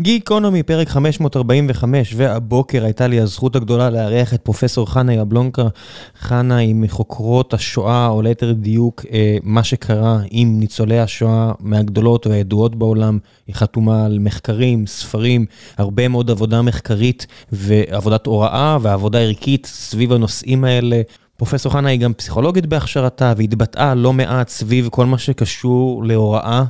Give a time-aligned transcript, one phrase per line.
[0.00, 5.68] גיקונומי, פרק 545, והבוקר הייתה לי הזכות הגדולה לארח את פרופסור חנה יבלונקה.
[6.18, 9.04] חנה היא מחוקרות השואה, או ליתר דיוק,
[9.42, 13.18] מה שקרה עם ניצולי השואה מהגדולות והידועות בעולם.
[13.46, 15.46] היא חתומה על מחקרים, ספרים,
[15.78, 21.02] הרבה מאוד עבודה מחקרית ועבודת הוראה ועבודה ערכית סביב הנושאים האלה.
[21.36, 26.64] פרופסור חנה היא גם פסיכולוגית בהכשרתה והתבטאה לא מעט סביב כל מה שקשור להוראה.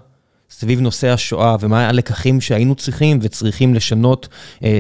[0.59, 4.29] סביב נושא השואה ומה הלקחים שהיינו צריכים וצריכים לשנות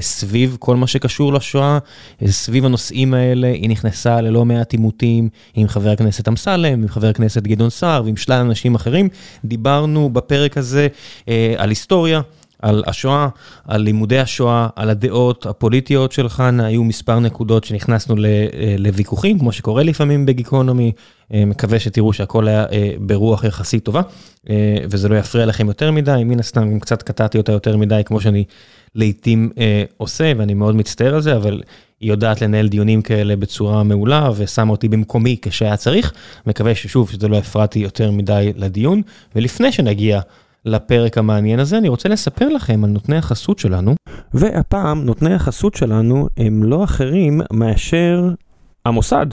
[0.01, 1.79] סביב כל מה שקשור לשואה,
[2.27, 7.43] סביב הנושאים האלה היא נכנסה ללא מעט עימותים עם חבר הכנסת אמסלם, עם חבר הכנסת
[7.43, 9.09] גדעון סער ועם שלל אנשים אחרים.
[9.45, 10.89] דיברנו בפרק הזה
[11.57, 12.21] על היסטוריה,
[12.63, 13.29] על השואה,
[13.69, 18.15] על לימודי השואה, על הדעות הפוליטיות של חנה, היו מספר נקודות שנכנסנו
[18.79, 20.93] לוויכוחים, כמו שקורה לפעמים בגיקונומי,
[21.33, 22.65] מקווה שתראו שהכל היה
[23.01, 24.03] ברוח יחסית טובה,
[24.91, 28.21] וזה לא יפריע לכם יותר מדי, מן הסתם אם קצת קטעתי אותה יותר מדי, כמו
[28.21, 28.45] שאני
[28.95, 29.51] לעתים
[29.97, 31.63] עושה, ואני מאוד מצטער על זה, אבל
[32.01, 36.13] היא יודעת לנהל דיונים כאלה בצורה מעולה, ושמה אותי במקומי כשהיה צריך,
[36.47, 39.03] מקווה ששוב, שזה לא הפרעתי יותר מדי לדיון,
[39.37, 40.21] ולפני שנגיע,
[40.65, 43.95] לפרק המעניין הזה, אני רוצה לספר לכם על נותני החסות שלנו.
[44.35, 48.29] והפעם נותני החסות שלנו הם לא אחרים מאשר
[48.87, 49.27] המוסד.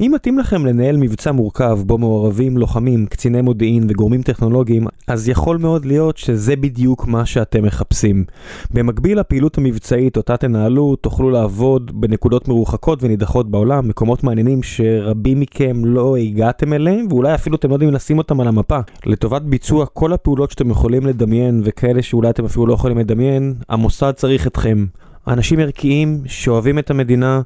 [0.00, 5.58] אם מתאים לכם לנהל מבצע מורכב בו מעורבים לוחמים, קציני מודיעין וגורמים טכנולוגיים, אז יכול
[5.58, 8.24] מאוד להיות שזה בדיוק מה שאתם מחפשים.
[8.70, 15.84] במקביל לפעילות המבצעית אותה תנהלו, תוכלו לעבוד בנקודות מרוחקות ונידחות בעולם, מקומות מעניינים שרבים מכם
[15.84, 18.78] לא הגעתם אליהם, ואולי אפילו אתם לא יודעים לשים אותם על המפה.
[19.06, 24.12] לטובת ביצוע כל הפעולות שאתם יכולים לדמיין, וכאלה שאולי אתם אפילו לא יכולים לדמיין, המוסד
[24.12, 24.86] צריך אתכם.
[25.28, 27.40] אנשים ערכיים שאוהבים את המדינה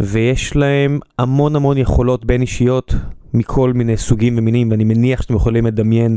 [0.00, 2.94] ויש להם המון המון יכולות בין אישיות
[3.34, 6.16] מכל מיני סוגים ומינים ואני מניח שאתם יכולים לדמיין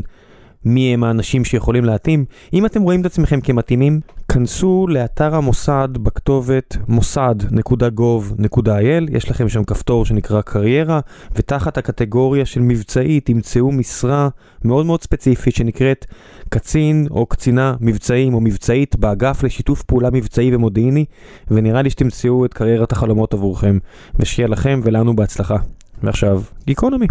[0.64, 2.24] מי הם האנשים שיכולים להתאים.
[2.52, 4.00] אם אתם רואים את עצמכם כמתאימים,
[4.32, 8.70] כנסו לאתר המוסד בכתובת מוסד.gov.il,
[9.16, 11.00] יש לכם שם כפתור שנקרא קריירה,
[11.36, 14.28] ותחת הקטגוריה של מבצעי תמצאו משרה
[14.64, 16.06] מאוד מאוד ספציפית שנקראת
[16.48, 21.04] קצין או קצינה מבצעים או מבצעית באגף לשיתוף פעולה מבצעי ומודיעיני,
[21.50, 23.78] ונראה לי שתמצאו את קריירת החלומות עבורכם,
[24.14, 25.56] ושיהיה לכם ולנו בהצלחה.
[26.02, 27.06] ועכשיו, גיקונומי.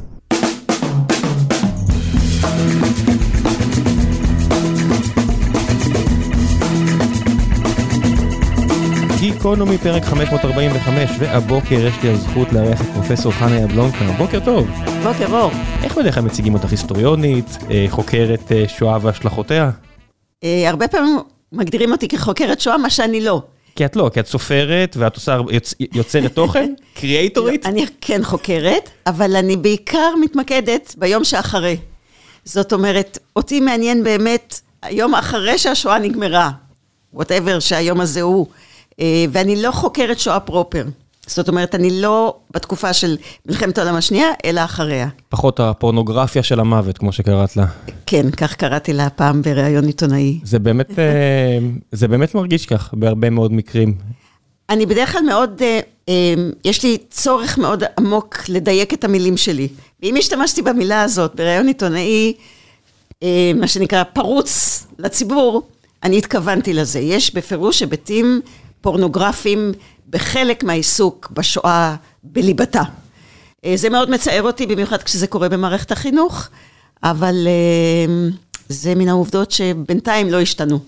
[9.41, 14.05] גיקונומי פרק 545, והבוקר יש לי הזכות לארח את פרופסור חנה יבלונקה.
[14.17, 14.67] בוקר טוב.
[15.03, 15.51] בוקר אור.
[15.83, 17.57] איך בדרך כלל מציגים אותך היסטוריונית,
[17.87, 19.71] חוקרת שואה והשלכותיה?
[20.43, 21.19] הרבה פעמים
[21.51, 23.41] מגדירים אותי כחוקרת שואה, מה שאני לא.
[23.75, 25.37] כי את לא, כי את סופרת ואת עושה,
[25.93, 27.65] יוצרת תוכן, קריאייטורית.
[27.65, 31.77] אני כן חוקרת, אבל אני בעיקר מתמקדת ביום שאחרי.
[32.45, 36.51] זאת אומרת, אותי מעניין באמת היום אחרי שהשואה נגמרה,
[37.15, 38.47] whatever שהיום הזה הוא.
[39.31, 40.85] ואני לא חוקרת שואה פרופר.
[41.27, 45.07] זאת אומרת, אני לא בתקופה של מלחמת העולם השנייה, אלא אחריה.
[45.29, 47.65] פחות הפורנוגרפיה של המוות, כמו שקראת לה.
[48.05, 50.39] כן, כך קראתי לה פעם בריאיון עיתונאי.
[50.43, 50.89] זה באמת,
[51.91, 53.93] זה באמת מרגיש כך בהרבה מאוד מקרים.
[54.69, 55.61] אני בדרך כלל מאוד,
[56.65, 59.67] יש לי צורך מאוד עמוק לדייק את המילים שלי.
[60.03, 62.33] ואם השתמשתי במילה הזאת בריאיון עיתונאי,
[63.55, 65.61] מה שנקרא פרוץ לציבור,
[66.03, 66.99] אני התכוונתי לזה.
[66.99, 68.41] יש בפירוש היבטים
[68.81, 69.71] פורנוגרפיים
[70.09, 72.81] בחלק מהעיסוק בשואה בליבתה.
[73.75, 76.47] זה מאוד מצער אותי, במיוחד כשזה קורה במערכת החינוך,
[77.03, 77.47] אבל
[78.69, 80.79] זה מן העובדות שבינתיים לא השתנו.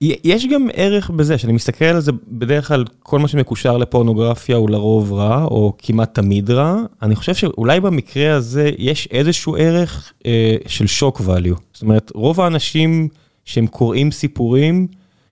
[0.00, 4.70] יש גם ערך בזה, שאני מסתכל על זה, בדרך כלל כל מה שמקושר לפורנוגרפיה הוא
[4.70, 6.76] לרוב רע, או כמעט תמיד רע.
[7.02, 11.60] אני חושב שאולי במקרה הזה יש איזשהו ערך אה, של שוק value.
[11.72, 13.08] זאת אומרת, רוב האנשים
[13.44, 14.86] שהם קוראים סיפורים,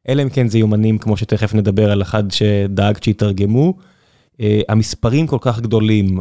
[0.08, 3.74] אלא אם כן זה יומנים, כמו שתכף נדבר על אחד שדאגת שיתרגמו,
[4.68, 6.18] המספרים כל כך גדולים,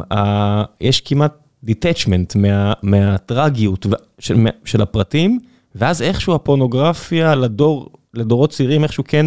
[0.80, 1.32] יש כמעט
[1.64, 2.36] דיטצ'מנט
[2.82, 3.86] מהטרגיות
[4.64, 5.38] של הפרטים,
[5.74, 9.26] ואז איכשהו הפורנוגרפיה לדור, לדורות צעירים איכשהו כן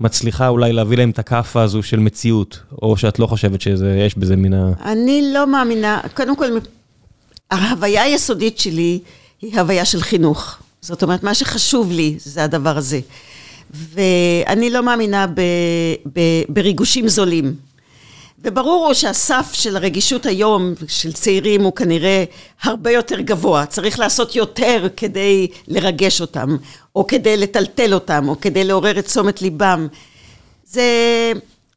[0.00, 4.36] מצליחה אולי להביא להם את הכאפה הזו של מציאות, או שאת לא חושבת שיש בזה
[4.36, 4.72] מן ה...
[4.84, 6.46] אני לא מאמינה, קודם כל,
[7.50, 8.98] ההוויה היסודית שלי
[9.42, 10.58] היא הוויה של חינוך.
[10.80, 13.00] זאת אומרת, מה שחשוב לי זה הדבר הזה.
[13.70, 15.40] ואני לא מאמינה ב,
[16.12, 17.54] ב, בריגושים זולים.
[18.44, 22.24] וברור הוא שהסף של הרגישות היום של צעירים הוא כנראה
[22.62, 23.66] הרבה יותר גבוה.
[23.66, 26.56] צריך לעשות יותר כדי לרגש אותם,
[26.96, 29.88] או כדי לטלטל אותם, או כדי לעורר את תשומת ליבם.
[30.64, 30.82] זה,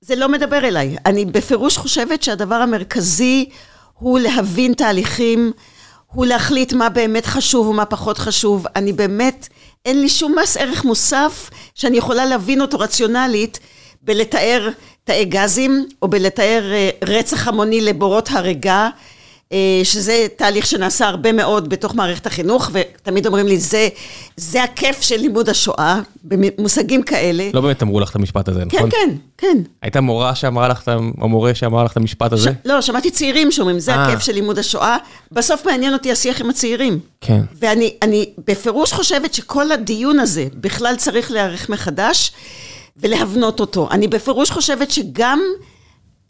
[0.01, 0.95] זה לא מדבר אליי.
[1.05, 3.49] אני בפירוש חושבת שהדבר המרכזי
[3.93, 5.51] הוא להבין תהליכים,
[6.13, 8.65] הוא להחליט מה באמת חשוב ומה פחות חשוב.
[8.75, 9.47] אני באמת,
[9.85, 13.59] אין לי שום מס ערך מוסף שאני יכולה להבין אותו רציונלית
[14.01, 14.69] בלתאר
[15.03, 18.89] תאי גזים, או בלתאר אה, רצח המוני לבורות הריגה.
[19.51, 23.89] אה, שזה תהליך שנעשה הרבה מאוד בתוך מערכת החינוך, ותמיד אומרים לי, זה,
[24.37, 27.49] זה הכיף של לימוד השואה, במושגים כאלה.
[27.53, 28.89] לא באמת אמרו לך את המשפט הזה, כן, נכון?
[28.91, 29.57] כן, כן, כן.
[29.81, 32.49] הייתה מורה שאמרה לך, או מורה שאמרה לך את המשפט הזה?
[32.49, 32.67] ש...
[32.67, 33.97] לא, שמעתי צעירים שאומרים, זה 아.
[33.97, 34.05] אה.
[34.05, 34.97] הכיף של לימוד השואה.
[35.31, 36.99] בסוף מעניין אותי השיח עם הצעירים.
[37.21, 37.41] כן.
[37.59, 42.31] ואני אני בפירוש חושבת שכל הדיון הזה בכלל צריך להיערך מחדש
[42.97, 43.87] ולהבנות אותו.
[43.91, 45.41] אני בפירוש חושבת שגם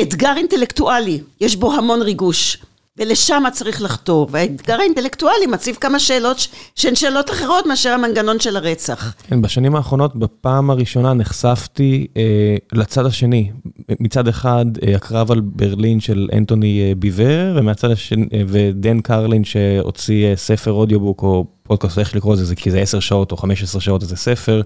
[0.01, 2.57] אתגר אינטלקטואלי, יש בו המון ריגוש.
[2.97, 4.27] ולשם צריך לחתור.
[4.31, 9.13] והאתגר האינטלקטואלי מציב כמה שאלות שהן שאלות אחרות מאשר המנגנון של הרצח.
[9.27, 13.51] כן, בשנים האחרונות, בפעם הראשונה נחשפתי אה, לצד השני.
[13.99, 19.43] מצד אחד, אה, הקרב על ברלין של אנטוני אה, ביבר, ומהצד השני, אה, ודן קרלין
[19.43, 23.81] שהוציא אה, ספר אודיובוק או פודקאסט, איך לקרוא לזה, כי זה 10 שעות או 15
[23.81, 24.61] שעות, איזה ספר,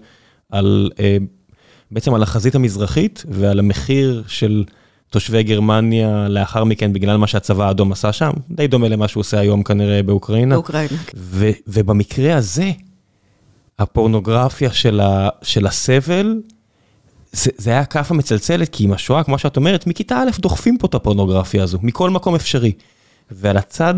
[0.52, 1.18] על, אה,
[1.92, 4.64] בעצם על החזית המזרחית ועל המחיר של...
[5.10, 9.40] תושבי גרמניה לאחר מכן בגלל מה שהצבא האדום עשה שם, די דומה למה שהוא עושה
[9.40, 10.56] היום כנראה באוקראינה.
[10.56, 10.98] באוקראינה.
[11.16, 12.72] ו- ובמקרה הזה,
[13.80, 16.42] הפורנוגרפיה של, ה- של הסבל,
[17.32, 20.88] זה, זה היה כאפה מצלצלת, כי עם השואה, כמו שאת אומרת, מכיתה א' דוחפים פה
[20.88, 22.72] את הפורנוגרפיה הזו, מכל מקום אפשרי.
[23.32, 23.94] ועל הצד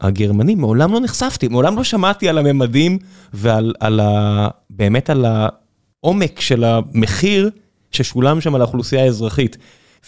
[0.00, 2.98] הגרמני מעולם לא נחשפתי, מעולם לא שמעתי על הממדים
[3.32, 7.50] ועל על ה, באמת על העומק של המחיר
[7.90, 9.56] ששולם שם על האוכלוסייה האזרחית.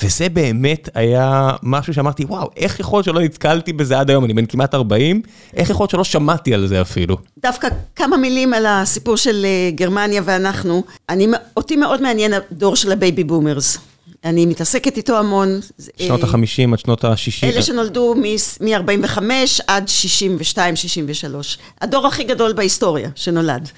[0.02, 4.34] וזה באמת היה משהו שאמרתי, וואו, איך יכול להיות שלא נתקלתי בזה עד היום, אני
[4.34, 5.22] בן כמעט 40,
[5.56, 7.16] איך יכול להיות שלא שמעתי על זה אפילו?
[7.38, 10.82] דווקא כמה מילים על הסיפור של אה, גרמניה ואנחנו.
[11.08, 11.26] אני,
[11.56, 13.78] אותי מאוד מעניין הדור של ה baby boomers.
[14.24, 15.60] אני מתעסקת איתו המון.
[15.98, 17.44] שנות ה-50 עד שנות ה-60.
[17.46, 18.14] אלה שנולדו
[18.60, 19.18] מ-45
[19.66, 21.58] עד 62, 63.
[21.80, 23.68] הדור הכי גדול בהיסטוריה שנולד.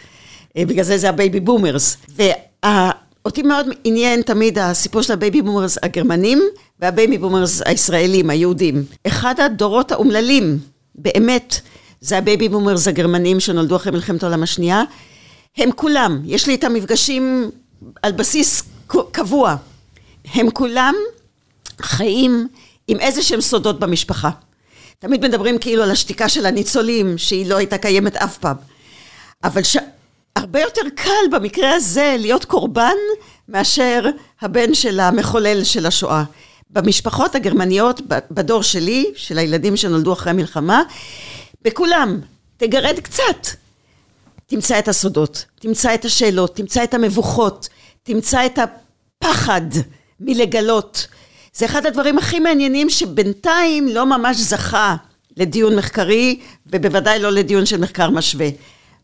[0.57, 1.97] אה, בגלל זה זה ה baby boomers.
[2.17, 2.91] וה...
[3.27, 6.43] אותי מאוד עניין תמיד הסיפור של ה baby boomers הגרמנים
[6.81, 8.85] וה baby boomers הישראלים, היהודים.
[9.07, 10.59] אחד הדורות האומללים,
[10.95, 11.61] באמת,
[12.01, 14.83] זה ה baby boomers הגרמנים שנולדו אחרי מלחמת העולם השנייה.
[15.57, 17.51] הם כולם, יש לי איתם מפגשים
[18.03, 18.63] על בסיס
[19.11, 19.57] קבוע.
[20.35, 20.95] הם כולם
[21.81, 22.49] חיים
[22.89, 24.31] עם איזה שהם סודות במשפחה.
[24.99, 28.57] תמיד מדברים כאילו על השתיקה של הניצולים, שהיא לא הייתה קיימת אף פעם.
[29.45, 29.77] אבל ש...
[30.37, 32.97] הרבה יותר קל במקרה הזה להיות קורבן
[33.49, 34.05] מאשר
[34.41, 36.25] הבן של המחולל של השואה.
[36.71, 38.01] במשפחות הגרמניות,
[38.31, 40.83] בדור שלי, של הילדים שנולדו אחרי המלחמה,
[41.63, 42.21] בכולם,
[42.57, 43.47] תגרד קצת.
[44.47, 47.69] תמצא את הסודות, תמצא את השאלות, תמצא את המבוכות,
[48.03, 49.63] תמצא את הפחד
[50.21, 51.07] מלגלות.
[51.55, 54.97] זה אחד הדברים הכי מעניינים שבינתיים לא ממש זכה
[55.37, 58.49] לדיון מחקרי, ובוודאי לא לדיון של מחקר משווה.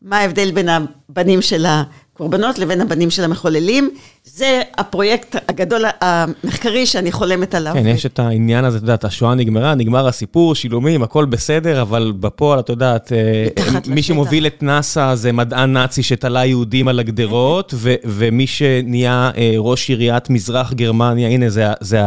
[0.05, 3.91] מה ההבדל בין הבנים של הקורבנות לבין הבנים של המחוללים.
[4.25, 7.73] זה הפרויקט הגדול המחקרי שאני חולמת עליו.
[7.75, 12.13] כן, יש את העניין הזה, את יודעת, השואה נגמרה, נגמר הסיפור, שילומים, הכל בסדר, אבל
[12.21, 13.47] בפועל, את יודעת, אה,
[13.95, 19.89] מי שמוביל את נאסא זה מדען נאצי שתלה יהודים על הגדרות, ומי שנהיה אה, ראש
[19.89, 21.47] עיריית מזרח גרמניה, הנה,
[21.81, 22.03] זה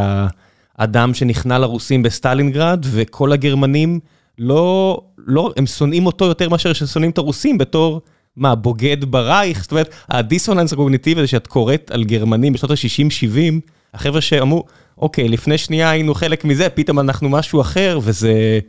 [0.77, 3.99] האדם שנכנע לרוסים בסטלינגרד, וכל הגרמנים
[4.39, 5.01] לא...
[5.27, 8.01] לא, הם שונאים אותו יותר מאשר ששונאים את הרוסים בתור,
[8.37, 9.61] מה, בוגד ברייך?
[9.61, 13.53] זאת אומרת, הדיסוננס הקוגניטיבי הזה שאת קוראת על גרמנים בשנות ה-60-70,
[13.93, 14.63] החבר'ה שאמרו,
[14.97, 18.59] אוקיי, לפני שנייה היינו חלק מזה, פתאום אנחנו משהו אחר, וזה...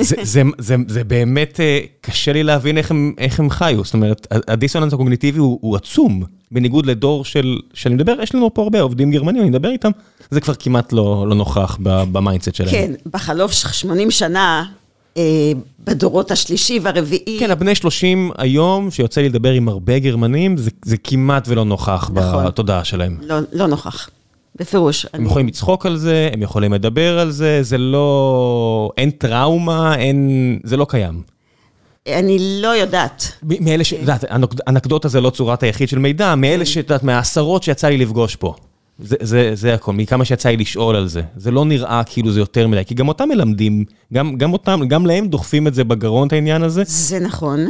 [0.00, 3.94] זה, זה, זה, זה באמת אה, קשה לי להבין איך הם, איך הם חיו, זאת
[3.94, 8.80] אומרת, הדיסוננס הקוגניטיבי הוא, הוא עצום, בניגוד לדור של, שאני מדבר, יש לנו פה הרבה
[8.80, 9.90] עובדים גרמנים, אני מדבר איתם,
[10.30, 12.70] זה כבר כמעט לא, לא נוכח ב mindset שלהם.
[12.70, 14.64] כן, בחלוף 80 שנה,
[15.16, 15.52] אה,
[15.84, 17.36] בדורות השלישי והרביעי.
[17.40, 22.10] כן, הבני 30 היום, שיוצא לי לדבר עם הרבה גרמנים, זה, זה כמעט ולא נוכח
[22.14, 22.46] נכון.
[22.46, 23.16] בתודעה שלהם.
[23.22, 24.10] לא, לא נוכח,
[24.60, 25.04] בפירוש.
[25.04, 25.24] הם אני...
[25.28, 28.90] יכולים לצחוק על זה, הם יכולים לדבר על זה, זה לא...
[28.96, 30.58] אין טראומה, אין...
[30.64, 31.22] זה לא קיים.
[32.08, 33.32] אני לא יודעת.
[33.42, 33.92] מאלה ש...
[33.92, 34.24] את יודעת,
[34.68, 36.78] אנקדוטה זה לא צורת היחיד של מידע, מאלה ש...
[36.78, 38.54] את יודעת, מהעשרות שיצא לי לפגוש פה.
[38.98, 41.22] זה, זה, זה הכל, מכמה שיצא לי לשאול על זה.
[41.36, 45.06] זה לא נראה כאילו זה יותר מדי, כי גם אותם מלמדים, גם, גם אותם, גם
[45.06, 46.82] להם דוחפים את זה בגרון, את העניין הזה.
[46.86, 47.66] זה נכון.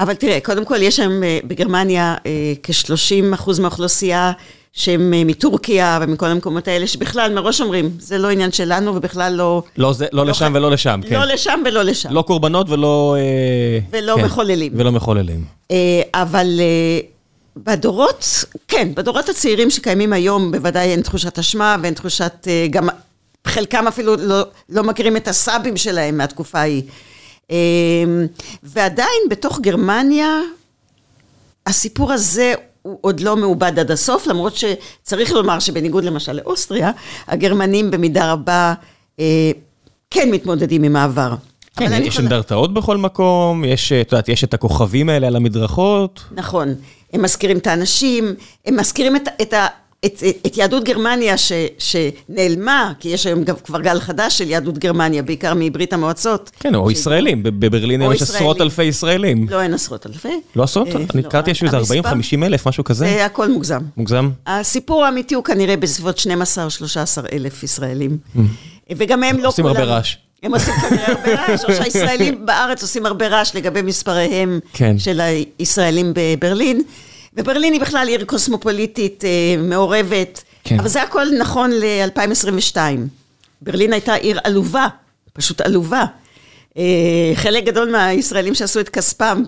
[0.00, 4.32] אבל תראה, קודם כל יש שם אה, בגרמניה אה, כ-30 אחוז מהאוכלוסייה
[4.76, 9.62] שהם אה, מטורקיה ומכל המקומות האלה, שבכלל מראש אומרים, זה לא עניין שלנו ובכלל לא...
[9.76, 10.56] לא, זה, לא, לא לשם ח...
[10.56, 11.14] ולא לשם, כן.
[11.14, 12.12] לא לשם ולא לשם.
[12.12, 13.16] לא קורבנות ולא...
[13.90, 14.72] ולא כן, מחוללים.
[14.76, 15.44] ולא מחוללים.
[16.14, 16.60] אבל...
[17.56, 22.88] בדורות, כן, בדורות הצעירים שקיימים היום בוודאי אין תחושת אשמה ואין תחושת, אה, גם
[23.46, 26.82] חלקם אפילו לא, לא מכירים את הסבים שלהם מהתקופה ההיא.
[28.62, 30.40] ועדיין בתוך גרמניה,
[31.66, 32.54] הסיפור הזה
[32.86, 36.90] הוא עוד לא מעובד עד הסוף, למרות שצריך לומר שבניגוד למשל לאוסטריה,
[37.28, 38.74] הגרמנים במידה רבה
[40.10, 41.34] כן מתמודדים עם העבר.
[41.76, 46.24] כן, יש אנדרטאות בכל מקום, יש, את יודעת, יש את הכוכבים האלה על המדרכות.
[46.32, 46.74] נכון,
[47.12, 48.34] הם מזכירים את האנשים,
[48.66, 49.54] הם מזכירים את, את,
[50.06, 55.22] את, את יהדות גרמניה ש, שנעלמה, כי יש היום כבר גל חדש של יהדות גרמניה,
[55.22, 56.50] בעיקר מברית המועצות.
[56.60, 56.92] כן, או ש...
[56.92, 59.46] ישראלים, בברלין יש עשרות אלפי ישראלים.
[59.50, 60.40] לא, אין עשרות אלפי.
[60.56, 60.88] לא עשרות?
[60.88, 62.10] אה, אני קראתי יש איזה 40-50
[62.42, 63.04] אלף, משהו כזה.
[63.04, 63.80] זה הכל מוגזם.
[63.96, 64.30] מוגזם?
[64.46, 66.22] הסיפור האמיתי הוא כנראה בסביבות 12-13
[67.32, 68.18] אלף ישראלים.
[68.36, 68.40] Mm.
[68.96, 70.16] וגם הם לא עושים הרבה רעש.
[70.42, 74.98] הם עושים כנראה הרבה רעש, או שהישראלים בארץ עושים הרבה רעש לגבי מספריהם כן.
[74.98, 76.82] של הישראלים בברלין.
[77.36, 80.80] וברלין היא בכלל עיר קוסמופוליטית אה, מעורבת, כן.
[80.80, 82.76] אבל זה הכל נכון ל-2022.
[83.62, 84.86] ברלין הייתה עיר עלובה,
[85.32, 86.04] פשוט עלובה.
[86.78, 89.42] אה, חלק גדול מהישראלים שעשו את כספם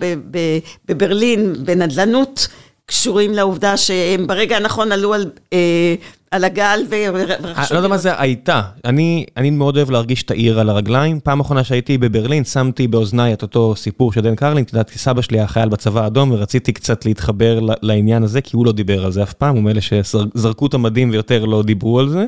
[0.85, 2.47] בברלין, בנדל"נות,
[2.85, 5.95] קשורים לעובדה שהם ברגע הנכון עלו על, אה,
[6.31, 7.43] על הגל ורכשו...
[7.43, 8.61] אני לא יודע מה זה הייתה.
[8.85, 11.19] אני, אני מאוד אוהב להרגיש את העיר על הרגליים.
[11.19, 14.63] פעם אחרונה שהייתי בברלין, שמתי באוזניי את אותו סיפור של דן קרלין.
[14.63, 18.65] את יודעת, סבא שלי היה חייל בצבא האדום, ורציתי קצת להתחבר לעניין הזה, כי הוא
[18.65, 22.09] לא דיבר על זה אף פעם, הוא מאלה שזרקו את המדים ויותר לא דיברו על
[22.09, 22.25] זה.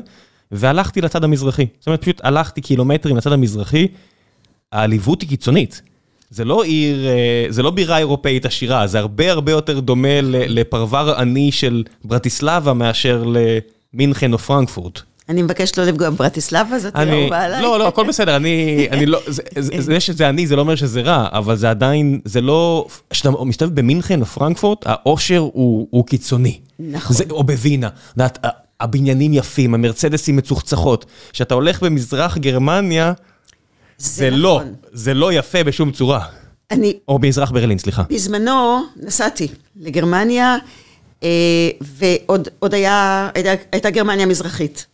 [0.52, 1.66] והלכתי לצד המזרחי.
[1.78, 3.88] זאת אומרת, פשוט הלכתי קילומטרים לצד המזרחי.
[4.72, 5.82] העליבות היא קיצונית.
[6.30, 11.14] זה לא עיר, אה, זה לא בירה אירופאית עשירה, זה הרבה הרבה יותר דומה לפרבר
[11.18, 13.24] עני של ברטיסלבה מאשר
[13.94, 15.00] למינכן או פרנקפורט.
[15.28, 17.62] אני מבקש לא לפגוע בברטיסלבה, זאת אהובה עליי.
[17.62, 19.42] לא, לא, הכל בסדר, אני, אני לא, זה,
[19.78, 23.74] זה שזה אני, זה לא אומר שזה רע, אבל זה עדיין, זה לא, כשאתה מסתובב
[23.74, 26.58] במינכן או פרנקפורט, העושר הוא, הוא קיצוני.
[26.78, 27.16] נכון.
[27.16, 27.88] זה, או בווינה.
[28.80, 31.06] הבניינים יפים, המרצדסים מצוחצחות.
[31.32, 33.12] כשאתה הולך במזרח גרמניה,
[33.98, 34.74] זה לא, נכון.
[34.92, 36.24] זה לא יפה בשום צורה.
[36.70, 36.98] אני...
[37.08, 38.02] או במזרח ברלין, סליחה.
[38.10, 40.56] בזמנו נסעתי לגרמניה,
[41.80, 43.28] ועוד היה,
[43.72, 44.86] הייתה גרמניה מזרחית.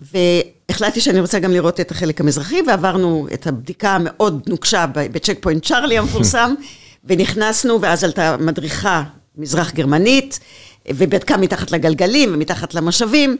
[0.00, 5.66] והחלטתי שאני רוצה גם לראות את החלק המזרחי, ועברנו את הבדיקה המאוד נוקשה בצ'ק פוינט
[5.66, 6.54] צ'ארלי המפורסם,
[7.06, 9.02] ונכנסנו, ואז עלתה מדריכה
[9.36, 10.40] מזרח גרמנית,
[10.88, 13.36] ובדקה מתחת לגלגלים ומתחת למושבים,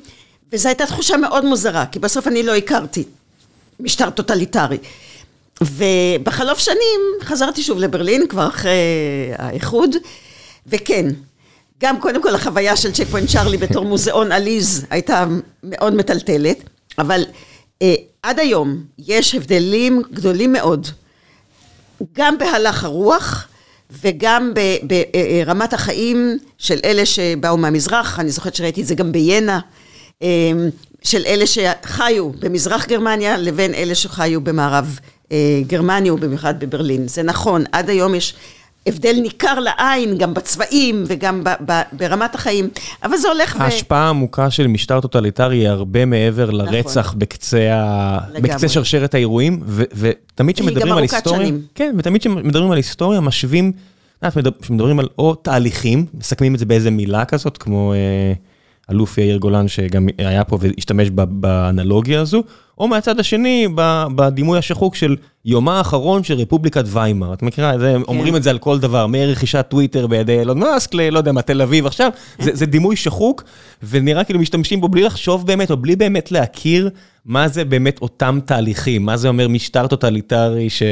[0.53, 3.05] וזו הייתה תחושה מאוד מוזרה, כי בסוף אני לא הכרתי
[3.81, 4.79] משטר טוטליטרי.
[5.61, 8.73] ובחלוף שנים חזרתי שוב לברלין, כבר אחרי
[9.39, 9.97] האיחוד,
[10.67, 11.07] וכן,
[11.83, 15.27] גם קודם כל החוויה של צ'ק פוינט צ'ארלי בתור מוזיאון עליז הייתה
[15.63, 16.57] מאוד מטלטלת,
[16.99, 17.25] אבל
[17.83, 20.87] אה, עד היום יש הבדלים גדולים מאוד,
[22.13, 23.49] גם בהלך הרוח
[24.03, 24.53] וגם
[24.83, 29.61] ברמת החיים של אלה שבאו מהמזרח, אני זוכרת שראיתי את זה גם ביאנה,
[30.23, 30.29] אה,
[31.03, 34.99] של אלה שחיו במזרח גרמניה לבין אלה שחיו במערב
[35.33, 37.09] אה, גרמניה ובמיוחד בברלין.
[37.09, 38.35] זה נכון, עד היום יש
[38.87, 42.69] הבדל ניכר לעין, גם בצבעים וגם ב, ב, ברמת החיים,
[43.03, 43.63] אבל זה הולך ו...
[43.63, 46.75] ההשפעה העמוקה של משטר טוטליטרי היא הרבה מעבר נכון.
[46.75, 47.19] לרצח נכון.
[47.19, 48.19] בקצה, ה...
[48.43, 51.63] בקצה שרשרת האירועים, ו, ותמיד כשמדברים על היסטוריה, שנים.
[51.75, 53.73] כן, ותמיד כשמדברים על היסטוריה משווים,
[54.63, 57.93] כשמדברים על או תהליכים, מסכמים את זה באיזה מילה כזאת, כמו...
[57.93, 58.33] אה,
[58.91, 62.43] אלוף יאיר גולן שגם היה פה והשתמש באנלוגיה הזו,
[62.79, 63.69] או מהצד השני,
[64.15, 67.33] בדימוי השחוק של יומה האחרון של רפובליקת ויימאר.
[67.33, 68.03] את מכירה, זה, כן.
[68.09, 71.63] אומרים את זה על כל דבר, מרכישת טוויטר בידי אילון מאסק לא יודע מה, תל
[71.63, 73.45] אביב עכשיו, זה, זה דימוי שחוק,
[73.83, 76.91] ונראה כאילו משתמשים בו בלי לחשוב באמת, או בלי באמת להכיר
[77.25, 80.83] מה זה באמת אותם תהליכים, מה זה אומר משטר טוטליטרי ש...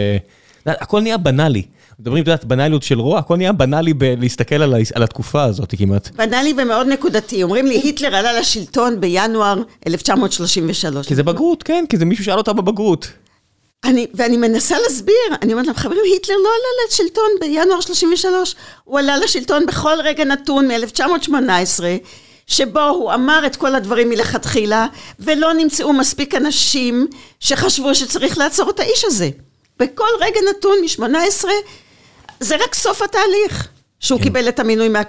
[0.66, 1.62] הכל נהיה בנאלי.
[2.00, 6.10] מדברים, את יודעת, בנאליות של רוע, הכל נהיה בנאלי בלהסתכל על, על התקופה הזאת כמעט.
[6.16, 7.42] בנאלי ומאוד נקודתי.
[7.42, 11.06] אומרים לי, היטלר עלה לשלטון בינואר 1933.
[11.06, 13.08] כי זה בגרות, כן, כי זה מישהו שאל אותה בבגרות.
[13.84, 18.98] אני, ואני מנסה להסביר, אני אומרת להם, חברים, היטלר לא עלה לשלטון בינואר 33, הוא
[18.98, 21.82] עלה לשלטון בכל רגע נתון מ-1918,
[22.46, 24.86] שבו הוא אמר את כל הדברים מלכתחילה,
[25.20, 27.06] ולא נמצאו מספיק אנשים
[27.40, 29.30] שחשבו שצריך לעצור את האיש הזה.
[29.78, 31.44] בכל רגע נתון מ-18
[32.40, 33.68] זה רק סוף התהליך,
[34.00, 34.24] שהוא כן.
[34.24, 35.00] קיבל את המינוי מה,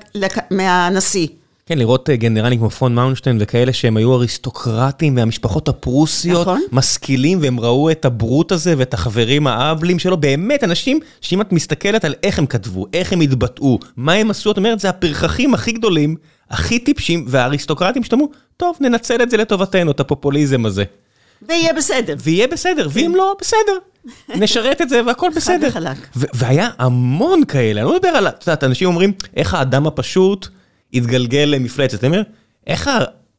[0.51, 1.27] מהנשיא.
[1.65, 6.61] כן, לראות אה, גנרלים כמו פון מאונשטיין וכאלה שהם היו אריסטוקרטים מהמשפחות הפרוסיות, נכון.
[6.71, 12.05] משכילים, והם ראו את הברוט הזה ואת החברים האבלים שלו, באמת אנשים שאם את מסתכלת
[12.05, 15.71] על איך הם כתבו, איך הם התבטאו, מה הם עשו, את אומרת, זה הפרחחים הכי
[15.71, 16.15] גדולים,
[16.49, 18.15] הכי טיפשים, והאריסטוקרטים שאתה
[18.57, 20.83] טוב, ננצל את זה לטובתנו, את הפופוליזם הזה.
[21.47, 22.15] ויהיה בסדר.
[22.19, 23.13] ויהיה בסדר, ואם.
[23.15, 23.77] לא, בסדר.
[24.35, 25.69] נשרת את זה והכל בסדר.
[25.71, 25.97] חד וחלק.
[26.33, 30.47] והיה המון כאלה, אני לא מדבר על, את יודעת, אנשים אומרים, איך האדם הפשוט
[30.93, 32.03] התגלגל למפלצת.
[32.03, 32.23] אני אומר,
[32.67, 32.89] איך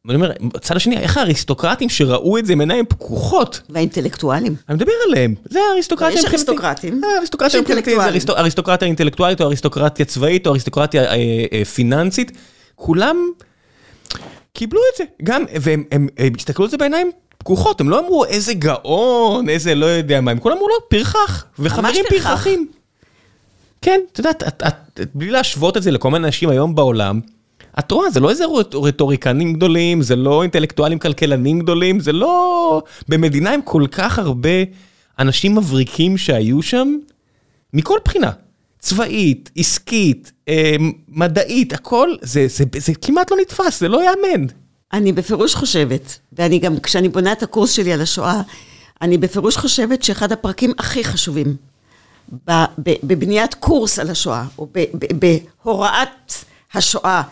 [0.05, 3.61] ואני אומר, בצד השני, איך האריסטוקרטים שראו את זה עם עיניים פקוחות?
[3.71, 4.55] והאינטלקטואלים.
[4.69, 6.25] אני מדבר עליהם, זה האריסטוקרטיה יש.
[6.25, 7.05] אריסטוקרטים.
[7.05, 8.21] אה, האריסטוקרטיה יש מבחינתי זה אינטלקטואלים.
[8.21, 11.15] אריסטו- אריסטוקרטיה אינטלקטואלית או אריסטוקרטיה צבאית או אריסטוקרטיה אה,
[11.53, 12.33] אה, פיננסית,
[12.75, 13.17] כולם
[14.53, 17.11] קיבלו את זה, גם, והם הם, הם הסתכלו על זה בעיניים
[17.47, 21.45] פקוחות, הם לא אמרו איזה גאון, איזה לא יודע מה, הם כולם אמרו לו פרחח,
[21.59, 22.29] וחברים פרחח.
[22.29, 22.69] פרחחים.
[23.83, 27.21] כן, את יודעת, את, את, את, בלי להשוות את זה לכל מיני אנשים היום בעולם,
[27.79, 32.83] את רואה, זה לא איזה רט- רטוריקנים גדולים, זה לא אינטלקטואלים כלכלנים גדולים, זה לא...
[33.09, 34.51] במדינה עם כל כך הרבה
[35.19, 36.97] אנשים מבריקים שהיו שם,
[37.75, 38.31] מכל בחינה.
[38.79, 40.77] צבאית, עסקית, אה,
[41.09, 44.47] מדעית, הכל, זה, זה, זה, זה כמעט לא נתפס, זה לא ייאמן.
[44.93, 48.41] אני בפירוש חושבת, ואני גם, כשאני בונה את הקורס שלי על השואה,
[49.03, 51.57] אני בפירוש חושבת שאחד הפרקים הכי חשובים
[52.79, 54.69] בבניית קורס על השואה, או
[55.65, 56.33] בהוראת
[56.75, 57.23] השואה,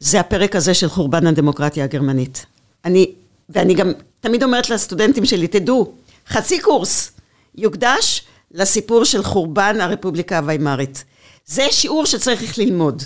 [0.00, 2.46] זה הפרק הזה של חורבן הדמוקרטיה הגרמנית.
[2.84, 3.12] אני,
[3.48, 5.92] ואני גם תמיד אומרת לסטודנטים שלי, תדעו,
[6.28, 7.12] חצי קורס
[7.54, 11.04] יוקדש לסיפור של חורבן הרפובליקה הוויימארית.
[11.46, 13.02] זה שיעור שצריך ללמוד.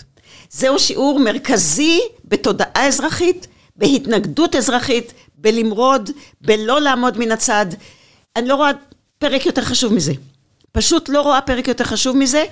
[0.51, 3.47] זהו שיעור מרכזי בתודעה אזרחית,
[3.79, 7.67] בהתנגדות אזרחית, בלמרוד, בלא לעמוד מן הצד.
[8.37, 8.71] אני לא רואה
[9.19, 10.13] פרק יותר חשוב מזה.
[10.73, 12.45] פשוט לא רואה פרק יותר חשוב מזה,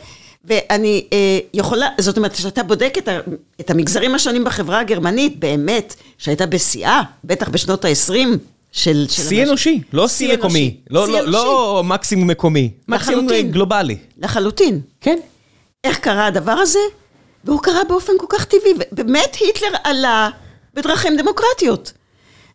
[0.45, 3.19] ואני אה, יכולה, זאת אומרת, כשאתה בודק את, ה,
[3.61, 8.11] את המגזרים השונים בחברה הגרמנית, באמת, שהייתה בשיאה, בטח בשנות ה-20
[8.73, 9.07] של...
[9.09, 10.77] של שיא אנושי, לא שיא מקומי.
[10.91, 11.33] לא, לא, אנושי.
[11.33, 12.71] לא מקסימום מקומי.
[12.89, 13.51] מקסימום לחלוטין.
[13.51, 13.97] גלובלי.
[14.19, 14.81] לחלוטין.
[15.01, 15.19] כן.
[15.85, 16.79] איך קרה הדבר הזה?
[17.45, 20.31] והוא קרה באופן כל כך טבעי, ובאמת היטלר עלה
[20.77, 21.93] בדרכים דמוקרטיות.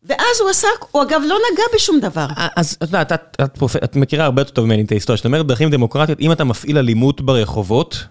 [0.03, 2.25] ואז הוא עסק, הוא אגב לא נגע בשום דבר.
[2.55, 3.75] אז את יודעת, את, את, פרופ...
[3.75, 6.77] את מכירה הרבה יותר טוב ממני את ההיסטוריה, כשאת אומרת דרכים דמוקרטיות, אם אתה מפעיל
[6.77, 8.05] אלימות ברחובות,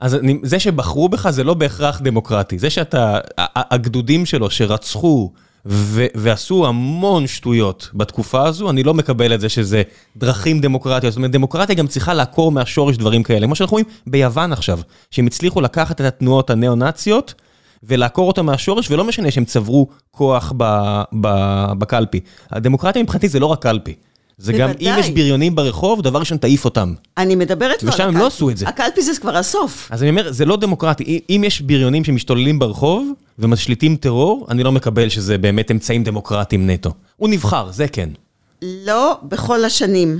[0.00, 2.58] אז אני, זה שבחרו בך זה לא בהכרח דמוקרטי.
[2.58, 3.18] זה שאתה,
[3.56, 5.32] הגדודים שלו שרצחו
[5.66, 9.82] ו, ועשו המון שטויות בתקופה הזו, אני לא מקבל את זה שזה
[10.16, 11.12] דרכים דמוקרטיות.
[11.12, 13.46] זאת אומרת, דמוקרטיה גם צריכה לעקור מהשורש דברים כאלה.
[13.46, 17.34] כמו שאנחנו רואים ביוון עכשיו, שהם הצליחו לקחת את התנועות הניאו-נאציות,
[17.82, 20.64] ולעקור אותם מהשורש, ולא משנה שהם צברו כוח ב,
[21.20, 21.28] ב,
[21.78, 22.20] בקלפי.
[22.50, 23.94] הדמוקרטיה מבחינתי זה לא רק קלפי.
[24.38, 25.00] זה גם, אם בוודאי.
[25.00, 26.94] יש בריונים ברחוב, דבר ראשון תעיף אותם.
[27.18, 28.22] אני מדברת לא על ושם הם הקלפי.
[28.22, 28.68] לא עשו את זה.
[28.68, 29.88] הקלפי זה כבר הסוף.
[29.92, 31.20] אז אני אומר, זה לא דמוקרטי.
[31.30, 36.90] אם יש בריונים שמשתוללים ברחוב ומשליטים טרור, אני לא מקבל שזה באמת אמצעים דמוקרטיים נטו.
[37.16, 38.08] הוא נבחר, זה כן.
[38.62, 40.18] לא בכל השנים,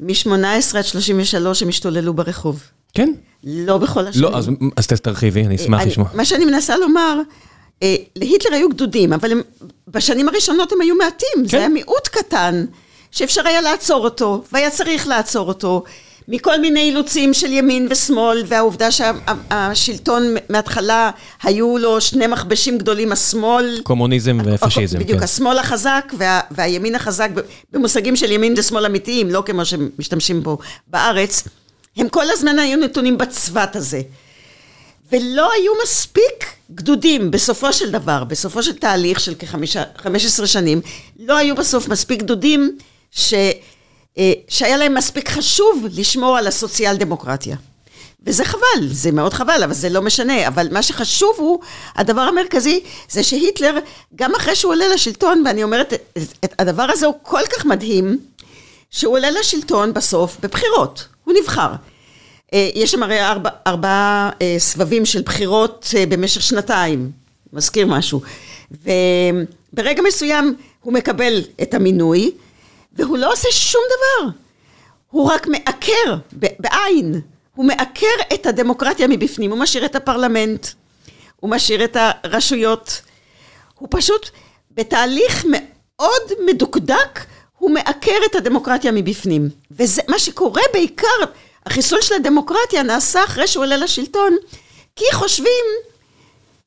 [0.00, 2.62] מ-18 עד 33 הם השתוללו ברחוב.
[2.94, 3.12] כן?
[3.44, 4.24] לא בכל השנים.
[4.24, 6.08] לא, אז, אז תרחיבי, אני אשמח אני- לשמוע.
[6.14, 7.20] מה שאני מנסה לומר,
[7.82, 9.40] אה, להיטלר היו גדודים, אבל הם,
[9.88, 11.28] בשנים הראשונות הם היו מעטים.
[11.36, 11.44] כן.
[11.48, 12.64] זה היה מיעוט קטן,
[13.10, 15.82] שאפשר היה לעצור אותו, והיה צריך לעצור אותו,
[16.28, 21.10] מכל מיני אילוצים של ימין ושמאל, והעובדה שהשלטון מההתחלה
[21.42, 23.80] היו לו שני מכבשים גדולים, השמאל...
[23.82, 25.24] קומוניזם ופשיזם, בדיוק, כן.
[25.24, 27.28] השמאל החזק וה, והימין החזק,
[27.72, 31.44] במושגים של ימין ושמאל אמיתיים, לא כמו שמשתמשים פה בארץ,
[31.96, 34.02] הם כל הזמן היו נתונים בצוות הזה.
[35.12, 40.80] ולא היו מספיק גדודים בסופו של דבר, בסופו של תהליך של כ-15 שנים,
[41.18, 42.78] לא היו בסוף מספיק גדודים
[43.10, 43.34] ש,
[44.18, 47.56] אה, שהיה להם מספיק חשוב לשמור על הסוציאל דמוקרטיה.
[48.26, 50.48] וזה חבל, זה מאוד חבל, אבל זה לא משנה.
[50.48, 51.60] אבל מה שחשוב הוא,
[51.96, 53.78] הדבר המרכזי, זה שהיטלר,
[54.14, 58.18] גם אחרי שהוא עולה לשלטון, ואני אומרת, את, את, הדבר הזה הוא כל כך מדהים,
[58.90, 61.72] שהוא עולה לשלטון בסוף בבחירות, הוא נבחר.
[62.54, 67.10] אה, יש שם הרי ארבע, ארבעה אה, סבבים של בחירות אה, במשך שנתיים,
[67.52, 68.20] מזכיר משהו.
[68.70, 72.30] וברגע מסוים הוא מקבל את המינוי,
[72.92, 74.30] והוא לא עושה שום דבר.
[75.10, 77.20] הוא רק מעקר, בעין,
[77.54, 80.66] הוא מעקר את הדמוקרטיה מבפנים, הוא משאיר את הפרלמנט,
[81.40, 83.02] הוא משאיר את הרשויות.
[83.74, 84.30] הוא פשוט
[84.70, 87.20] בתהליך מאוד מדוקדק,
[87.64, 89.48] הוא מעקר את הדמוקרטיה מבפנים.
[89.70, 91.06] וזה מה שקורה בעיקר,
[91.66, 94.36] החיסול של הדמוקרטיה נעשה אחרי שהוא עולה לשלטון,
[94.96, 95.64] כי חושבים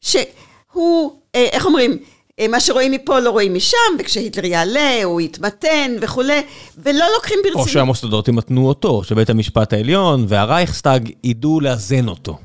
[0.01, 1.97] שהוא, אה, איך אומרים,
[2.39, 6.41] אה, מה שרואים מפה לא רואים משם, וכשהיטלר יעלה הוא יתמתן וכולי,
[6.77, 7.69] ולא לוקחים או ברצינות.
[7.69, 12.37] שהמוסדות ימתנו אותו, שבית המשפט העליון והרייכסטאג ידעו לאזן אותו.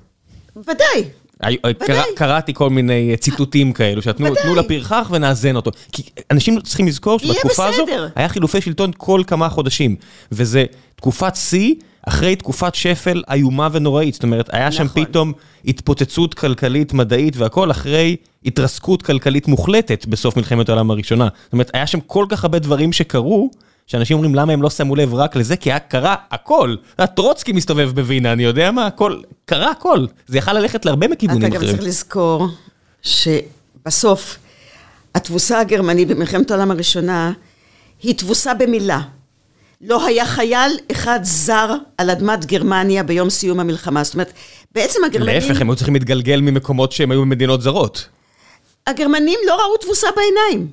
[0.57, 1.05] ודאי.
[1.79, 4.27] קרא- קראתי כל מיני ציטוטים כאלו, שתנו
[4.57, 5.71] לפרחח ונאזן אותו.
[5.93, 7.85] כי אנשים צריכים לזכור שבתקופה הזו.
[8.17, 9.97] היה חילופי שלטון כל כמה חודשים.
[10.33, 10.65] וזה
[10.97, 11.75] תקופת שיא
[12.09, 14.15] אחרי תקופת שפל איומה ונוראית.
[14.15, 15.05] זאת אומרת, היה שם נכון.
[15.05, 15.33] פתאום
[15.65, 21.29] התפוצצות כלכלית מדעית והכל אחרי התרסקות כלכלית מוחלטת בסוף מלחמת העולם הראשונה.
[21.45, 23.51] זאת אומרת, היה שם כל כך הרבה דברים שקרו.
[23.87, 26.75] שאנשים אומרים למה הם לא שמו לב רק לזה, כי היה קרה הכל.
[27.15, 29.17] טרוצקי מסתובב בווינה, אני יודע מה, הכל,
[29.53, 30.07] קרה הכל.
[30.27, 31.77] זה יכל ללכת להרבה אתה מכיוונים גם אחרים.
[31.77, 32.49] צריך לזכור
[33.03, 34.39] שבסוף
[35.15, 37.33] התבוסה הגרמנית במלחמת העולם הראשונה
[38.03, 39.01] היא תבוסה במילה.
[39.81, 44.05] לא היה חייל אחד זר על אדמת גרמניה ביום סיום המלחמה.
[44.05, 44.33] זאת אומרת,
[44.75, 45.35] בעצם הגרמנים...
[45.35, 48.09] להפך, הם היו צריכים להתגלגל ממקומות שהם היו במדינות זרות.
[48.87, 50.69] הגרמנים לא ראו תבוסה בעיניים.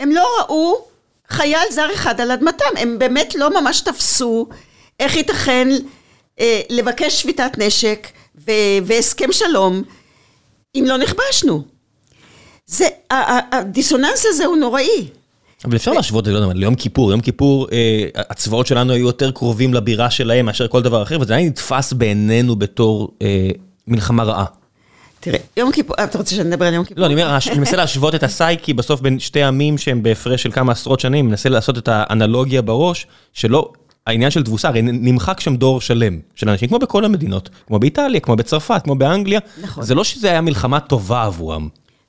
[0.00, 0.84] הם לא ראו
[1.28, 2.76] חייל זר אחד על אדמתם.
[2.76, 4.48] הם באמת לא ממש תפסו
[5.00, 5.68] איך ייתכן
[6.40, 9.82] אה, לבקש שביתת נשק ו- והסכם שלום
[10.74, 11.62] אם לא נכבשנו.
[12.66, 12.88] זה,
[13.52, 15.06] הדיסוננס הזה הוא נוראי.
[15.64, 19.06] אבל אפשר להשוות את זה, לא יודע, ליום כיפור, יום כיפור אה, הצבאות שלנו היו
[19.06, 23.50] יותר קרובים לבירה שלהם מאשר כל דבר אחר, וזה היה נתפס בעינינו בתור אה,
[23.86, 24.44] מלחמה רעה.
[25.20, 27.00] תראה, יום כיפור, אתה רוצה שנדבר על יום כיפור?
[27.00, 30.52] לא, אני אומר, אני מנסה להשוות את הסייקי בסוף בין שתי עמים שהם בהפרש של
[30.52, 33.72] כמה עשרות שנים, מנסה לעשות את האנלוגיה בראש, שלא,
[34.06, 38.20] העניין של תבוסה, הרי נמחק שם דור שלם של אנשים, כמו בכל המדינות, כמו באיטליה,
[38.20, 39.84] כמו בצרפת, כמו באנגליה, נכון.
[39.84, 41.68] זה לא שזה היה מלחמה טובה עבורם.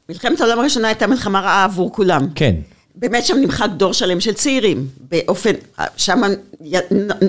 [0.10, 2.28] מלחמת העולם הראשונה הייתה מלחמה רעה עבור כולם.
[2.36, 2.56] כן.
[2.96, 5.52] באמת שם נמחק דור שלם של צעירים, באופן,
[5.98, 6.22] שם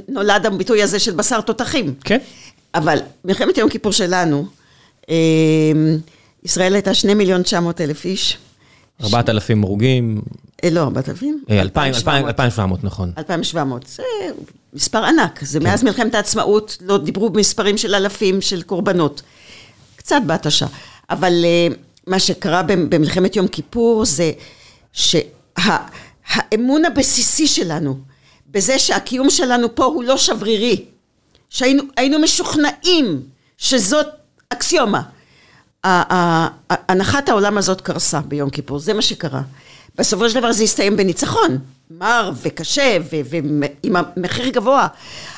[0.09, 1.95] נולד הביטוי הזה של בשר תותחים.
[2.05, 2.19] כן.
[2.75, 4.47] אבל מלחמת יום כיפור שלנו,
[5.09, 5.15] אמ,
[6.45, 8.39] ישראל הייתה שני מיליון תשע מאות אלף איש.
[9.03, 10.23] ארבעת אלפים הרוגים.
[10.65, 11.45] אה, לא, ארבעת אלפים?
[11.51, 11.63] אה,
[12.83, 13.13] נכון.
[13.19, 14.03] אלפיים שבע מאות, זה
[14.73, 15.45] מספר ענק.
[15.45, 15.65] זה כן.
[15.65, 19.23] מאז מלחמת העצמאות, לא דיברו במספרים של אלפים של קורבנות.
[19.97, 20.67] קצת בהתשה.
[21.11, 21.69] אבל אה,
[22.07, 24.33] מה שקרה במלחמת יום כיפור זה
[24.93, 27.99] שהאמון הבסיסי שלנו,
[28.51, 30.85] בזה שהקיום שלנו פה הוא לא שברירי,
[31.51, 33.23] שהיינו משוכנעים
[33.59, 34.07] שזאת
[34.49, 35.03] אקסיומה.
[35.85, 39.43] הנחת העולם הזאת קרסה ביום כיפור, זה מה שקרה.
[39.99, 41.59] בסופו של דבר זה הסתיים בניצחון,
[41.91, 44.87] מר וקשה ועם המחיר גבוה,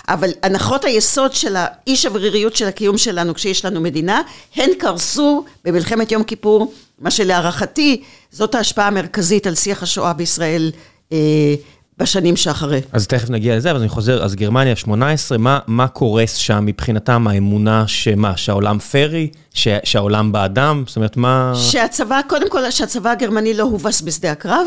[0.09, 4.23] אבל הנחות היסוד של האי שבריריות של הקיום שלנו כשיש לנו מדינה,
[4.57, 10.71] הן קרסו במלחמת יום כיפור, מה שלהערכתי זאת ההשפעה המרכזית על שיח השואה בישראל
[11.13, 11.55] אה,
[11.99, 12.81] בשנים שאחרי.
[12.93, 17.29] אז תכף נגיע לזה, אבל אני חוזר, אז גרמניה 18, מה, מה קורס שם מבחינתם
[17.29, 21.53] האמונה שמה, שהעולם פרי, ש, שהעולם באדם, זאת אומרת מה...
[21.55, 24.67] שהצבא, קודם כל שהצבא הגרמני לא הובס בשדה הקרב,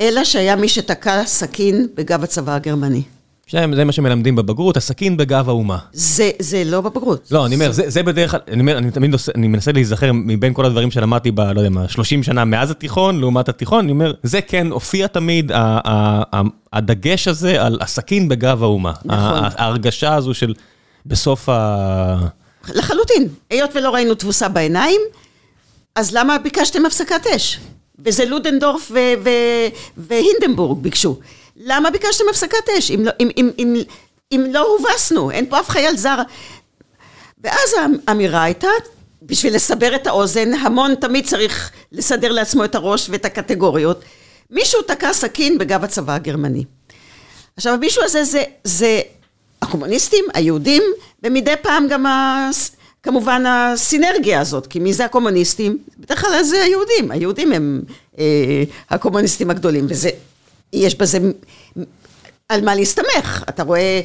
[0.00, 3.02] אלא שהיה מי שתקע סכין בגב הצבא הגרמני.
[3.50, 5.78] זה מה שמלמדים בבגרות, הסכין בגב האומה.
[5.92, 7.28] זה, זה לא בבגרות.
[7.30, 10.10] לא, אני אומר, זה, זה בדרך כלל, אני אומר, אני תמיד עושה, אני מנסה להיזכר
[10.14, 13.92] מבין כל הדברים שלמדתי ב, לא יודע מה, 30 שנה מאז התיכון, לעומת התיכון, אני
[13.92, 16.40] אומר, זה כן הופיע תמיד, ה, ה, ה,
[16.72, 18.92] הדגש הזה על הסכין בגב האומה.
[19.04, 19.44] נכון.
[19.56, 20.54] ההרגשה הזו של
[21.06, 22.16] בסוף ה...
[22.74, 23.28] לחלוטין.
[23.50, 25.00] היות ולא ראינו תבוסה בעיניים,
[25.96, 27.58] אז למה ביקשתם הפסקת אש?
[27.98, 28.92] וזה לודנדורף
[29.96, 31.18] והינדנבורג ביקשו.
[31.56, 32.90] למה ביקשתם הפסקת אש?
[32.90, 33.74] אם לא, אם, אם, אם,
[34.32, 36.18] אם לא הובסנו, אין פה אף חייל זר.
[37.44, 37.70] ואז
[38.06, 38.68] האמירה הייתה,
[39.22, 44.04] בשביל לסבר את האוזן, המון תמיד צריך לסדר לעצמו את הראש ואת הקטגוריות.
[44.50, 46.64] מישהו תקע סכין בגב הצבא הגרמני.
[47.56, 49.00] עכשיו, המישהו הזה זה, זה
[49.62, 50.82] הקומוניסטים, היהודים,
[51.22, 52.50] ומדי פעם גם, ה,
[53.02, 55.78] כמובן, הסינרגיה הזאת, כי מי זה הקומוניסטים?
[55.98, 57.82] בדרך כלל זה היהודים, היהודים הם
[58.18, 60.10] אה, הקומוניסטים הגדולים, וזה
[60.74, 61.18] יש בזה
[62.48, 63.44] על מה להסתמך.
[63.48, 64.00] אתה רואה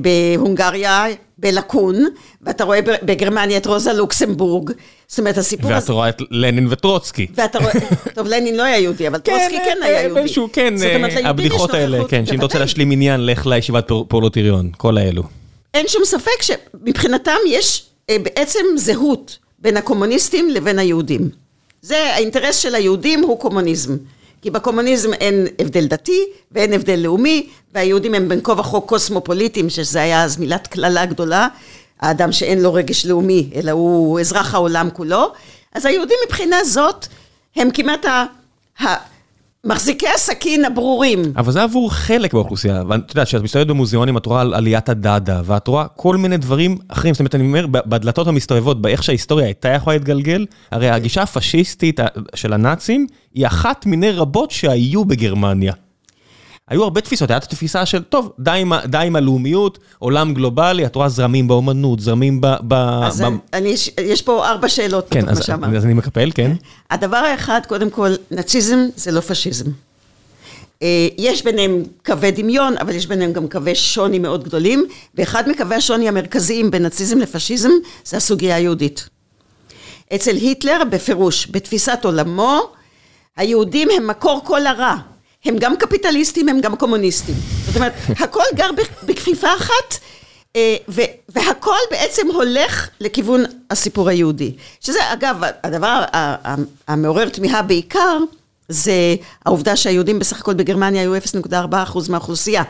[0.00, 1.04] בהונגריה,
[1.38, 2.04] בלקון,
[2.42, 4.70] ואתה רואה בגרמניה את רוזה לוקסמבורג.
[5.08, 5.80] זאת אומרת, הסיפור הזה...
[5.80, 7.26] ואתה רואה את לנין וטרוצקי.
[7.34, 7.72] ואתה רואה...
[8.14, 10.14] טוב, לנין לא היה יהודי, אבל טרוצקי כן היה יהודי.
[10.20, 10.74] באיזשהו, כן,
[11.24, 15.22] הבדיחות האלה, כן, שאם אתה רוצה להשלים עניין, לך לישיבת פורלוטיריון, כל האלו.
[15.74, 21.30] אין שום ספק שמבחינתם יש אה, בעצם זהות בין הקומוניסטים לבין היהודים.
[21.82, 23.96] זה האינטרס של היהודים הוא קומוניזם.
[24.46, 30.02] כי בקומוניזם אין הבדל דתי ואין הבדל לאומי, והיהודים הם בין כה וכה קוסמופוליטים, שזה
[30.02, 31.48] היה אז מילת קללה גדולה,
[32.00, 35.32] האדם שאין לו רגש לאומי, אלא הוא אזרח העולם כולו.
[35.74, 37.06] אז היהודים מבחינה זאת,
[37.56, 38.24] הם כמעט ה...
[38.82, 38.86] ה
[39.66, 41.22] מחזיקי הסכין הברורים.
[41.36, 45.40] אבל זה עבור חלק באוכלוסייה, ואת יודעת, כשאת מסתובבת במוזיאונים, את רואה על עליית הדאדה,
[45.44, 49.68] ואת רואה כל מיני דברים אחרים, זאת אומרת, אני אומר, בדלתות המסתובבות, באיך שההיסטוריה הייתה
[49.68, 52.00] יכולה להתגלגל, הרי הגישה הפשיסטית
[52.34, 55.72] של הנאצים, היא אחת מיני רבות שהיו בגרמניה.
[56.68, 60.96] היו הרבה תפיסות, הייתה תפיסה של, טוב, די עם, די עם הלאומיות, עולם גלובלי, את
[60.96, 62.46] רואה זרמים באומנות, זרמים ב...
[62.68, 62.74] ב
[63.04, 63.24] אז ב...
[63.52, 66.52] אני, יש פה ארבע שאלות כן, אז, אז אני מקפל, כן.
[66.90, 69.70] הדבר האחד, קודם כל, נאציזם זה לא פשיזם.
[70.82, 75.76] אה, יש ביניהם קווי דמיון, אבל יש ביניהם גם קווי שוני מאוד גדולים, ואחד מקווי
[75.76, 77.70] השוני המרכזיים בין נאציזם לפשיזם
[78.04, 79.08] זה הסוגיה היהודית.
[80.14, 82.60] אצל היטלר, בפירוש, בתפיסת עולמו,
[83.36, 84.96] היהודים הם מקור כל הרע.
[85.46, 87.34] הם גם קפיטליסטים, הם גם קומוניסטים.
[87.66, 88.70] זאת אומרת, הכל גר
[89.06, 89.98] בכפיפה אחת,
[90.56, 90.76] אה,
[91.28, 94.52] והכל בעצם הולך לכיוון הסיפור היהודי.
[94.80, 96.04] שזה, אגב, הדבר
[96.88, 98.18] המעורר תמיהה בעיקר,
[98.68, 98.92] זה
[99.46, 102.62] העובדה שהיהודים בסך הכל בגרמניה היו 0.4% מהאוכלוסייה.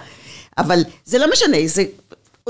[0.59, 1.85] אבל זה לא משנה, זה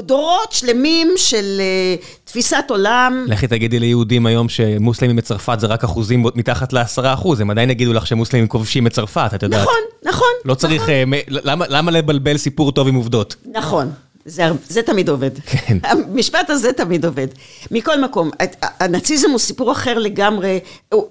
[0.02, 3.24] דורות שלמים של uh, תפיסת עולם.
[3.28, 7.92] לכי תגידי ליהודים היום שמוסלמים בצרפת זה רק אחוזים מתחת לעשרה אחוז, הם עדיין יגידו
[7.92, 9.60] לך שמוסלמים כובשים את צרפת, את יודעת.
[9.60, 10.28] נכון, נכון.
[10.44, 11.12] לא צריך, נכון.
[11.12, 13.36] Uh, למה, למה לבלבל סיפור טוב עם עובדות?
[13.52, 13.90] נכון.
[14.24, 15.30] זה, זה תמיד עובד.
[15.38, 15.78] כן.
[15.82, 17.26] המשפט הזה תמיד עובד.
[17.70, 18.30] מכל מקום,
[18.62, 20.60] הנאציזם הוא סיפור אחר לגמרי,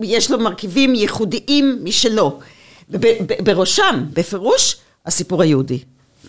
[0.01, 2.39] יש לו מרכיבים ייחודיים משלו.
[2.89, 5.79] ובראשם, בפירוש, הסיפור היהודי.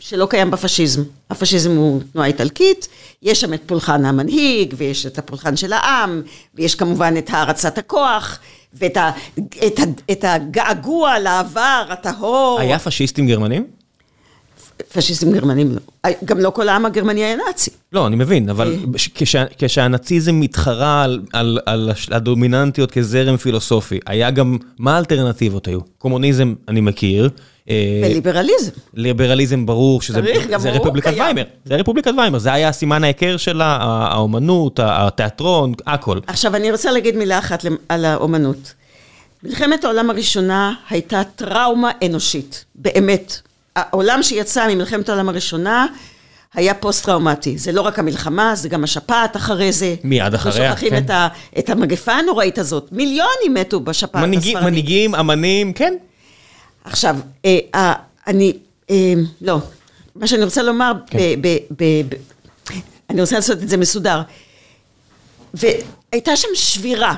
[0.01, 1.03] שלא קיים בפשיזם.
[1.31, 2.89] הפשיזם הוא תנועה איטלקית,
[3.23, 6.23] יש שם את פולחן המנהיג, ויש את הפולחן של העם,
[6.55, 8.39] ויש כמובן את הערצת הכוח,
[8.75, 9.83] ואת ה, את ה,
[10.13, 12.61] את הגעגוע לעבר הטהור.
[12.61, 13.65] היה פשיסטים גרמנים?
[14.93, 16.11] פשיסטים גרמנים לא.
[16.25, 17.71] גם לא כל העם הגרמני היה נאצי.
[17.93, 18.77] לא, אני מבין, אבל
[19.15, 25.81] כשה, כשהנאציזם מתחרה על, על, על הדומיננטיות כזרם פילוסופי, היה גם, מה האלטרנטיבות היו?
[25.99, 27.31] קומוניזם אני מכיר.
[27.71, 28.71] אה, וליברליזם.
[28.95, 30.21] ליברליזם ברור שזה
[30.57, 36.19] זה רפובליקת ויימר, זה רפובליקת ויימר, זה היה סימן ההיכר שלה, האומנות, התיאטרון, הכל.
[36.27, 38.75] עכשיו אני רוצה להגיד מילה אחת על האומנות.
[39.43, 43.41] מלחמת העולם הראשונה הייתה טראומה אנושית, באמת.
[43.77, 45.87] העולם שיצא ממלחמת העולם הראשונה
[46.55, 47.59] היה פוסט-טראומטי.
[47.59, 49.95] זה לא רק המלחמה, זה גם השפעת אחרי זה.
[50.05, 50.71] מיד אחריה, כן.
[50.71, 52.89] שוכחים את, ה, את המגפה הנוראית הזאת.
[52.93, 54.57] מיליונים מתו בשפעת הספרדית.
[54.57, 55.95] מנהיגים, אמנים, כן.
[56.87, 57.95] עכשיו, אה, אה,
[58.27, 58.59] אני,
[58.91, 59.59] אה, לא,
[60.15, 61.19] מה שאני רוצה לומר, כן.
[61.19, 62.15] ב, ב, ב, ב,
[63.11, 64.23] אני רוצה לעשות את זה מסודר.
[65.55, 67.15] והייתה שם שבירה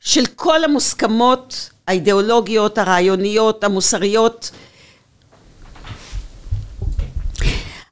[0.00, 4.50] של כל המוסכמות האידיאולוגיות, הרעיוניות, המוסריות.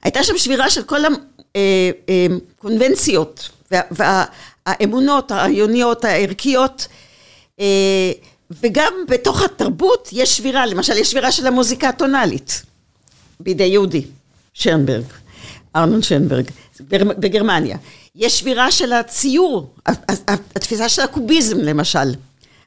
[0.03, 1.01] הייתה שם שבירה של כל
[2.59, 3.51] הקונבנציות
[3.91, 6.89] והאמונות הרעיוניות, הערכיות.
[8.51, 12.63] וגם בתוך התרבות יש שבירה, למשל יש שבירה של המוזיקה הטונאלית
[13.41, 14.05] בידי יהודי,
[14.55, 15.05] שרנברג,
[15.77, 16.45] ארנון שרנברג,
[16.91, 17.77] בגרמניה.
[18.17, 19.71] יש שבירה של הציור,
[20.55, 22.15] התפיסה של הקוביזם למשל.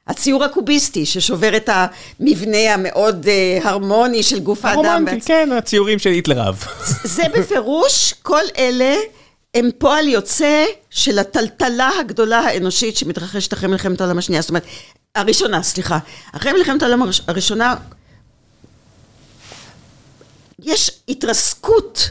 [0.08, 4.86] הציור הקוביסטי ששובר את המבנה המאוד uh, הרמוני של גוף האדם.
[4.86, 6.56] הרומנטי, כן, הציורים של היטלר אהב.
[7.04, 8.96] זה בפירוש, כל אלה
[9.54, 14.42] הם פועל יוצא של הטלטלה הגדולה האנושית שמתרחשת אחרי מלחמת העולם השנייה.
[14.42, 14.66] זאת אומרת,
[15.16, 15.98] הראשונה, סליחה.
[16.32, 17.76] אחרי מלחמת העולם הראשונה,
[20.60, 22.10] יש התרסקות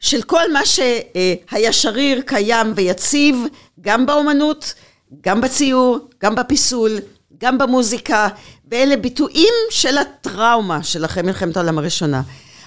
[0.00, 3.36] של כל מה שהיה שריר, קיים ויציב,
[3.80, 4.74] גם באומנות,
[5.20, 6.98] גם בציור, גם בפיסול,
[7.38, 8.28] גם במוזיקה,
[8.70, 12.22] ואלה ביטויים של הטראומה של אחרי מלחמת העולם הראשונה.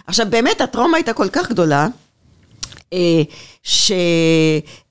[0.08, 1.88] עכשיו, באמת הטראומה הייתה כל כך גדולה, אה,
[3.64, 3.92] ש...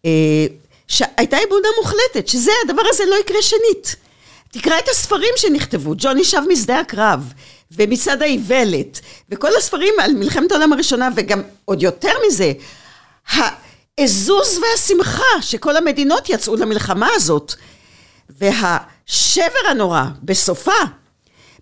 [0.05, 0.47] אה,
[0.89, 3.97] שהייתה אמונה מוחלטת, שזה, הדבר הזה לא יקרה שנית.
[4.53, 7.33] תקרא את הספרים שנכתבו, ג'וני שב משדה הקרב,
[7.71, 12.53] ומצעד האיוולת, וכל הספרים על מלחמת העולם הראשונה, וגם עוד יותר מזה,
[13.29, 17.55] העזוז והשמחה שכל המדינות יצאו למלחמה הזאת,
[18.31, 20.73] והשבר הנורא בסופה,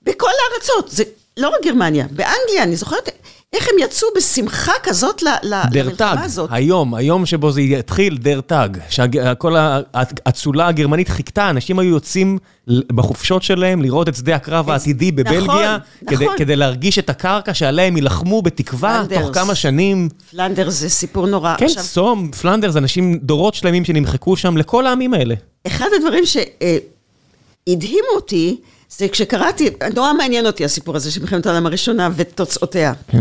[0.02, 1.04] בכל הארצות, זה
[1.36, 3.08] לא רק גרמניה, באנגליה, אני זוכרת
[3.52, 6.50] איך הם יצאו בשמחה כזאת למלחמה הזאת?
[6.52, 8.78] היום, היום שבו זה יתחיל, דר טאג.
[8.90, 9.56] שכל
[9.94, 12.38] האצולה הגרמנית חיכתה, אנשים היו יוצאים
[12.68, 16.38] בחופשות שלהם לראות את שדה הקרב העתידי בבלגיה, נכון, כדי, נכון.
[16.38, 19.04] כדי להרגיש את הקרקע שעליה הם יילחמו בתקווה.
[19.14, 20.08] תוך כמה שנים.
[20.30, 21.54] פלנדר זה סיפור נורא.
[21.58, 21.68] כן.
[21.68, 25.34] סום, פלנדר זה אנשים, דורות שלמים שנמחקו שם לכל העמים האלה.
[25.66, 28.56] אחד הדברים שהדהימו אותי,
[28.98, 32.92] זה כשקראתי, נורא מעניין אותי הסיפור הזה של מלחמת העולם הראשונה ותוצאותיה.
[33.08, 33.20] כן.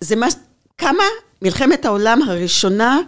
[0.00, 0.26] זה מה,
[0.78, 1.04] כמה
[1.42, 2.98] מלחמת העולם הראשונה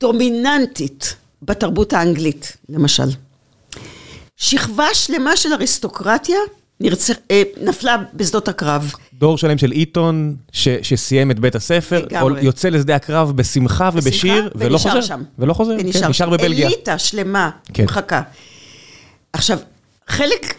[0.00, 3.08] דומיננטית בתרבות האנגלית, למשל.
[4.36, 6.38] שכבה שלמה של אריסטוקרטיה
[6.80, 8.92] נרצח, אה, נפלה בשדות הקרב.
[9.14, 12.42] דור שלם של עיתון ש, שסיים את בית הספר, לגמרי.
[12.42, 15.00] יוצא לשדה הקרב בשמחה ובשיר, ולא חוזר.
[15.00, 15.22] שם.
[15.38, 16.66] ולא חוזר, ונשאר כן, נשאר בבלגיה.
[16.66, 17.84] אליטה שלמה, כן.
[17.84, 18.22] מחכה.
[19.32, 19.58] עכשיו,
[20.08, 20.54] חלק,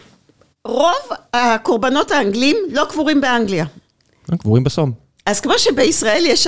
[0.64, 3.64] רוב הקורבנות האנגלים לא קבורים באנגליה.
[4.38, 4.92] קבורים בסום.
[5.26, 6.46] אז כמו שבישראל יש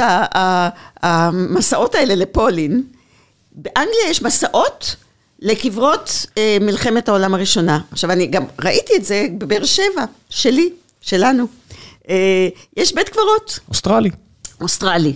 [1.02, 2.82] המסעות האלה לפולין,
[3.52, 4.96] באנגליה יש מסעות
[5.38, 7.80] לקברות אה, מלחמת העולם הראשונה.
[7.92, 10.70] עכשיו, אני גם ראיתי את זה בבאר שבע, שלי,
[11.00, 11.46] שלנו.
[12.08, 13.58] אה, יש בית קברות.
[13.68, 14.10] אוסטרלי.
[14.60, 15.14] אוסטרלי.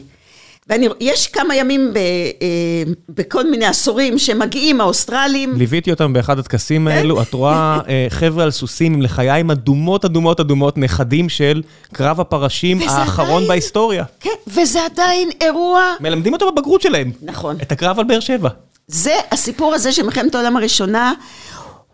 [0.71, 5.55] ויש כמה ימים ב, אה, בכל מיני עשורים שמגיעים האוסטרלים.
[5.57, 6.97] ליוויתי אותם באחד הטקסים כן.
[6.97, 12.21] האלו, את רואה אה, חבר'ה על סוסים עם לחיים אדומות אדומות אדומות, נכדים של קרב
[12.21, 14.05] הפרשים האחרון עדיין, בהיסטוריה.
[14.21, 15.95] כן, וזה עדיין אירוע...
[16.01, 17.11] מלמדים אותו בבגרות שלהם.
[17.23, 17.57] נכון.
[17.63, 18.49] את הקרב על באר שבע.
[18.87, 21.13] זה, הסיפור הזה של מלחמת העולם הראשונה,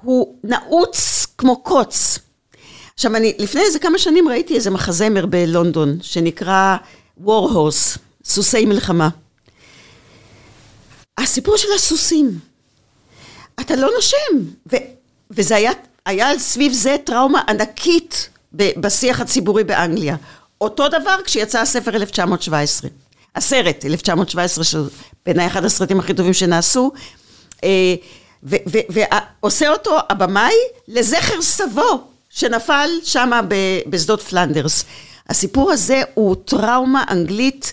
[0.03, 2.19] הוא נעוץ כמו קוץ.
[2.95, 6.77] עכשיו, אני לפני איזה כמה שנים ראיתי איזה מחזמר בלונדון, שנקרא
[7.25, 9.09] War Horse, סוסי מלחמה.
[11.19, 12.39] הסיפור של הסוסים.
[13.61, 14.51] אתה לא נושם.
[14.73, 14.77] ו,
[15.31, 15.73] וזה היה,
[16.07, 20.17] היה סביב זה טראומה ענקית ב, בשיח הציבורי באנגליה.
[20.61, 22.91] אותו דבר כשיצא הספר 1917.
[23.37, 26.93] הסרט, 1917, שבעיניי אחד הסרטים הכי טובים שנעשו,
[27.65, 27.95] אה,
[28.89, 30.55] ועושה אותו הבמאי
[30.89, 33.31] לזכר סבו, שנפל שם
[33.87, 34.85] בשדות פלנדרס.
[35.29, 37.73] הסיפור הזה הוא טראומה אנגלית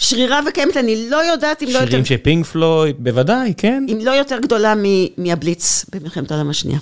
[0.00, 1.90] שרירה וקיימת, אני לא יודעת אם לא יותר...
[1.90, 3.86] שירים של פינק פלויד, בוודאי, כן.
[3.88, 4.74] אם לא יותר גדולה
[5.18, 6.78] מהבליץ במלחמת העולם השנייה.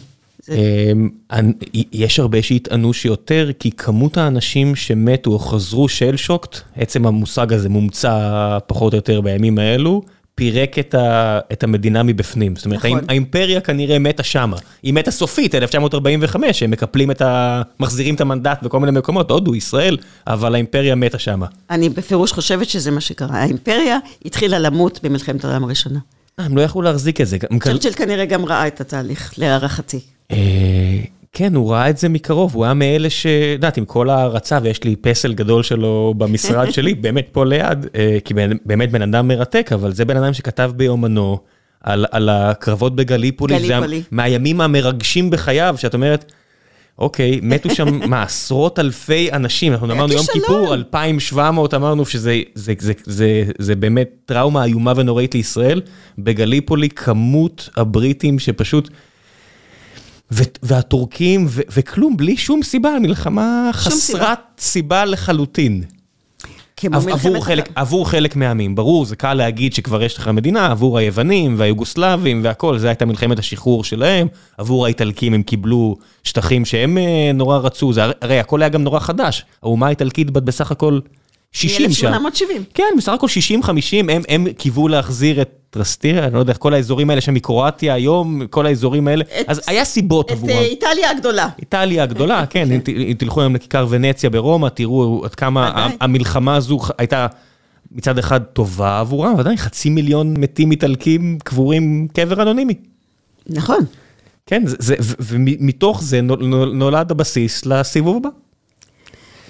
[0.48, 1.08] אמ,
[1.92, 7.68] יש הרבה שיטענו שיותר, כי כמות האנשים שמתו או חזרו של שוקט, עצם המושג הזה
[7.68, 10.02] מומצא פחות או יותר בימים האלו,
[10.38, 12.56] פירק את, ה, את המדינה מבפנים.
[12.56, 13.00] זאת אומרת, נכון.
[13.08, 14.56] האימפריה כנראה מתה שמה.
[14.82, 17.62] היא מתה סופית, 1945, הם מקפלים את ה...
[17.80, 19.96] מחזירים את המנדט בכל מיני מקומות, הודו, ישראל,
[20.26, 21.46] אבל האימפריה מתה שמה.
[21.70, 23.36] אני בפירוש חושבת שזה מה שקרה.
[23.36, 25.98] האימפריה התחילה למות במלחמת העולם הראשונה.
[26.40, 27.36] אה, הם לא יכלו להחזיק את זה.
[27.64, 30.00] צ'רצ'יל כנראה גם ראה את התהליך, להערכתי.
[31.32, 33.26] כן, הוא ראה את זה מקרוב, הוא היה מאלה ש...
[33.54, 38.18] יודעת, עם כל ההערצה, ויש לי פסל גדול שלו במשרד שלי, באמת פה ליד, אה,
[38.24, 41.38] כי באמת בן אדם מרתק, אבל זה בן אדם שכתב ביומנו
[41.80, 44.00] על, על הקרבות בגליפולי, גליפולי.
[44.00, 46.32] זה מהימים המרגשים בחייו, שאת אומרת,
[46.98, 52.72] אוקיי, מתו שם, מה, עשרות אלפי אנשים, אנחנו אמרנו יום כיפור, 2,700, אמרנו שזה זה,
[52.78, 55.80] זה, זה, זה באמת טראומה איומה ונוראית לישראל,
[56.18, 58.90] בגליפולי כמות הבריטים שפשוט...
[60.62, 65.82] והטורקים, וכלום, בלי שום סיבה, מלחמה חסרת סיבה לחלוטין.
[66.92, 71.54] עבור חלק, עבור חלק מהעמים, ברור, זה קל להגיד שכבר יש לך מדינה, עבור היוונים
[71.58, 74.26] והיוגוסלבים והכל, זה הייתה מלחמת השחרור שלהם,
[74.58, 78.98] עבור האיטלקים הם קיבלו שטחים שהם אה, נורא רצו, זה הרי הכל היה גם נורא
[78.98, 80.98] חדש, האומה האיטלקית בת בסך הכל
[81.52, 82.12] 60 שם.
[82.12, 82.42] מ-1870.
[82.74, 83.70] כן, בסך הכל 60-50,
[84.08, 88.46] הם, הם קיוו להחזיר את טרסטיר, אני לא יודע, כל האזורים האלה שם מקרואטיה היום,
[88.50, 90.52] כל האזורים האלה, את, אז היה סיבות עבורם.
[90.52, 91.48] את איטליה הגדולה.
[91.58, 97.26] איטליה הגדולה, כן, אם תלכו היום לכיכר ונציה ברומא, תראו עד כמה המלחמה הזו הייתה
[97.92, 102.74] מצד אחד טובה עבורם, ועדיין חצי מיליון מתים איטלקים קבורים קבר אנונימי.
[103.46, 103.84] נכון.
[104.46, 104.62] כן,
[105.20, 106.20] ומתוך זה
[106.72, 108.28] נולד הבסיס לסיבוב הבא.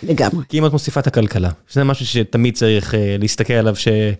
[0.03, 0.45] לגמרי.
[0.49, 4.15] כי אם את מוסיפה את הכלכלה, שזה משהו שתמיד צריך אה, להסתכל עליו, שהיה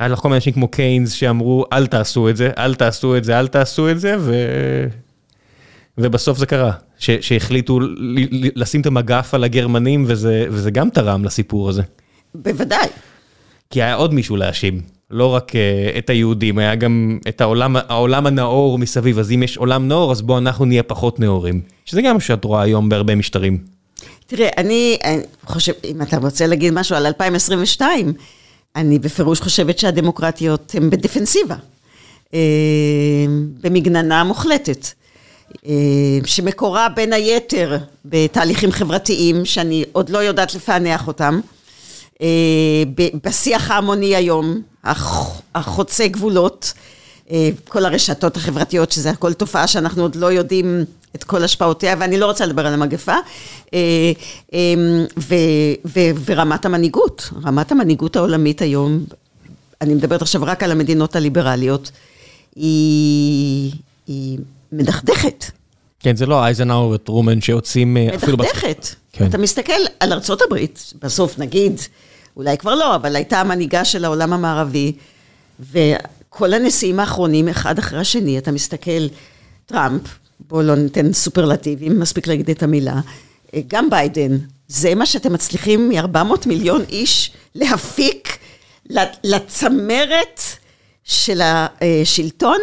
[0.00, 3.38] לך כל מיני אנשים כמו קיינס שאמרו, אל תעשו את זה, אל תעשו את זה,
[3.38, 4.34] אל תעשו את זה, ו...
[5.98, 7.10] ובסוף זה קרה, ש...
[7.10, 7.80] שהחליטו
[8.54, 11.82] לשים את המגף על הגרמנים, וזה, וזה גם תרם לסיפור הזה.
[12.34, 12.86] בוודאי.
[13.70, 18.26] כי היה עוד מישהו להאשים, לא רק uh, את היהודים, היה גם את העולם, העולם
[18.26, 21.60] הנאור מסביב, אז אם יש עולם נאור, אז בואו אנחנו נהיה פחות נאורים.
[21.84, 23.58] שזה גם מה שאת רואה היום בהרבה משטרים.
[24.36, 28.12] תראה, אני, אני חושב, אם אתה רוצה להגיד משהו על 2022,
[28.76, 31.56] אני בפירוש חושבת שהדמוקרטיות הן בדפנסיבה,
[32.34, 32.38] אה,
[33.60, 34.86] במגננה מוחלטת,
[35.66, 35.72] אה,
[36.24, 41.40] שמקורה בין היתר בתהליכים חברתיים, שאני עוד לא יודעת לפענח אותם,
[42.22, 42.28] אה,
[43.24, 44.62] בשיח ההמוני היום,
[45.54, 46.72] החוצה גבולות,
[47.68, 50.84] כל הרשתות החברתיות, שזה הכל תופעה שאנחנו עוד לא יודעים
[51.16, 53.14] את כל השפעותיה, ואני לא רוצה לדבר על המגפה,
[53.74, 54.12] אה,
[54.52, 55.34] אמ, ו,
[55.84, 59.04] ו, ורמת המנהיגות, רמת המנהיגות העולמית היום,
[59.80, 61.90] אני מדברת עכשיו רק על המדינות הליברליות,
[62.56, 63.72] היא,
[64.06, 64.38] היא
[64.72, 65.44] מדכדכת.
[66.00, 68.36] כן, זה לא אייזנאו וטרומן שיוצאים אה, אפילו...
[68.38, 68.88] מדכדכת.
[69.12, 69.26] כן.
[69.26, 71.80] אתה מסתכל על ארצות הברית, בסוף נגיד,
[72.36, 74.92] אולי כבר לא, אבל הייתה המנהיגה של העולם המערבי,
[76.34, 79.08] וכל הנשיאים האחרונים, אחד אחרי השני, אתה מסתכל,
[79.66, 80.02] טראמפ,
[80.40, 83.00] בואו לא ניתן סופרלטיבים, מספיק להגיד את המילה.
[83.66, 88.38] גם ביידן, זה מה שאתם מצליחים מ-400 מיליון איש להפיק
[89.24, 90.40] לצמרת
[91.04, 92.58] של השלטון?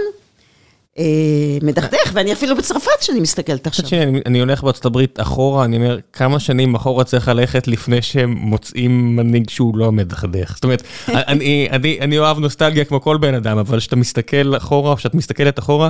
[0.99, 3.87] אה, מדכדך, ואני אפילו בצרפת שאני מסתכלת עכשיו.
[3.87, 8.31] שאני, אני הולך בארצות הברית אחורה, אני אומר, כמה שנים אחורה צריך ללכת לפני שהם
[8.31, 10.51] מוצאים מנהיג שהוא לא מדכדך.
[10.55, 14.91] זאת אומרת, אני, אני, אני אוהב נוסטלגיה כמו כל בן אדם, אבל כשאתה מסתכל אחורה,
[14.91, 15.89] או כשאת מסתכלת אחורה,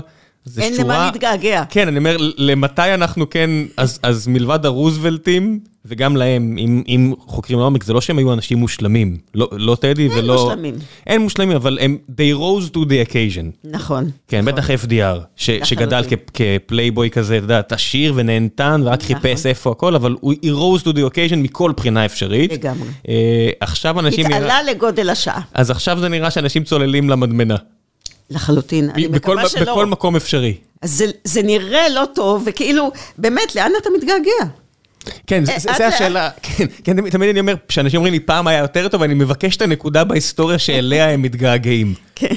[0.57, 0.95] אין שורה...
[0.95, 1.63] למה להתגעגע.
[1.69, 7.59] כן, אני אומר, למתי אנחנו כן, אז, אז מלבד הרוזוולטים, וגם להם, אם, אם חוקרים
[7.59, 9.17] לעומק, זה לא שהם היו אנשים מושלמים.
[9.35, 10.33] לא, לא טדי אין ולא...
[10.33, 10.75] אין מושלמים.
[11.07, 13.69] אין מושלמים, אבל הם, they rose to the occasion.
[13.71, 14.09] נכון.
[14.27, 14.53] כן, נכון.
[14.53, 19.15] בטח FDR, ש, שגדל כ, כפלייבוי כזה, אתה יודע, עשיר ונהנתן, ורק נכון.
[19.15, 22.51] חיפש איפה הכל, אבל הוא rose to the occasion מכל בחינה אפשרית.
[22.53, 22.87] לגמרי.
[23.09, 24.25] אה, עכשיו אנשים...
[24.25, 24.63] התעלה נראה...
[24.63, 25.41] לגודל השעה.
[25.53, 27.55] אז עכשיו זה נראה שאנשים צוללים למדמנה.
[28.29, 29.71] לחלוטין, אני בכל, מקווה שלא.
[29.71, 30.53] בכל מקום אפשרי.
[30.81, 34.51] אז זה, זה נראה לא טוב, וכאילו, באמת, לאן אתה מתגעגע?
[35.27, 35.43] כן,
[35.75, 36.29] זה השאלה,
[36.83, 40.03] כן, תמיד אני אומר, כשאנשים אומרים לי פעם היה יותר טוב, אני מבקש את הנקודה
[40.03, 41.93] בהיסטוריה שאליה הם מתגעגעים.
[42.15, 42.35] כן.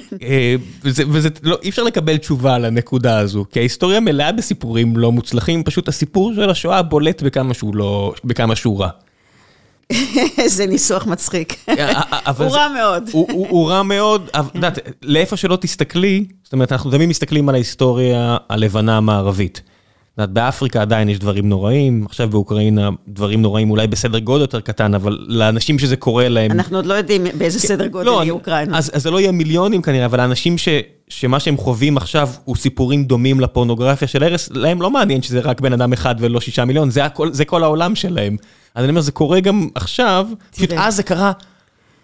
[0.82, 1.28] וזה,
[1.62, 6.32] אי אפשר לקבל תשובה על הנקודה הזו, כי ההיסטוריה מלאה בסיפורים לא מוצלחים, פשוט הסיפור
[6.34, 7.22] של השואה בולט
[8.24, 8.88] בכמה שהוא רע.
[10.38, 11.64] איזה ניסוח מצחיק.
[12.38, 13.10] הוא רע מאוד.
[13.12, 18.36] הוא רע מאוד, את יודעת, לאיפה שלא תסתכלי, זאת אומרת, אנחנו תמיד מסתכלים על ההיסטוריה
[18.48, 19.62] הלבנה המערבית.
[20.18, 25.18] באפריקה עדיין יש דברים נוראים, עכשיו באוקראינה דברים נוראים אולי בסדר גודל יותר קטן, אבל
[25.28, 26.50] לאנשים שזה קורה להם...
[26.50, 28.78] אנחנו עוד לא יודעים באיזה כן, סדר גודל לא, יהיה אוקראינה.
[28.78, 30.56] אז זה לא יהיה מיליונים כנראה, אבל האנשים
[31.08, 35.60] שמה שהם חווים עכשיו הוא סיפורים דומים לפורנוגרפיה של ארס, להם לא מעניין שזה רק
[35.60, 36.90] בן אדם אחד ולא שישה מיליון,
[37.32, 38.36] זה כל העולם שלהם.
[38.74, 41.32] אז אני אומר, זה קורה גם עכשיו, פשוט אז זה קרה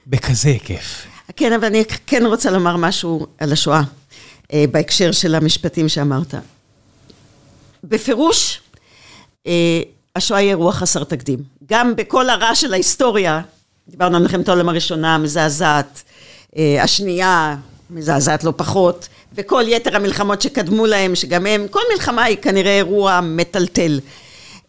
[0.06, 1.06] בכזה היקף.
[1.36, 3.82] כן, אבל אני כן רוצה לומר משהו על השואה,
[4.52, 6.34] אה, בהקשר של המשפטים שאמרת.
[7.84, 8.60] בפירוש,
[9.46, 9.80] אה,
[10.16, 11.38] השואה היא אירוע חסר תקדים.
[11.66, 13.40] גם בכל הרע של ההיסטוריה,
[13.88, 16.02] דיברנו על מלחמת העולם הראשונה, המזעזעת,
[16.56, 17.56] אה, השנייה,
[17.90, 23.20] מזעזעת לא פחות, וכל יתר המלחמות שקדמו להם, שגם הם, כל מלחמה היא כנראה אירוע
[23.20, 24.00] מטלטל.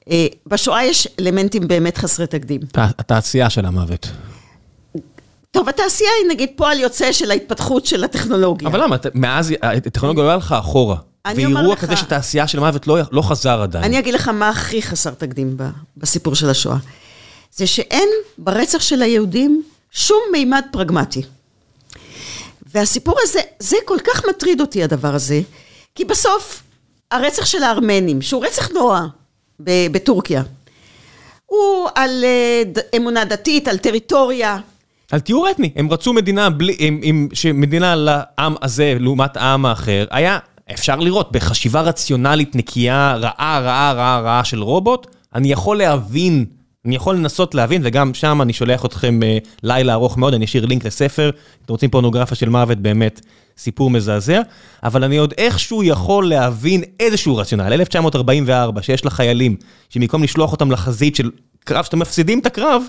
[0.09, 2.61] אה, בשואה יש אלמנטים באמת חסרי תקדים.
[2.75, 4.11] התעשייה של המוות.
[5.51, 8.67] טוב, התעשייה היא נגיד פועל יוצא של ההתפתחות של הטכנולוגיה.
[8.67, 8.95] אבל למה?
[9.13, 10.95] מאז הטכנולוגיה לא הלכה אחורה.
[11.35, 13.83] ואירוע כזה שתעשייה של המוות לא, לא חזר עדיין.
[13.83, 15.57] אני אגיד לך מה הכי חסר תקדים
[15.97, 16.77] בסיפור של השואה.
[17.55, 21.21] זה שאין ברצח של היהודים שום מימד פרגמטי.
[22.73, 25.41] והסיפור הזה, זה כל כך מטריד אותי הדבר הזה,
[25.95, 26.63] כי בסוף
[27.11, 29.01] הרצח של הארמנים, שהוא רצח נורא,
[29.59, 30.43] בטורקיה.
[31.45, 32.63] הוא על אה,
[32.97, 34.57] אמונה דתית, על טריטוריה.
[35.11, 40.05] על טיהור אתני, הם רצו מדינה בלי, עם, עם, שמדינה לעם הזה לעומת העם האחר,
[40.11, 40.39] היה,
[40.73, 46.45] אפשר לראות, בחשיבה רציונלית נקייה, רעה, רעה, רעה, רעה של רובוט, אני יכול להבין,
[46.85, 50.65] אני יכול לנסות להבין, וגם שם אני שולח אתכם אה, לילה ארוך מאוד, אני אשאיר
[50.65, 51.29] לינק לספר,
[51.65, 53.21] אתם רוצים פורנוגרפיה של מוות, באמת
[53.57, 54.41] סיפור מזעזע,
[54.83, 59.55] אבל אני עוד איכשהו יכול להבין איזשהו רציונל, 1944, שיש לחיילים,
[59.89, 61.31] שבמקום לשלוח אותם לחזית של
[61.65, 62.83] קרב שאתם מפסידים את הקרב,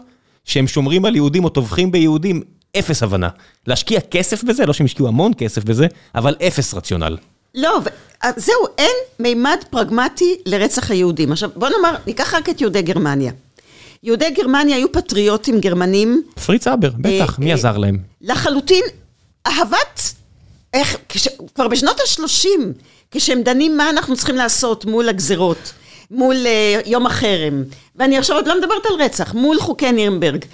[0.44, 2.42] שהם שומרים על יהודים או טובחים ביהודים,
[2.78, 3.28] אפס הבנה.
[3.66, 7.16] להשקיע כסף בזה, לא שהם השקיעו המון כסף בזה, אבל אפס רציונל.
[7.54, 7.78] לא,
[8.36, 11.32] זהו, אין מימד פרגמטי לרצח היהודים.
[11.32, 13.32] עכשיו, בוא נאמר, ניקח רק את יהודי גרמניה.
[14.02, 16.22] יהודי גרמניה היו פטריוטים גרמנים.
[16.46, 17.98] פריץ אבר, בטח, מי אה, עזר להם?
[18.20, 18.84] לחלוטין,
[19.46, 20.14] אהבת
[20.74, 22.48] איך, כש, כבר בשנות ה-30,
[23.10, 25.72] כשהם דנים מה אנחנו צריכים לעשות מול הגזרות,
[26.10, 27.62] מול uh, יום החרם,
[27.96, 30.44] ואני עכשיו עוד לא מדברת על רצח, מול חוקי נירנברג.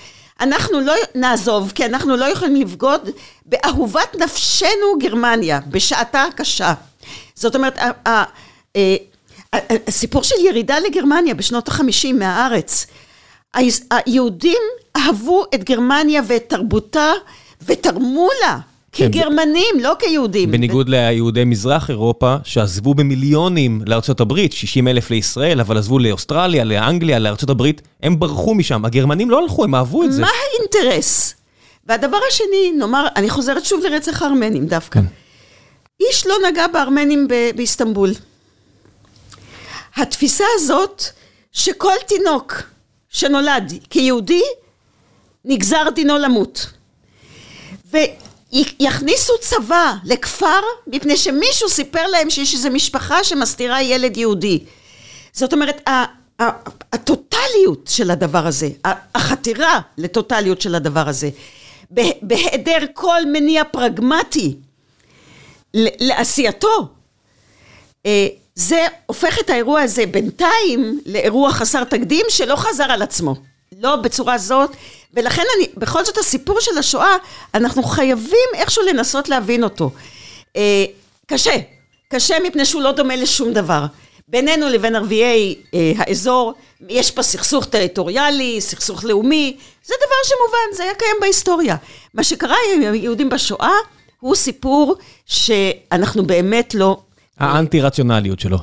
[0.40, 3.10] אנחנו לא נעזוב, כי אנחנו לא יכולים לבגוד
[3.46, 6.74] באהובת נפשנו גרמניה, בשעתה הקשה.
[7.34, 8.24] זאת אומרת, אה,
[9.88, 12.86] הסיפור של ירידה לגרמניה בשנות החמישים מהארץ,
[13.90, 14.62] היהודים
[14.96, 17.12] אהבו את גרמניה ואת תרבותה
[17.66, 18.58] ותרמו לה.
[18.92, 20.50] כן, כגרמנים, לא כיהודים.
[20.50, 27.18] בניגוד ליהודי מזרח אירופה, שעזבו במיליונים לארצות הברית, 60 אלף לישראל, אבל עזבו לאוסטרליה, לאנגליה,
[27.18, 28.84] לארצות הברית, הם ברחו משם.
[28.84, 30.22] הגרמנים לא הלכו, הם אהבו את זה.
[30.22, 31.34] מה האינטרס?
[31.86, 35.00] והדבר השני, נאמר, אני חוזרת שוב לרצח הארמנים דווקא.
[35.00, 35.06] כן.
[36.00, 38.10] איש לא נגע בארמנים באיסטנבול.
[39.96, 41.02] התפיסה הזאת
[41.52, 42.62] שכל תינוק
[43.16, 44.42] שנולד כיהודי,
[45.44, 46.66] נגזר דינו למות.
[47.92, 47.96] ו...
[48.80, 54.64] יכניסו צבא לכפר מפני שמישהו סיפר להם שיש איזו משפחה שמסתירה ילד יהודי.
[55.32, 55.90] זאת אומרת,
[56.92, 58.68] הטוטליות של הדבר הזה,
[59.14, 61.30] החתירה לטוטליות של הדבר הזה,
[62.22, 64.56] בהיעדר כל מניע פרגמטי
[65.74, 66.88] לעשייתו,
[68.06, 73.34] אה, זה הופך את האירוע הזה בינתיים לאירוע חסר תקדים שלא חזר על עצמו.
[73.80, 74.70] לא בצורה זאת,
[75.14, 77.16] ולכן אני, בכל זאת הסיפור של השואה,
[77.54, 79.90] אנחנו חייבים איכשהו לנסות להבין אותו.
[80.56, 80.84] אה,
[81.26, 81.56] קשה,
[82.08, 83.86] קשה מפני שהוא לא דומה לשום דבר.
[84.28, 86.54] בינינו לבין ערביי אה, האזור,
[86.88, 91.76] יש פה סכסוך טריטוריאלי, סכסוך לאומי, זה דבר שמובן, זה היה קיים בהיסטוריה.
[92.14, 93.74] מה שקרה עם היהודים בשואה,
[94.20, 94.96] הוא סיפור
[95.26, 96.98] שאנחנו באמת לא...
[97.38, 98.58] האנטי-רציונליות שלו.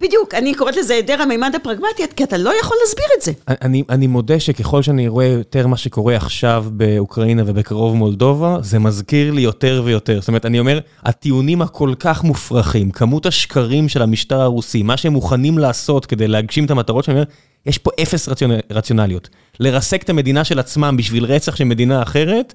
[0.00, 3.32] בדיוק, אני קוראת לזה היעדר המימד הפרגמטי, כי אתה לא יכול להסביר את זה.
[3.48, 9.32] אני, אני מודה שככל שאני רואה יותר מה שקורה עכשיו באוקראינה ובקרוב מולדובה, זה מזכיר
[9.32, 10.20] לי יותר ויותר.
[10.20, 15.12] זאת אומרת, אני אומר, הטיעונים הכל כך מופרכים, כמות השקרים של המשטר הרוסי, מה שהם
[15.12, 17.24] מוכנים לעשות כדי להגשים את המטרות שלהם,
[17.66, 19.28] יש פה אפס רציונל, רציונליות.
[19.60, 22.54] לרסק את המדינה של עצמם בשביל רצח של מדינה אחרת,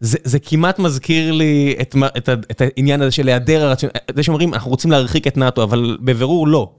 [0.00, 4.54] זה, זה כמעט מזכיר לי את, את, את העניין הזה של היעדר הרציונל, זה שאומרים,
[4.54, 6.70] אנחנו רוצים להרחיק את נאט"ו, אבל בבירור לא.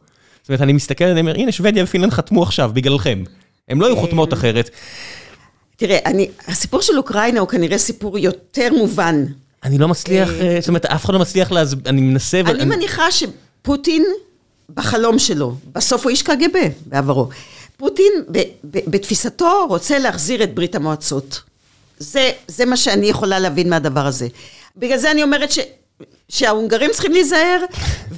[0.41, 3.23] זאת אומרת, אני מסתכל אני אומר, הנה, שוודיה ופינלנד חתמו עכשיו, בגללכם.
[3.69, 4.69] הם לא היו חותמות אחרת.
[5.75, 9.25] תראה, אני, הסיפור של אוקראינה הוא כנראה סיפור יותר מובן.
[9.63, 12.39] אני לא מצליח, זאת אומרת, אף אחד לא מצליח להסביר, אני מנסה...
[12.39, 14.03] אני מניחה שפוטין,
[14.75, 17.29] בחלום שלו, בסוף הוא איש קג"ב בעברו,
[17.77, 18.13] פוטין
[18.63, 21.41] בתפיסתו רוצה להחזיר את ברית המועצות.
[21.99, 24.27] זה, זה מה שאני יכולה להבין מהדבר הזה.
[24.77, 25.59] בגלל זה אני אומרת ש...
[26.29, 27.59] שההונגרים צריכים להיזהר,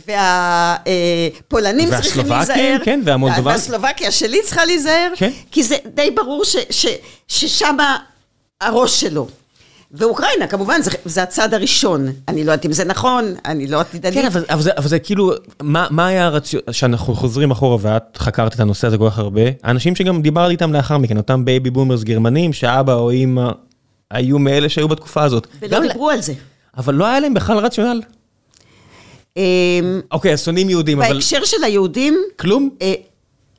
[0.08, 5.32] והפולנים צריכים להיזהר, כן, והמולדובים, והסלובקיה שלי צריכה להיזהר, כן.
[5.52, 6.86] כי זה די ברור ש, ש,
[7.28, 7.78] ששם
[8.62, 9.28] הראש שלו.
[9.94, 12.08] ואוקראינה, כמובן, זה, זה הצד הראשון.
[12.28, 14.14] אני לא יודעת אם זה נכון, אני לא עתידנית.
[14.14, 18.18] כן, אבל, אבל, זה, אבל זה כאילו, מה, מה היה הרציונל, שאנחנו חוזרים אחורה ואת
[18.18, 21.70] חקרת את הנושא הזה כל כך הרבה, האנשים שגם דיברתי איתם לאחר מכן, אותם baby
[21.70, 23.52] boomers גרמנים, שאבא או אימא
[24.12, 25.47] היו מאלה שהיו בתקופה הזאת.
[25.62, 26.34] ולא דיברו על זה.
[26.78, 28.01] אבל לא היה להם בכלל רציונל.
[30.12, 31.14] אוקיי, אז שונאים יהודים, אבל...
[31.14, 32.18] בהקשר של היהודים...
[32.39, 32.70] כלום?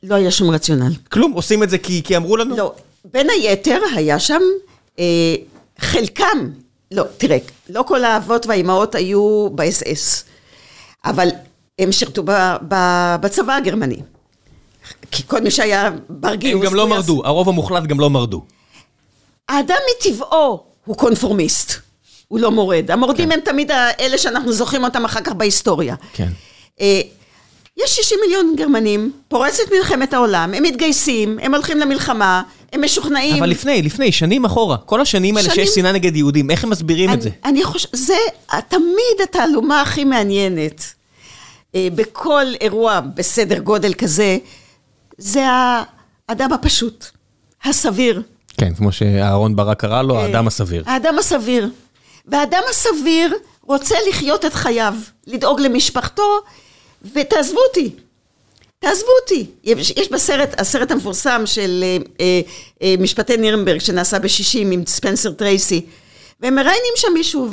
[0.02, 0.92] לא היה שום רציונל.
[1.12, 1.32] כלום?
[1.32, 2.56] עושים את זה כי, כי אמרו לנו?
[2.56, 2.74] לא.
[3.04, 4.40] בין היתר היה שם,
[5.78, 6.50] חלקם,
[6.92, 7.38] לא, תראה,
[7.68, 10.24] לא כל האבות והאימהות היו באס-אס,
[11.04, 11.28] אבל
[11.78, 12.22] הם שירתו
[13.20, 14.00] בצבא הגרמני.
[15.10, 16.62] כי כל מי שהיה בר גיוס...
[16.62, 18.44] הם גם לא מרדו, הרוב המוחלט גם לא מרדו.
[19.52, 21.72] האדם מטבעו הוא קונפורמיסט.
[22.28, 22.90] הוא לא מורד.
[22.90, 23.32] המורדים כן.
[23.32, 25.94] הם תמיד אלה שאנחנו זוכרים אותם אחר כך בהיסטוריה.
[26.12, 26.28] כן.
[27.76, 32.42] יש 60 מיליון גרמנים, פורצת מלחמת העולם, הם מתגייסים, הם הולכים למלחמה,
[32.72, 33.36] הם משוכנעים...
[33.36, 34.76] אבל לפני, לפני, שנים אחורה.
[34.76, 35.66] כל השנים האלה שנים...
[35.66, 37.30] שיש שנאה נגד יהודים, איך הם מסבירים אני, את זה?
[37.44, 38.16] אני חושב, זה
[38.68, 40.84] תמיד התעלומה הכי מעניינת.
[41.76, 44.38] בכל אירוע בסדר גודל כזה,
[45.18, 45.46] זה
[46.28, 47.06] האדם הפשוט,
[47.64, 48.22] הסביר.
[48.58, 50.82] כן, כמו שאהרון ברק קרא לו, האדם הסביר.
[50.86, 51.70] האדם הסביר.
[52.26, 54.94] והאדם הסביר רוצה לחיות את חייו,
[55.26, 56.40] לדאוג למשפחתו,
[57.14, 57.90] ותעזבו אותי.
[58.78, 59.46] תעזבו אותי.
[59.64, 61.84] יש, יש בסרט, הסרט המפורסם של
[62.20, 62.40] אה,
[62.82, 65.86] אה, משפטי נירנברג, שנעשה ב-60 עם ספנסר טרייסי,
[66.40, 67.48] והם מראיינים שם מישהו,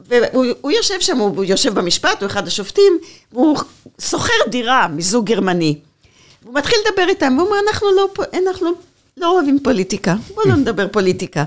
[0.00, 2.98] והוא יושב שם, הוא יושב במשפט, הוא אחד השופטים,
[3.32, 3.58] והוא
[4.00, 5.78] שוכר דירה מזוג גרמני.
[6.44, 8.08] הוא מתחיל לדבר איתם, והוא אומר, אנחנו לא,
[8.46, 8.68] אנחנו
[9.20, 11.44] לא אוהבים פוליטיקה, בואו לא נדבר פוליטיקה.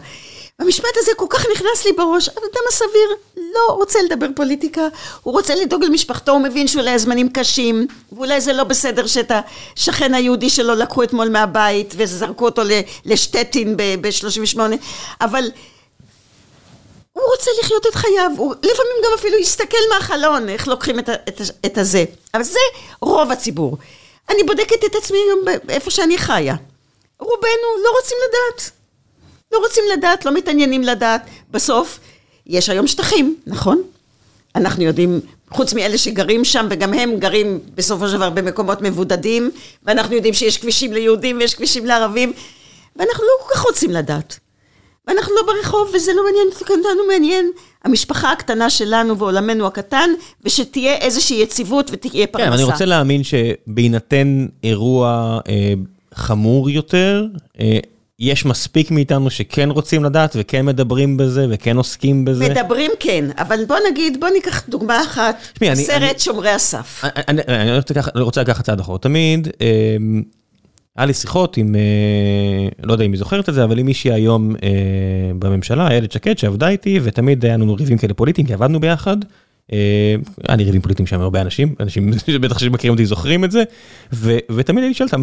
[0.59, 4.88] המשפט הזה כל כך נכנס לי בראש, האדם הסביר לא רוצה לדבר פוליטיקה,
[5.24, 9.32] הוא רוצה לדאוג למשפחתו, הוא מבין שאולי הזמנים קשים, ואולי זה לא בסדר שאת
[9.76, 12.61] השכן היהודי שלו לקחו אתמול מהבית וזרקו אותו
[13.05, 14.59] לשטטין ב-38,
[15.22, 15.43] אבל
[17.13, 21.41] הוא רוצה לחיות את חייו, הוא לפעמים גם אפילו יסתכל מהחלון איך לוקחים את, את,
[21.65, 22.59] את הזה, אבל זה
[23.01, 23.78] רוב הציבור.
[24.30, 26.55] אני בודקת את עצמי גם איפה שאני חיה.
[27.22, 28.72] רובנו לא רוצים לדעת.
[29.51, 31.22] לא רוצים לדעת, לא מתעניינים לדעת.
[31.51, 31.99] בסוף,
[32.47, 33.82] יש היום שטחים, נכון?
[34.55, 35.19] אנחנו יודעים,
[35.49, 39.51] חוץ מאלה שגרים שם, וגם הם גרים בסופו של דבר במקומות מבודדים,
[39.84, 42.34] ואנחנו יודעים שיש כבישים ליהודים ויש כבישים לערבים,
[42.95, 44.39] ואנחנו לא כל כך רוצים לדעת.
[45.07, 47.51] ואנחנו לא ברחוב, וזה לא מעניין אותנו, מעניין
[47.84, 50.09] המשפחה הקטנה שלנו ועולמנו הקטן,
[50.43, 52.47] ושתהיה איזושהי יציבות ותהיה פרנסה.
[52.47, 55.74] כן, אני רוצה להאמין שבהינתן אירוע אה,
[56.14, 57.26] חמור יותר,
[57.59, 57.80] אה,
[58.22, 62.49] יש מספיק מאיתנו שכן רוצים לדעת וכן מדברים בזה וכן עוסקים בזה.
[62.49, 67.03] מדברים כן, אבל בוא נגיד, בוא ניקח דוגמה אחת, שמי, סרט אני, שומרי הסף.
[67.03, 68.97] אני, אני, אני, רוצה, אני רוצה לקחת צעד אחורה.
[68.97, 69.68] תמיד, אה,
[70.97, 74.12] היה לי שיחות עם, אה, לא יודע אם היא זוכרת את זה, אבל עם מישהי
[74.12, 74.70] היום אה,
[75.39, 79.18] בממשלה, איילת שקד, שעבדה איתי, ותמיד היה לנו ריבים כאלה פוליטיים, כי עבדנו ביחד.
[80.47, 83.63] היה לי ריבים פוליטיים שם הרבה אנשים, אנשים שבטח שמכירים אותי זוכרים את זה,
[84.49, 85.22] ותמיד אני שואל אותם,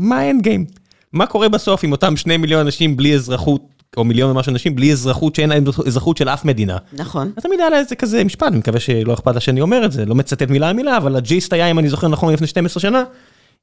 [0.00, 0.64] מה האנד גיים?
[1.12, 3.62] מה קורה בסוף עם אותם שני מיליון אנשים בלי אזרחות,
[3.96, 6.76] או מיליון ומשהו אנשים בלי אזרחות, שאין להם אזרחות של אף מדינה.
[6.92, 7.32] נכון.
[7.36, 9.92] אז תמיד היה לה איזה כזה משפט, אני מקווה שלא אכפת לה שאני אומר את
[9.92, 13.04] זה, לא מצטט מילה מילה, אבל הג'יסט היה, אם אני זוכר נכון, לפני 12 שנה,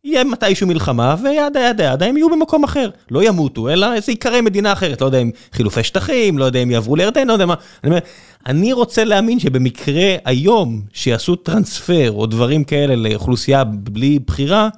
[0.05, 2.89] יהיה מתישהו מלחמה, וידה ידה ידה הם יהיו במקום אחר.
[3.11, 5.01] לא ימותו, אלא זה ייקרא מדינה אחרת.
[5.01, 7.53] לא יודע אם חילופי שטחים, לא יודע אם יעברו לירדן, לא יודע מה.
[7.83, 7.99] אני אומר,
[8.45, 14.69] אני רוצה להאמין שבמקרה היום, שיעשו טרנספר או דברים כאלה לאוכלוסייה בלי בחירה,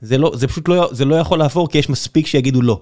[0.00, 2.80] זה לא, זה פשוט לא, זה לא יכול לעבור, כי יש מספיק שיגידו לא.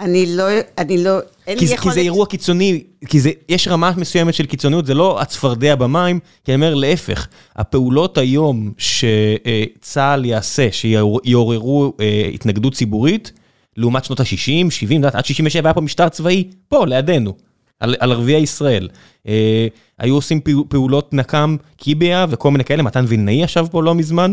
[0.00, 0.44] אני לא,
[0.78, 1.94] אני לא, אין כי, לי יכולת...
[1.94, 6.20] כי זה אירוע קיצוני, כי זה, יש רמה מסוימת של קיצוניות, זה לא הצפרדע במים,
[6.44, 13.32] כי אני אומר להפך, הפעולות היום שצה"ל יעשה, שיעוררו אה, התנגדות ציבורית,
[13.76, 17.34] לעומת שנות ה-60, 70, עד 67 היה פה משטר צבאי, פה, לידינו,
[17.80, 18.88] על, על ערביי ישראל.
[19.28, 19.66] אה,
[19.98, 24.32] היו עושים פעולות נקם, קיביה וכל מיני כאלה, מתן וילנאי ישב פה לא מזמן.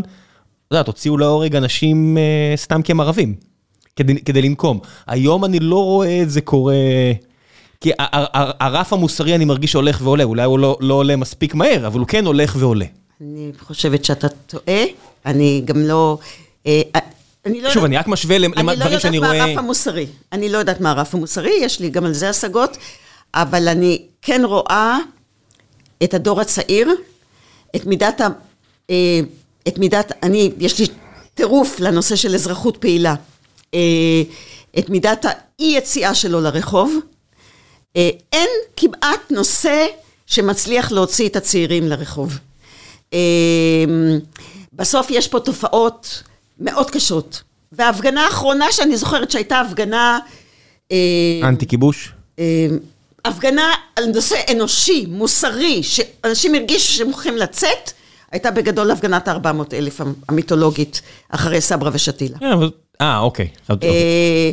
[0.66, 3.34] אתה יודע, תוציאו להורג אנשים אה, סתם כי הם ערבים,
[3.96, 4.78] כדי, כדי לנקום.
[5.06, 6.74] היום אני לא רואה את זה קורה...
[7.80, 7.90] כי
[8.60, 12.08] הרף המוסרי אני מרגיש שהולך ועולה, אולי הוא לא, לא עולה מספיק מהר, אבל הוא
[12.08, 12.84] כן הולך ועולה.
[13.20, 14.82] אני חושבת שאתה טועה,
[15.26, 16.18] אני גם לא...
[16.66, 16.82] אה,
[17.46, 19.36] אני לא שוב, יודעת- אני רק משווה לדברים שאני אני לא רואה...
[19.36, 20.06] יודעת מה הרף המוסרי.
[20.32, 22.76] אני לא יודעת מה הרף המוסרי, יש לי גם על זה השגות,
[23.34, 24.98] אבל אני כן רואה
[26.04, 26.90] את הדור הצעיר,
[27.76, 28.28] את מידת ה...
[28.90, 29.20] אה,
[29.68, 30.12] את מידת...
[30.22, 30.86] אני, יש לי
[31.34, 33.14] טירוף לנושא של אזרחות פעילה.
[33.74, 34.22] אה,
[34.78, 36.98] את מידת האי-יציאה שלו לרחוב.
[37.96, 39.86] אה, אין כמעט נושא
[40.26, 42.38] שמצליח להוציא את הצעירים לרחוב.
[43.12, 43.18] אה,
[44.72, 46.22] בסוף יש פה תופעות
[46.58, 47.42] מאוד קשות.
[47.72, 50.18] וההפגנה האחרונה שאני זוכרת שהייתה הפגנה...
[51.42, 52.12] אנטי כיבוש?
[53.24, 57.92] הפגנה על נושא אנושי, מוסרי, שאנשים הרגישו שהם הולכים לצאת,
[58.32, 62.38] הייתה בגדול הפגנת ה-400 אלף המיתולוגית, אחרי סברה ושתילה.
[62.38, 62.70] כן, אבל...
[63.00, 63.48] אה, אוקיי.
[63.82, 64.50] אה,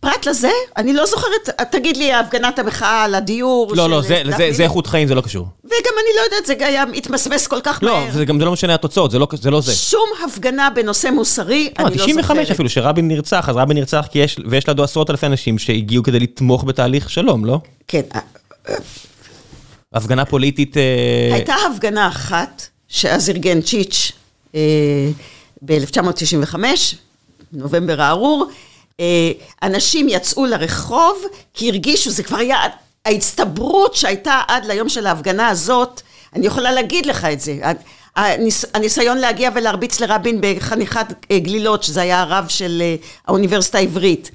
[0.00, 1.30] פרט לזה, אני לא זוכרת,
[1.70, 5.14] תגיד לי, הפגנת המחאה על הדיור לא, לא, זה- דפני זה- זה איכות חיים, זה
[5.14, 5.46] לא קשור.
[5.64, 8.12] וגם אני לא יודעת, זה היה מתמסמס כל כך לא, מהר.
[8.12, 9.72] זה גם זה לא משנה התוצאות, זה לא- זה לא זה.
[9.74, 12.50] שום הפגנה בנושא מוסרי, לא, אני לא 95 זוכרת.
[12.50, 16.20] אפילו, שרבין נרצח, אז רבין נרצח כי יש, ויש לידו עשרות אלפי אנשים שהגיעו כדי
[16.20, 17.58] לתמוך בתהליך שלום, לא?
[17.88, 18.20] כן, אה,
[19.92, 20.76] הפגנה פוליטית...
[20.76, 20.82] אה,
[21.34, 24.12] הייתה הפגנה אחת, שאז ארגן צ'יץ'
[24.54, 24.60] אה,
[25.62, 26.54] ב-1995,
[27.52, 28.46] נובמבר הארור,
[29.00, 29.32] אה,
[29.62, 31.24] אנשים יצאו לרחוב
[31.54, 32.58] כי הרגישו, זה כבר היה
[33.04, 36.00] ההצטברות שהייתה עד ליום של ההפגנה הזאת,
[36.34, 37.58] אני יכולה להגיד לך את זה.
[38.16, 42.96] הניס, הניסיון להגיע ולהרביץ לרבין בחניכת אה, גלילות, שזה היה הרב של אה,
[43.26, 44.30] האוניברסיטה העברית.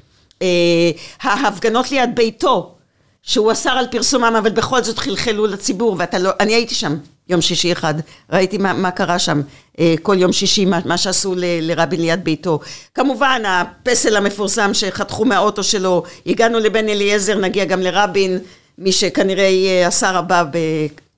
[1.22, 2.76] ההפגנות ליד ביתו,
[3.22, 6.98] שהוא אסר על פרסומם, אבל בכל זאת חלחלו לציבור, ואתה לא, הייתי שם
[7.30, 7.94] יום שישי אחד,
[8.32, 9.42] ראיתי מה, מה קרה שם,
[9.80, 12.60] אה, כל יום שישי, מה, מה שעשו ל, לרבין ליד ביתו.
[12.94, 18.40] כמובן, הפסל המפורסם שחתכו מהאוטו שלו, הגענו לבן אליעזר, נגיע גם לרבין,
[18.78, 20.58] מי שכנראה יהיה השר הבא ב,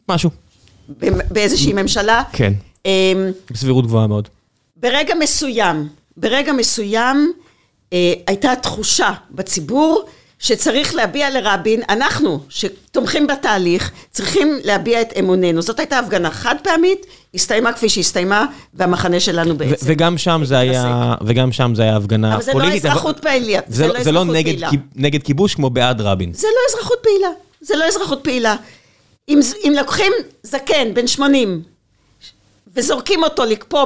[0.09, 0.29] משהו.
[0.99, 2.23] ב, באיזושהי ממשלה.
[2.33, 2.53] כן.
[2.85, 3.13] אה,
[3.51, 4.27] בסבירות גבוהה מאוד.
[4.77, 5.87] ברגע מסוים,
[6.17, 7.31] ברגע מסוים
[7.93, 10.05] אה, הייתה תחושה בציבור
[10.39, 15.61] שצריך להביע לרבין, אנחנו שתומכים בתהליך, צריכים להביע את אמוננו.
[15.61, 17.05] זאת הייתה הפגנה חד פעמית,
[17.35, 19.85] הסתיימה כפי שהסתיימה, והמחנה שלנו ו- בעצם.
[19.89, 22.85] וגם שם זה היה, וגם שם זה היה הפגנה אבל זה לא פוליטית.
[22.85, 23.59] אזרחות פעילה.
[23.67, 24.69] זה לא- זה לא נגד פעילה.
[24.95, 26.33] נגד כיבוש כמו בעד רבין.
[26.33, 27.27] זה לא אזרחות פעילה.
[27.61, 28.55] זה לא אזרחות פעילה.
[29.29, 30.11] אם, אם לוקחים
[30.43, 31.61] זקן בן 80
[32.75, 33.85] וזורקים אותו לקפוא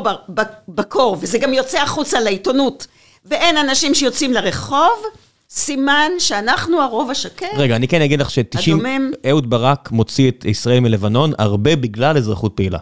[0.68, 2.88] בקור, וזה גם יוצא החוצה לעיתונות,
[3.26, 5.04] ואין אנשים שיוצאים לרחוב,
[5.52, 7.48] סימן שאנחנו הרוב השקט.
[7.58, 9.12] רגע, אני כן אגיד לך ש-90, הדומם.
[9.30, 12.78] אהוד ברק מוציא את ישראל מלבנון הרבה בגלל אזרחות פעילה.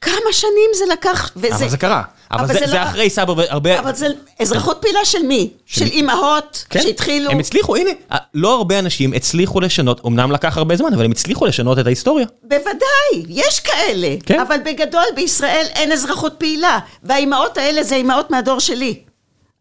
[0.00, 1.54] כמה שנים זה לקח, וזה...
[1.54, 2.02] אבל זה קרה.
[2.30, 3.78] אבל אבל זה זה זה לא- אחרי סבא והרבה...
[3.78, 4.06] אבל זה
[4.40, 5.50] אזרחות פעילה של מי?
[5.66, 6.82] של אימהות כן.
[6.82, 7.30] שהתחילו...
[7.30, 7.90] הם הצליחו, הנה,
[8.34, 12.26] לא הרבה אנשים הצליחו לשנות, אמנם לקח הרבה זמן, אבל הם הצליחו לשנות את ההיסטוריה.
[12.42, 14.16] בוודאי, יש כאלה.
[14.26, 14.40] כן.
[14.40, 16.78] אבל בגדול בישראל אין אזרחות פעילה.
[17.02, 19.00] והאימהות האלה זה אימהות מהדור שלי.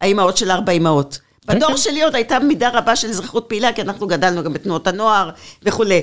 [0.01, 1.19] האימהות של ארבע אימהות.
[1.47, 1.77] כן, בדור כן.
[1.77, 5.29] שלי עוד הייתה מידה רבה של אזרחות פעילה, כי אנחנו גדלנו גם בתנועות הנוער
[5.63, 6.01] וכולי.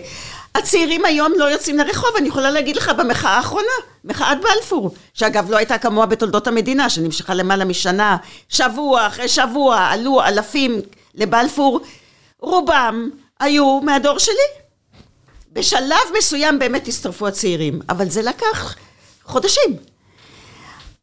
[0.54, 3.72] הצעירים היום לא יוצאים לרחוב, אני יכולה להגיד לך במחאה האחרונה,
[4.04, 8.16] מחאת בלפור, שאגב לא הייתה כמוה בתולדות המדינה, שנמשכה למעלה משנה,
[8.48, 10.80] שבוע אחרי שבוע עלו אלפים
[11.14, 11.80] לבלפור,
[12.40, 13.10] רובם
[13.40, 14.34] היו מהדור שלי.
[15.52, 18.76] בשלב מסוים באמת הצטרפו הצעירים, אבל זה לקח
[19.24, 19.76] חודשים.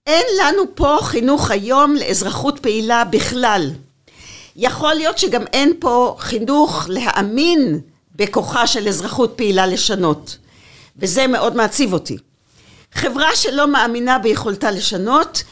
[0.07, 3.71] אין לנו פה חינוך היום לאזרחות פעילה בכלל.
[4.57, 7.79] יכול להיות שגם אין פה חינוך להאמין
[8.15, 10.37] בכוחה של אזרחות פעילה לשנות,
[10.97, 12.17] וזה מאוד מעציב אותי.
[12.93, 15.43] חברה שלא מאמינה ביכולתה לשנות,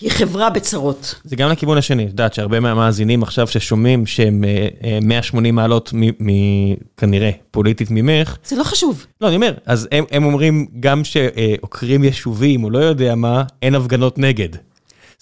[0.00, 1.14] היא חברה בצרות.
[1.24, 5.90] זה גם לכיוון השני, את יודעת שהרבה מהמאזינים עכשיו ששומעים שהם אה, אה, 180 מעלות
[5.94, 9.06] מ- מ- כנראה פוליטית ממך, זה לא חשוב.
[9.20, 13.74] לא, אני אומר, אז הם, הם אומרים גם שעוקרים יישובים, או לא יודע מה, אין
[13.74, 14.48] הפגנות נגד.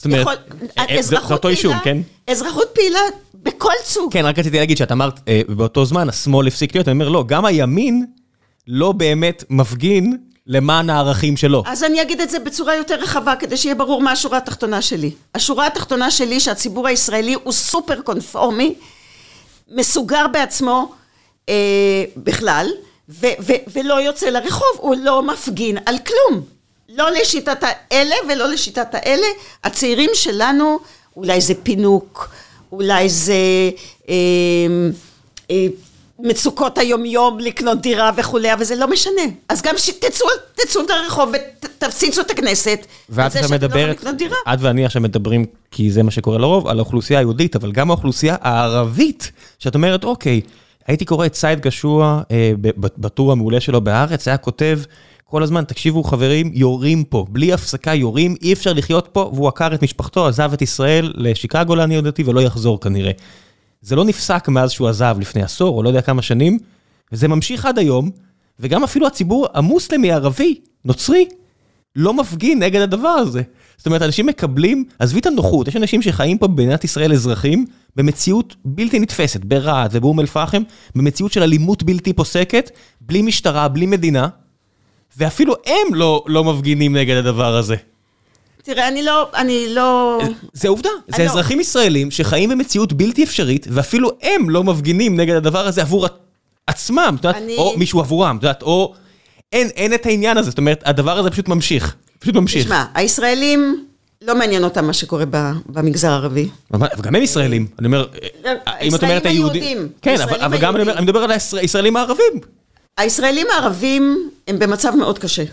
[0.00, 0.26] זאת אומרת,
[0.78, 1.98] אה, אה, זה- אותו פעילה- כן?
[2.30, 2.98] אזרחות פעילה
[3.34, 4.12] בכל סוג.
[4.12, 7.24] כן, רק רציתי להגיד שאת אמרת, אה, באותו זמן השמאל הפסיק להיות, אני אומר, לא,
[7.26, 8.06] גם הימין
[8.66, 11.62] לא באמת מפגין למען הערכים שלו.
[11.66, 15.10] אז אני אגיד את זה בצורה יותר רחבה, כדי שיהיה ברור מה השורה התחתונה שלי.
[15.34, 18.74] השורה התחתונה שלי שהציבור הישראלי הוא סופר קונפורמי,
[19.74, 20.92] מסוגר בעצמו
[21.48, 21.54] אה,
[22.16, 22.66] בכלל,
[23.08, 26.42] ו- ו- ולא יוצא לרחוב, הוא לא מפגין על כלום.
[26.96, 29.26] לא לשיטת האלה ולא לשיטת האלה.
[29.64, 30.78] הצעירים שלנו,
[31.16, 32.30] אולי זה פינוק,
[32.72, 33.34] אולי זה...
[34.08, 34.14] אה,
[35.50, 35.66] אה,
[36.22, 39.22] מצוקות היומיום לקנות דירה וכולי, אבל זה לא משנה.
[39.48, 43.96] אז גם שתצאו תצאו לרחוב ותפציצו את הכנסת, ואת זה עכשיו לא מדברת.
[44.54, 48.36] את ואני עכשיו מדברים, כי זה מה שקורה לרוב, על האוכלוסייה היהודית, אבל גם האוכלוסייה
[48.40, 50.40] הערבית, שאת אומרת, אוקיי,
[50.86, 54.80] הייתי קורא את סייד גשוע אה, בטור המעולה שלו בהארץ, היה כותב,
[55.30, 59.74] כל הזמן, תקשיבו חברים, יורים פה, בלי הפסקה יורים, אי אפשר לחיות פה, והוא עקר
[59.74, 63.12] את משפחתו, עזב את ישראל לשיקגו לעניות דעתי, ולא יחזור כנראה.
[63.82, 66.58] זה לא נפסק מאז שהוא עזב לפני עשור, או לא יודע כמה שנים,
[67.12, 68.10] וזה ממשיך עד היום,
[68.60, 71.28] וגם אפילו הציבור המוסלמי, הערבי, נוצרי,
[71.96, 73.42] לא מפגין נגד הדבר הזה.
[73.76, 77.66] זאת אומרת, אנשים מקבלים, עזבי את הנוחות, יש אנשים שחיים פה במדינת ישראל אזרחים,
[77.96, 80.62] במציאות בלתי נתפסת, ברהט ובאום אל-פחם,
[80.94, 82.70] במציאות של אלימות בלתי פוסקת,
[83.00, 84.28] בלי משטרה, בלי מדינה,
[85.16, 87.76] ואפילו הם לא, לא מפגינים נגד הדבר הזה.
[88.62, 90.18] תראה, אני לא, אני לא...
[90.52, 95.34] זה עובדה, זה לא- אזרחים ישראלים שחיים במציאות בלתי אפשרית, ואפילו הם לא מפגינים נגד
[95.34, 96.06] הדבר הזה עבור
[96.66, 98.94] עצמם, את יודעת, אני- או מישהו עבורם, את יודעת, או...
[99.52, 102.64] אין, אין את העניין הזה, זאת אומרת, הדבר הזה פשוט ממשיך, פשוט ממשיך.
[102.64, 103.84] תשמע, הישראלים,
[104.22, 105.24] לא מעניין אותם מה שקורה
[105.66, 106.48] במגזר הערבי.
[106.98, 108.06] וגם הם ישראלים, אני אומר,
[108.82, 109.88] אם את אומרת היהודים, היהודים.
[110.02, 110.92] כן, אבל, גם אני, אומר.
[110.96, 112.32] אני מדבר על הישראל- הישראלים הערבים.
[113.00, 115.44] הישראלים הערבים הם במצב מאוד קשה.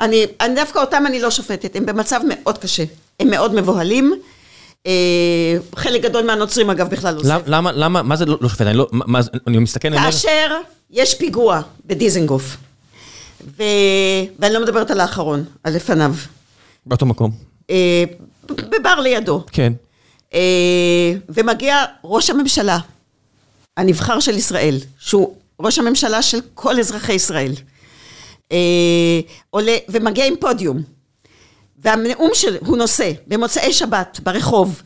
[0.00, 2.84] אני, אני דווקא אותם אני לא שופטת, הם במצב מאוד קשה.
[3.20, 4.14] הם מאוד מבוהלים.
[4.86, 4.92] אה,
[5.76, 7.28] חלק גדול מהנוצרים אגב בכלל עוזב.
[7.28, 10.10] למה, למה, למה, מה זה לא, לא שופט, אני לא, מה, אני מסתכל, אני אומר,
[10.10, 10.56] כאשר
[10.90, 12.56] יש פיגוע בדיזנגוף.
[13.58, 16.14] ואני לא מדברת על האחרון, על לפניו,
[16.86, 17.30] באותו מקום,
[17.70, 18.04] אה,
[18.50, 19.72] בבר לידו, כן,
[20.34, 22.78] אה, ומגיע ראש הממשלה,
[23.76, 27.52] הנבחר של ישראל, שהוא ראש הממשלה של כל אזרחי ישראל,
[28.52, 30.82] אה, עולה ומגיע עם פודיום,
[31.78, 34.82] והנאום שהוא נושא במוצאי שבת ברחוב,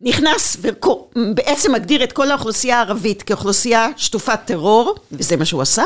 [0.00, 0.56] נכנס
[1.16, 5.84] ובעצם מגדיר את כל האוכלוסייה הערבית כאוכלוסייה שטופת טרור, וזה מה שהוא עשה.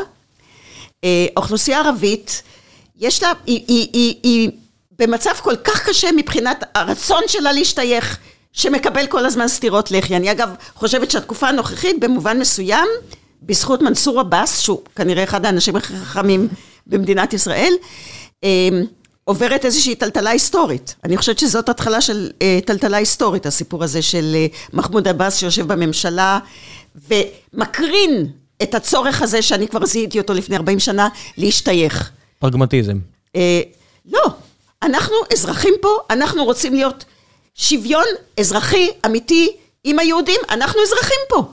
[1.05, 2.43] אה, האוכלוסייה הערבית,
[2.97, 4.51] יש לה, היא, היא, היא, היא
[4.99, 8.18] במצב כל כך קשה מבחינת הרצון שלה להשתייך,
[8.53, 10.16] שמקבל כל הזמן סטירות לחי.
[10.16, 12.89] אני אגב חושבת שהתקופה הנוכחית במובן מסוים,
[13.43, 16.49] בזכות מנסור עבאס, שהוא כנראה אחד האנשים הכי חכמים
[16.87, 17.72] במדינת ישראל,
[18.45, 18.68] אה,
[19.24, 20.95] עוברת איזושהי טלטלה היסטורית.
[21.05, 25.72] אני חושבת שזאת התחלה של אה, טלטלה היסטורית, הסיפור הזה של אה, מחמוד עבאס שיושב
[25.72, 26.39] בממשלה
[27.09, 28.26] ומקרין
[28.62, 32.11] את הצורך הזה, שאני כבר זיהיתי אותו לפני 40 שנה, להשתייך.
[32.39, 32.99] פרגמטיזם.
[33.37, 33.61] אה,
[34.12, 34.24] לא,
[34.82, 37.05] אנחנו אזרחים פה, אנחנו רוצים להיות
[37.55, 38.07] שוויון
[38.41, 41.53] אזרחי אמיתי עם היהודים, אנחנו אזרחים פה.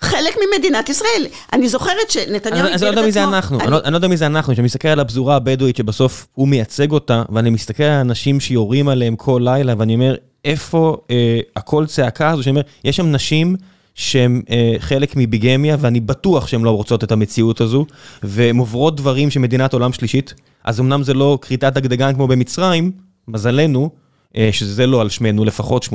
[0.00, 1.26] חלק ממדינת ישראל.
[1.52, 4.08] אני זוכרת שנתניהו אני, אני לא יודע מי זה אנחנו, אני, לא, אני לא יודע
[4.08, 8.00] מי זה אנחנו, כשאני מסתכל על הפזורה הבדואית שבסוף הוא מייצג אותה, ואני מסתכל על
[8.00, 12.96] אנשים שיורים עליהם כל לילה, ואני אומר, איפה אה, הקול צעקה הזו, שאני אומר, יש
[12.96, 13.56] שם נשים
[13.94, 17.86] שהן אה, חלק מביגמיה, ואני בטוח שהן לא רוצות את המציאות הזו,
[18.22, 20.34] והן עוברות דברים שמדינת עולם שלישית,
[20.64, 22.92] אז אמנם זה לא כריתת דגדגן כמו במצרים,
[23.28, 24.09] מזלנו, אה,
[24.52, 25.90] שזה לא על שמנו, לפחות 80%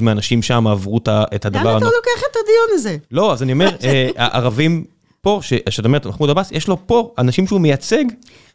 [0.00, 2.96] מהאנשים שם עברו את הדבר לאן אתה לוקח את הדיון הזה?
[3.10, 4.84] לא, אז אני אומר, אה, הערבים
[5.22, 8.04] פה, ש- שאת אומרת, מחמוד עבאס, יש לו פה אנשים שהוא מייצג,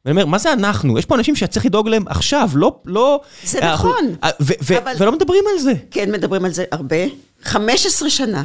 [0.05, 0.99] ואני אומר, מה זה אנחנו?
[0.99, 2.75] יש פה אנשים שצריך לדאוג להם עכשיו, לא...
[2.85, 5.73] לא זה אה, אנחנו- נכון, אה, ו- ו- אבל- ולא מדברים על זה.
[5.91, 6.95] כן, מדברים על זה הרבה.
[7.43, 8.43] 15 שנה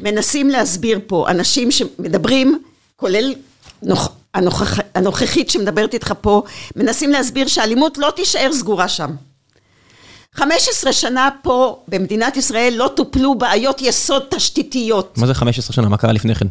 [0.00, 2.58] מנסים להסביר פה אנשים שמדברים,
[2.96, 3.34] כולל
[3.82, 4.08] נוכ...
[4.34, 4.78] הנוכח...
[4.94, 6.42] הנוכחית שמדברת איתך פה,
[6.76, 9.10] מנסים להסביר שהאלימות לא תישאר סגורה שם.
[10.34, 15.18] 15 שנה פה במדינת ישראל לא טופלו בעיות יסוד תשתיתיות.
[15.18, 15.88] מה זה 15 שנה?
[15.88, 16.46] מה קרה לפני כן?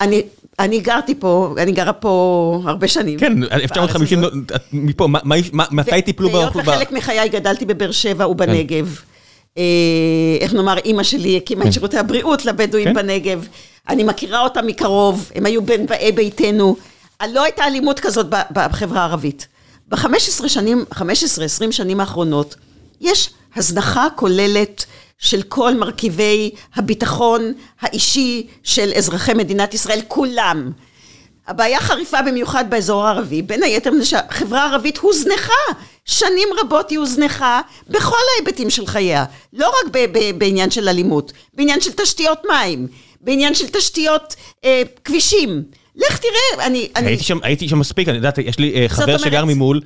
[0.00, 0.22] אני,
[0.58, 3.18] אני גרתי פה, אני גרה פה הרבה שנים.
[3.18, 4.32] כן, בארץ 1950, הזאת.
[4.72, 5.18] מפה, מה-
[5.52, 6.56] מה- מתי טיפלו ב...
[6.56, 9.00] וחלק מחיי גדלתי בבאר שבע ובנגב.
[9.58, 9.62] אה,
[10.40, 11.68] איך נאמר, אימא שלי הקימה כן.
[11.68, 12.94] את שירותי הבריאות לבדואים כן.
[12.94, 13.46] בנגב.
[13.88, 16.76] אני מכירה אותם מקרוב, הם היו בין באי ביתנו.
[17.32, 19.46] לא הייתה אלימות כזאת בחברה הערבית.
[19.88, 21.02] ב-15 שנים, 15-20
[21.70, 22.56] שנים האחרונות,
[23.00, 24.84] יש הזנחה כוללת
[25.18, 30.70] של כל מרכיבי הביטחון האישי של אזרחי מדינת ישראל, כולם.
[31.48, 35.52] הבעיה חריפה במיוחד באזור הערבי, בין היתר מפני שהחברה הערבית הוזנחה,
[36.04, 41.32] שנים רבות היא הוזנחה בכל ההיבטים של חייה, לא רק ב- ב- בעניין של אלימות,
[41.54, 42.86] בעניין של תשתיות מים,
[43.20, 44.34] בעניין של תשתיות
[44.64, 45.62] אה, כבישים.
[45.96, 46.88] לך תראה, אני...
[46.96, 49.80] אני הייתי שם, הייתי שם מספיק, אני יודעת, יש לי אה, חבר אומרת- שגר ממול,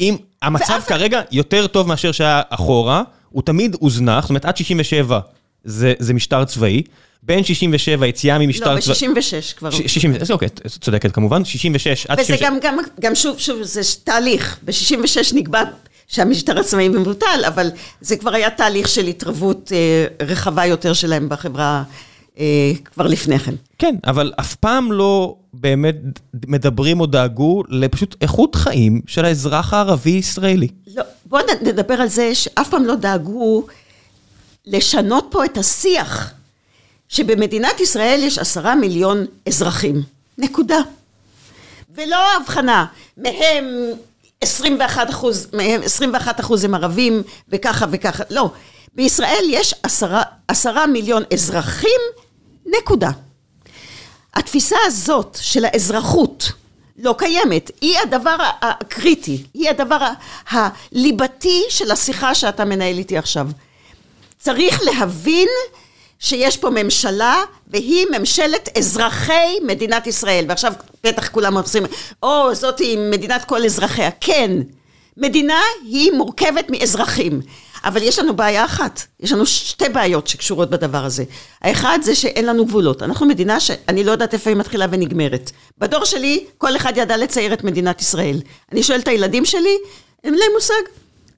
[0.00, 5.20] אם המצב כרגע יותר טוב מאשר שהיה אחורה, הוא תמיד הוזנח, זאת אומרת עד 67
[5.64, 6.82] זה זה משטר צבאי,
[7.22, 9.08] בין 67 יציאה ממשטר לא, צבאי...
[9.08, 9.70] ב-66 כבר.
[9.70, 12.42] ש- 60, אז אוקיי, את צודקת כמובן, 66 עד וזה 66.
[12.46, 14.58] גם, גם, גם שוב, שוב, זה תהליך.
[14.64, 15.62] ב-66 נקבע
[16.08, 17.70] שהמשטר עצמאי מבוטל, אבל
[18.00, 21.82] זה כבר היה תהליך של התערבות אה, רחבה יותר שלהם בחברה
[22.84, 23.54] כבר לפני כן.
[23.78, 25.96] כן, אבל אף פעם לא באמת
[26.46, 30.68] מדברים או דאגו לפשוט איכות חיים של האזרח הערבי-ישראלי.
[30.94, 33.66] לא, בואו נדבר על זה שאף פעם לא דאגו
[34.66, 36.32] לשנות פה את השיח,
[37.08, 40.02] שבמדינת ישראל יש עשרה מיליון אזרחים.
[40.38, 40.78] נקודה.
[41.94, 42.86] ולא הבחנה
[43.16, 43.64] מהם
[44.40, 48.24] 21 אחוז, מהם 21 אחוז הם ערבים, וככה וככה.
[48.30, 48.50] לא.
[48.94, 52.00] בישראל יש עשרה, עשרה מיליון אזרחים,
[52.78, 53.10] נקודה.
[54.34, 56.52] התפיסה הזאת של האזרחות
[56.98, 59.98] לא קיימת, היא הדבר הקריטי, היא הדבר
[60.50, 63.48] הליבתי של השיחה שאתה מנהל איתי עכשיו.
[64.38, 65.48] צריך להבין
[66.18, 70.44] שיש פה ממשלה והיא ממשלת אזרחי מדינת ישראל.
[70.48, 70.72] ועכשיו
[71.04, 71.82] בטח כולם עושים
[72.22, 74.10] או זאת היא מדינת כל אזרחיה.
[74.20, 74.50] כן.
[75.16, 77.40] מדינה היא מורכבת מאזרחים
[77.88, 81.24] אבל יש לנו בעיה אחת, יש לנו שתי בעיות שקשורות בדבר הזה.
[81.62, 83.02] האחד זה שאין לנו גבולות.
[83.02, 85.50] אנחנו מדינה שאני לא יודעת איפה היא מתחילה ונגמרת.
[85.78, 88.40] בדור שלי, כל אחד ידע לצייר את מדינת ישראל.
[88.72, 89.76] אני שואלת את הילדים שלי,
[90.24, 90.74] אין להם מושג.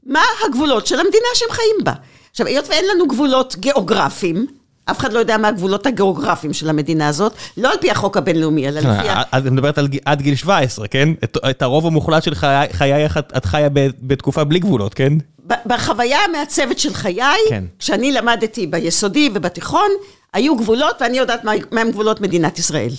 [0.07, 1.92] מה הגבולות של המדינה שהם חיים בה?
[2.30, 4.46] עכשיו, היות ואין לנו גבולות גיאוגרפיים,
[4.90, 8.68] אף אחד לא יודע מה הגבולות הגיאוגרפיים של המדינה הזאת, לא על פי החוק הבינלאומי,
[8.68, 9.22] אלא לפי ה...
[9.38, 11.09] את מדברת על עד גיל 17, כן?
[11.51, 12.34] את הרוב המוחלט של
[12.72, 13.68] חייך את חיה
[14.03, 15.12] בתקופה בלי גבולות, כן?
[15.47, 17.64] בחוויה המעצבת של חיי, כן.
[17.78, 19.91] כשאני למדתי ביסודי ובתיכון,
[20.32, 22.93] היו גבולות, ואני יודעת מהם גבולות מדינת ישראל.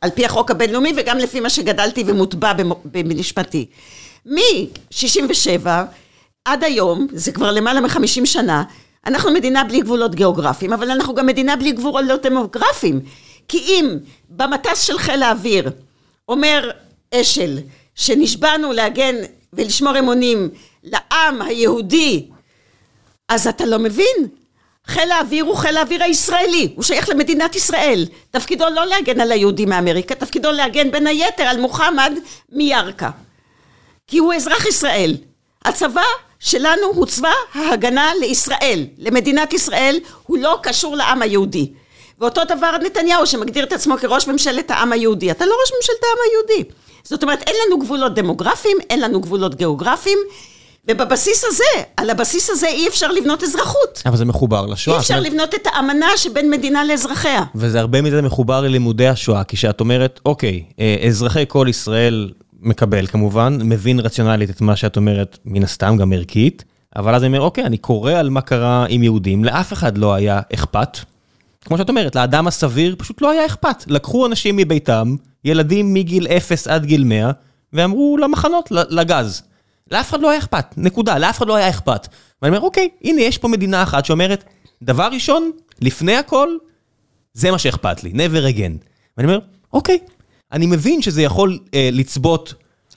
[0.00, 2.52] על פי החוק הבינלאומי וגם לפי מה שגדלתי ומוטבע
[2.84, 3.66] במשפטי.
[4.26, 5.66] מ-67'
[6.44, 8.62] עד היום, זה כבר למעלה מ-50 שנה,
[9.06, 13.00] אנחנו מדינה בלי גבולות גיאוגרפיים, אבל אנחנו גם מדינה בלי גבולות דמוגרפיים.
[13.48, 13.96] כי אם
[14.30, 15.70] במטס של חיל האוויר
[16.28, 16.70] אומר
[17.14, 17.58] אשל,
[17.94, 19.14] שנשבענו להגן
[19.52, 20.48] ולשמור אמונים
[20.84, 22.26] לעם היהודי,
[23.28, 24.28] אז אתה לא מבין.
[24.86, 28.06] חיל האוויר הוא חיל האוויר הישראלי, הוא שייך למדינת ישראל.
[28.30, 32.12] תפקידו לא להגן על היהודים מאמריקה, תפקידו להגן בין היתר על מוחמד
[32.52, 33.08] מירכא.
[34.06, 35.16] כי הוא אזרח ישראל.
[35.64, 36.02] הצבא
[36.38, 41.72] שלנו הוא צבא ההגנה לישראל, למדינת ישראל, הוא לא קשור לעם היהודי.
[42.18, 45.30] ואותו דבר נתניהו שמגדיר את עצמו כראש ממשלת העם היהודי.
[45.30, 46.70] אתה לא ראש ממשלת העם היהודי.
[47.04, 50.18] זאת אומרת, אין לנו גבולות דמוגרפיים, אין לנו גבולות גיאוגרפיים,
[50.88, 54.02] ובבסיס הזה, על הבסיס הזה אי אפשר לבנות אזרחות.
[54.06, 54.96] אבל זה מחובר לשואה.
[54.96, 55.32] אי אפשר אומרת...
[55.32, 57.42] לבנות את האמנה שבין מדינה לאזרחיה.
[57.54, 62.30] וזה הרבה מזה מחובר ללימודי השואה, כי כשאת אומרת, אוקיי, אה, אזרחי כל ישראל
[62.60, 66.64] מקבל כמובן, מבין רציונלית את מה שאת אומרת, מן הסתם, גם ערכית,
[66.96, 70.14] אבל אז אני אומר, אוקיי, אני קורא על מה קרה עם יהודים, לאף אחד לא
[70.14, 70.98] היה אכפת.
[71.64, 73.84] כמו שאת אומרת, לאדם הסביר פשוט לא היה אכפת.
[73.86, 77.30] לקחו אנשים מביתם, ילדים מגיל 0 עד גיל 100,
[77.72, 79.42] ואמרו למחנות, לגז.
[79.90, 82.08] לאף אחד לא היה אכפת, נקודה, לאף אחד לא היה אכפת.
[82.42, 84.44] ואני אומר, אוקיי, הנה יש פה מדינה אחת שאומרת,
[84.82, 86.48] דבר ראשון, לפני הכל,
[87.34, 88.84] זה מה שאכפת לי, never again.
[89.16, 89.38] ואני אומר,
[89.72, 89.98] אוקיי,
[90.52, 92.54] אני מבין שזה יכול אה, לצבות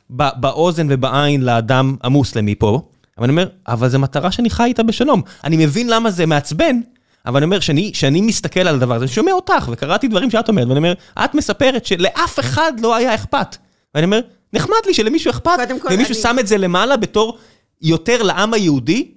[0.09, 2.81] באוזן ובעין לאדם המוסלמי פה,
[3.17, 5.21] אבל אני אומר, אבל זו מטרה שאני חי איתה בשלום.
[5.43, 6.79] אני מבין למה זה מעצבן,
[7.25, 7.59] אבל אני אומר,
[7.93, 10.93] שאני מסתכל על הדבר הזה, אני שומע אותך, וקראתי דברים שאת אומרת, ואני אומר,
[11.25, 13.57] את מספרת שלאף אחד לא היה אכפת.
[13.95, 14.19] ואני אומר,
[14.53, 16.21] נחמד לי שלמישהו אכפת, ומישהו אני...
[16.21, 17.37] שם את זה למעלה בתור
[17.81, 19.11] יותר לעם היהודי,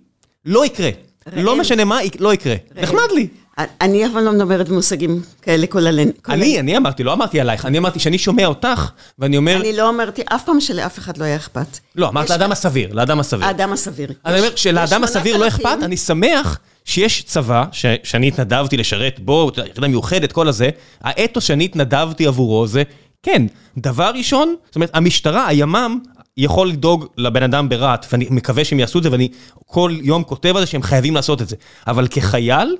[0.44, 0.90] לא יקרה.
[1.32, 1.44] ראם.
[1.44, 2.54] לא משנה מה, לא יקרה.
[2.76, 2.82] ראם.
[2.82, 3.28] נחמד לי.
[3.58, 6.10] אני אבל לא מדברת במושגים כאלה כוללים.
[6.28, 9.60] אני, אני אמרתי, לא אמרתי עלייך, אני אמרתי שאני שומע אותך, ואני אומר...
[9.60, 11.78] אני לא אמרתי אף פעם שלאף אחד לא היה אכפת.
[11.94, 13.46] לא, אמרת לאדם הסביר, לאדם הסביר.
[13.46, 14.12] האדם הסביר.
[14.26, 17.64] אני אומר, שלאדם הסביר לא אכפת, אני שמח שיש צבא,
[18.02, 22.82] שאני התנדבתי לשרת בו, יחידה מיוחדת, כל הזה, האתוס שאני התנדבתי עבורו זה,
[23.22, 23.42] כן,
[23.78, 25.98] דבר ראשון, זאת אומרת, המשטרה, הימ"מ,
[26.36, 29.28] יכול לדאוג לבן אדם ברהט, ואני מקווה שהם יעשו את זה, ואני
[29.66, 31.56] כל יום כותב על זה שהם חייבים לעשות את זה.
[31.86, 32.76] אבל כחייל,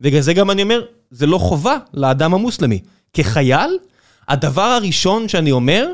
[0.00, 2.80] בגלל זה גם אני אומר, זה לא חובה לאדם המוסלמי.
[3.12, 3.78] כחייל,
[4.28, 5.92] הדבר הראשון שאני אומר,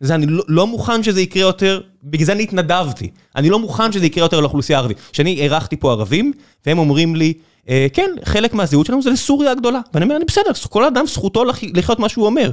[0.00, 3.10] זה אני לא, לא מוכן שזה יקרה יותר, בגלל זה אני התנדבתי.
[3.36, 4.96] אני לא מוכן שזה יקרה יותר לאוכלוסייה הערבית.
[5.12, 6.32] כשאני אירחתי פה ערבים,
[6.66, 7.32] והם אומרים לי,
[7.68, 9.80] אה, כן, חלק מהזהות שלנו זה לסוריה הגדולה.
[9.94, 11.44] ואני אומר, אני בסדר, כל אדם זכותו
[11.74, 12.52] לחיות מה שהוא אומר.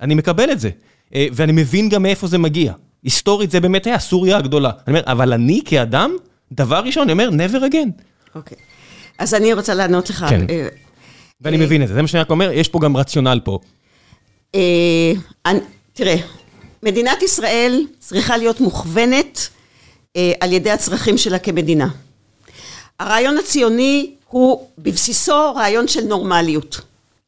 [0.00, 0.70] אני מקבל את זה.
[1.14, 2.72] אה, ואני מבין גם מאיפה זה מגיע.
[3.02, 4.70] היסטורית זה באמת היה סוריה הגדולה.
[4.86, 6.12] אני אומר, אבל אני כאדם,
[6.52, 8.02] דבר ראשון, אני אומר, never again.
[8.34, 8.56] אוקיי.
[8.58, 8.73] Okay.
[9.18, 10.26] אז אני רוצה לענות לך.
[10.28, 10.46] כן.
[10.50, 10.68] אה,
[11.40, 13.58] ואני מבין את זה, זה מה שאני רק אומר, יש פה גם רציונל פה.
[14.54, 15.12] אה,
[15.92, 16.16] תראה,
[16.82, 19.48] מדינת ישראל צריכה להיות מוכוונת
[20.16, 21.88] אה, על ידי הצרכים שלה כמדינה.
[23.00, 26.80] הרעיון הציוני הוא בבסיסו רעיון של נורמליות.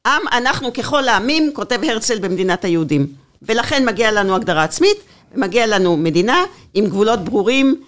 [0.07, 3.07] עם אנחנו ככל העמים, כותב הרצל במדינת היהודים.
[3.43, 4.97] ולכן מגיע לנו הגדרה עצמית,
[5.35, 7.83] ומגיע לנו מדינה עם גבולות ברורים.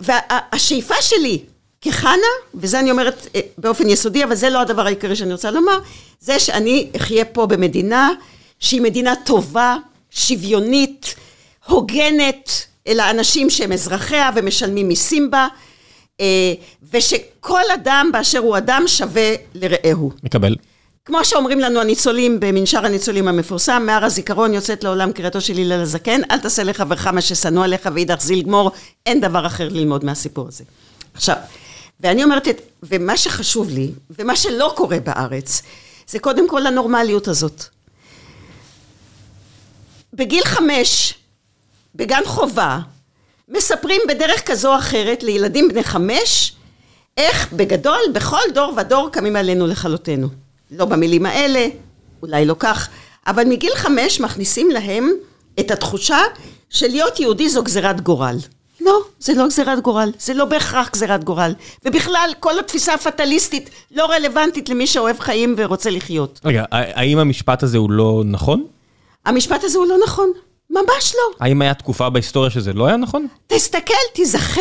[0.00, 1.38] והשאיפה שלי
[1.84, 5.78] כחנה, וזה אני אומרת אה, באופן יסודי, אבל זה לא הדבר העיקרי שאני רוצה לומר,
[6.20, 8.10] זה שאני אחיה פה במדינה
[8.60, 9.76] שהיא מדינה טובה,
[10.10, 11.14] שוויונית,
[11.66, 12.50] הוגנת
[12.94, 15.48] לאנשים שהם אזרחיה ומשלמים מיסים בה,
[16.20, 16.52] אה,
[16.92, 20.10] ושכל אדם באשר הוא אדם שווה לרעהו.
[20.22, 20.56] מקבל.
[21.04, 26.20] כמו שאומרים לנו הניצולים במנשר הניצולים המפורסם, מהר הזיכרון יוצאת לעולם קריאתו של הלל הזקן,
[26.30, 28.70] אל תעשה לחברך מה ששנוא עליך ואידך זיל גמור,
[29.06, 30.64] אין דבר אחר ללמוד מהסיפור הזה.
[31.14, 31.36] עכשיו,
[32.00, 35.62] ואני אומרת, את, ומה שחשוב לי, ומה שלא קורה בארץ,
[36.08, 37.64] זה קודם כל הנורמליות הזאת.
[40.12, 41.14] בגיל חמש,
[41.94, 42.78] בגן חובה,
[43.48, 46.52] מספרים בדרך כזו או אחרת לילדים בני חמש,
[47.16, 50.28] איך בגדול בכל דור ודור קמים עלינו לכלותנו.
[50.70, 51.66] לא במילים האלה,
[52.22, 52.88] אולי לא כך,
[53.26, 55.10] אבל מגיל חמש מכניסים להם
[55.60, 56.18] את התחושה
[56.70, 58.36] של להיות יהודי זו גזירת גורל.
[58.84, 61.54] לא, זה לא גזירת גורל, זה לא בהכרח גזירת גורל.
[61.84, 66.40] ובכלל, כל התפיסה הפטליסטית לא רלוונטית למי שאוהב חיים ורוצה לחיות.
[66.44, 68.64] רגע, האם המשפט הזה הוא לא נכון?
[69.26, 70.32] המשפט הזה הוא לא נכון,
[70.70, 71.46] ממש לא.
[71.46, 73.26] האם היה תקופה בהיסטוריה שזה לא היה נכון?
[73.46, 74.60] תסתכל, תיזכר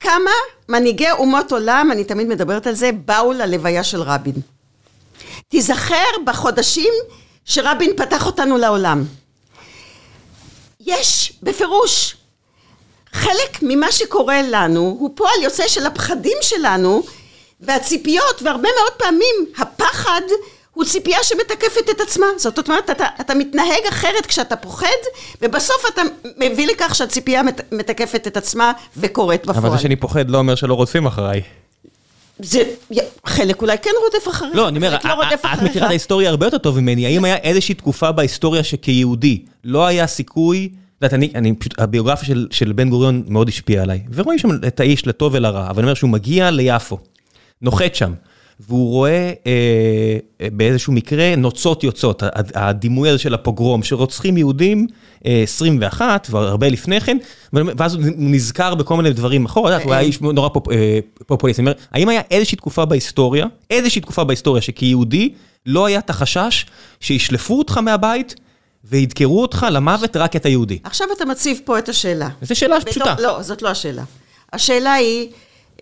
[0.00, 0.30] כמה
[0.68, 4.34] מנהיגי אומות עולם, אני תמיד מדברת על זה, באו ללוויה של רבין.
[5.48, 6.92] תיזכר בחודשים
[7.44, 9.04] שרבין פתח אותנו לעולם.
[10.80, 12.15] יש בפירוש
[13.16, 17.02] חלק ממה שקורה לנו הוא פועל יוצא של הפחדים שלנו
[17.60, 20.20] והציפיות והרבה מאוד פעמים הפחד
[20.74, 22.26] הוא ציפייה שמתקפת את עצמה.
[22.36, 24.86] זאת אומרת, אתה, אתה מתנהג אחרת כשאתה פוחד,
[25.42, 26.02] ובסוף אתה
[26.38, 29.56] מביא לכך שהציפייה מת, מתקפת את עצמה וקורית בפועל.
[29.58, 31.42] אבל זה שאני פוחד לא אומר שלא רודפים אחריי.
[32.38, 32.62] זה,
[33.26, 36.58] חלק אולי כן רודף אחריך, לא, אני אומר, לא את מכירה את ההיסטוריה הרבה יותר
[36.58, 40.68] טוב ממני, האם היה איזושהי תקופה בהיסטוריה שכיהודי לא היה סיכוי,
[40.98, 44.48] את יודעת, אני, אני פשוט, הביוגרפיה של, של בן גוריון מאוד השפיעה עליי, ורואים שם
[44.66, 46.98] את האיש לטוב ולרע, אבל אני אומר שהוא מגיע ליפו,
[47.62, 48.12] נוחת שם.
[48.60, 52.22] והוא רואה אה, באיזשהו מקרה נוצות יוצאות,
[52.54, 54.86] הדימוי הזה של הפוגרום, שרוצחים יהודים
[55.26, 57.16] אה, 21 והרבה לפני כן,
[57.52, 61.60] ואז הוא נזכר בכל מיני דברים אחורה, הוא היה איש נורא פופ, אה, פופוליסט.
[61.60, 65.32] אני אומר, האם היה איזושהי תקופה בהיסטוריה, איזושהי תקופה בהיסטוריה שכיהודי
[65.66, 66.66] לא היה את החשש
[67.00, 68.34] שישלפו אותך מהבית
[68.88, 70.78] וידקרו אותך למוות רק את היהודי?
[70.84, 72.28] עכשיו אתה מציב פה את השאלה.
[72.42, 73.14] זו שאלה פשוטה.
[73.18, 74.04] לא, זאת לא השאלה.
[74.52, 75.28] השאלה היא,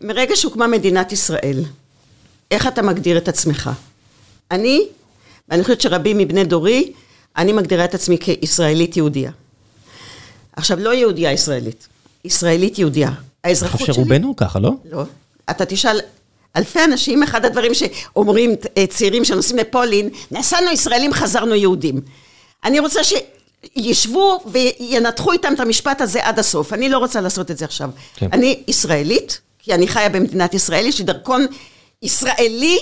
[0.01, 1.65] מרגע שהוקמה מדינת ישראל,
[2.51, 3.71] איך אתה מגדיר את עצמך?
[4.51, 4.87] אני,
[5.49, 6.93] ואני חושבת שרבים מבני דורי,
[7.37, 9.31] אני מגדירה את עצמי כישראלית יהודייה.
[10.57, 11.89] עכשיו, לא יהודייה ישראלית,
[12.25, 13.11] ישראלית יהודייה.
[13.45, 13.87] האזרחות שלי...
[13.87, 14.73] אני חושב שרובנו ככה, לא?
[14.91, 15.03] לא.
[15.51, 16.01] אתה תשאל
[16.57, 22.01] אלפי אנשים, אחד הדברים שאומרים אה, צעירים שנוסעים לפולין, נסענו ישראלים, חזרנו יהודים.
[22.65, 26.73] אני רוצה שישבו וינתחו איתם את המשפט הזה עד הסוף.
[26.73, 27.91] אני לא רוצה לעשות את זה עכשיו.
[28.17, 28.29] כן.
[28.33, 31.47] אני ישראלית, כי אני חיה במדינת ישראל, יש לי דרכון
[32.03, 32.79] ישראלי,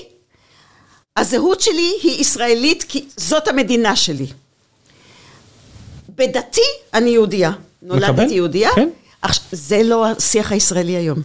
[1.16, 4.26] הזהות שלי היא ישראלית כי זאת המדינה שלי.
[6.08, 6.60] בדתי
[6.94, 7.52] אני יהודייה.
[7.82, 8.70] נולדתי יהודייה.
[8.74, 8.88] כן.
[9.22, 11.22] עכשיו, זה לא השיח הישראלי היום.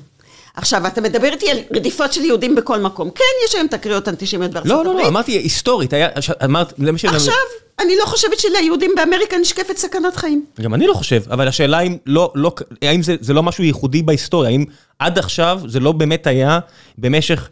[0.56, 3.10] עכשיו, אתה מדבר איתי על רדיפות של יהודים בכל מקום.
[3.10, 4.88] כן, יש היום תקריות אנטישמיות בארצות הברית.
[4.88, 6.10] לא, לא, לא, אמרתי היסטורית, היה,
[6.44, 7.08] אמרת, למשל...
[7.08, 7.34] עכשיו,
[7.80, 10.46] אני לא חושבת שליהודים באמריקה נשקפת סכנת חיים.
[10.62, 14.02] גם אני לא חושב, אבל השאלה אם לא, לא, האם זה, זה לא משהו ייחודי
[14.02, 14.66] בהיסטוריה, האם
[15.00, 16.60] עד עכשיו זה לא באמת היה
[16.98, 17.50] במשך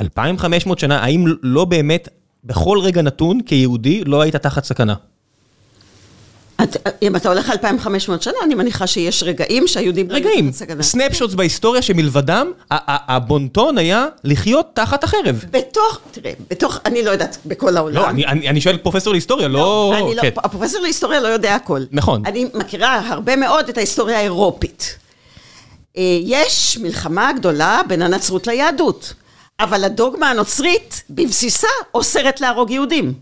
[0.00, 2.08] 2,500 שנה, האם לא באמת,
[2.44, 4.94] בכל רגע נתון, כיהודי, לא היית תחת סכנה?
[7.02, 10.06] אם אתה הולך 2,500 שנה, אני מניחה שיש רגעים שהיהודים...
[10.10, 10.50] רגעים,
[10.80, 15.44] סנפשוטס בהיסטוריה שמלבדם, הבונטון היה לחיות תחת החרב.
[15.50, 18.16] בתוך, תראה, בתוך, אני לא יודעת, בכל העולם.
[18.16, 19.94] לא, אני שואל פרופסור להיסטוריה, לא...
[20.16, 20.30] לא, כן.
[20.36, 21.80] הפרופסור להיסטוריה לא יודע הכל.
[21.90, 22.22] נכון.
[22.26, 24.98] אני מכירה הרבה מאוד את ההיסטוריה האירופית.
[25.96, 29.14] אה, יש מלחמה גדולה בין הנצרות ליהדות.
[29.60, 33.14] אבל הדוגמה הנוצרית בבסיסה אוסרת להרוג יהודים.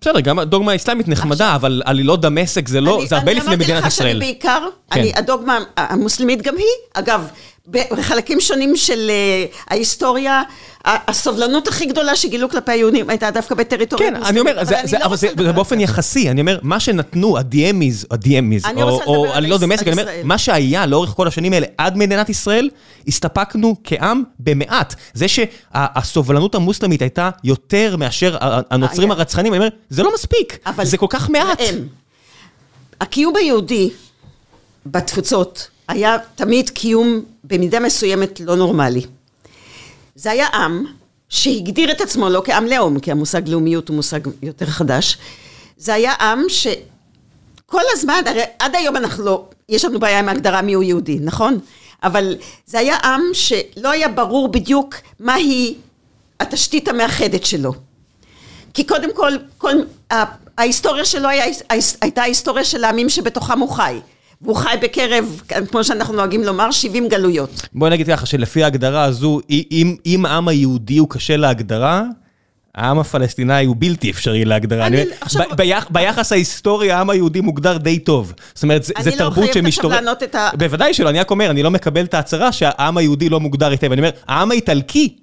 [0.00, 4.08] בסדר, גם הדוגמה האסלאמית נחמדה, אבל עלילות דמשק זה לא, זה הרבה לפני מדינת ישראל.
[4.08, 4.50] אני אמרתי לך
[4.92, 7.28] שאני בעיקר, הדוגמה המוסלמית גם היא, אגב,
[7.68, 10.42] בחלקים שונים של uh, ההיסטוריה,
[10.86, 14.60] הסובלנות הכי גדולה שגילו כלפי היהודים הייתה דווקא בטריטוריה כן, אני אומר, לא
[15.04, 19.82] אבל זה, זה באופן יחסי, אני אומר, מה שנתנו, הדיאמיז, הדיאמיז, או, או עלילות דמשק,
[19.82, 22.68] אני אומר, מה שהיה לאורך כל השנים האלה עד מדינת ישראל,
[23.08, 24.94] הסתפקנו כעם במעט.
[25.14, 28.36] זה שהסובלנות המוסלמית הייתה יותר מאשר
[28.70, 31.60] הנוצרים הרצחנים, אני אומר, זה לא מספיק, זה כל כך מעט.
[33.00, 33.90] הקיום היהודי
[34.86, 39.02] בתפוצות, היה תמיד קיום במידה מסוימת לא נורמלי.
[40.16, 40.84] זה היה עם
[41.28, 45.18] שהגדיר את עצמו לא כעם לאום, כי המושג לאומיות הוא מושג יותר חדש.
[45.76, 50.62] זה היה עם שכל הזמן, הרי עד היום אנחנו לא, יש לנו בעיה עם ההגדרה
[50.62, 51.58] מיהו יהודי, נכון?
[52.02, 52.36] אבל
[52.66, 55.74] זה היה עם שלא היה ברור בדיוק מהי
[56.40, 57.72] התשתית המאחדת שלו.
[58.74, 59.74] כי קודם כל, כל
[60.58, 61.44] ההיסטוריה שלו היה,
[62.00, 64.00] הייתה ההיסטוריה של העמים שבתוכם הוא חי.
[64.42, 67.68] והוא חי בקרב, כמו שאנחנו נוהגים לומר, 70 גלויות.
[67.72, 72.02] בואי נגיד ככה, שלפי ההגדרה הזו, אם, אם העם היהודי הוא קשה להגדרה,
[72.74, 74.86] העם הפלסטיני הוא בלתי אפשרי להגדרה.
[74.86, 78.32] אני- אני- עכשיו- ב- ביח- ביחס ההיסטורי, העם היהודי מוגדר די טוב.
[78.54, 79.90] זאת אומרת, אני זה לא תרבות חייבת עכשיו.
[79.90, 83.28] לענות את ה- בוודאי שלא, אני רק אומר, אני לא מקבל את ההצהרה שהעם היהודי
[83.28, 83.92] לא מוגדר היטב.
[83.92, 85.16] אני אומר, העם האיטלקי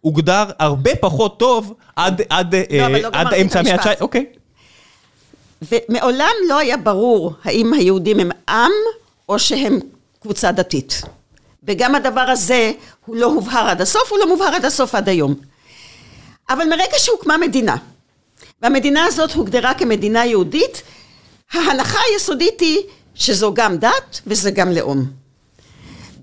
[0.00, 3.86] הוגדר הרבה פחות טוב עד עד, אה, לא, אבל לא עד אמצע המאה המשפט.
[3.86, 4.00] ה-19.
[4.00, 4.24] אוקיי.
[5.62, 8.70] ומעולם לא היה ברור האם היהודים הם עם
[9.28, 9.78] או שהם
[10.20, 11.02] קבוצה דתית.
[11.64, 12.72] וגם הדבר הזה
[13.06, 15.34] הוא לא הובהר עד הסוף, הוא לא מובהר עד הסוף עד היום.
[16.50, 17.76] אבל מרגע שהוקמה מדינה,
[18.62, 20.82] והמדינה הזאת הוגדרה כמדינה יהודית,
[21.52, 22.78] ההנחה היסודית היא
[23.14, 25.04] שזו גם דת וזה גם לאום.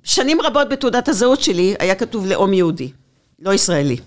[0.04, 2.92] שנים רבות בתעודת הזהות שלי היה כתוב לאום יהודי,
[3.40, 3.98] לא ישראלי.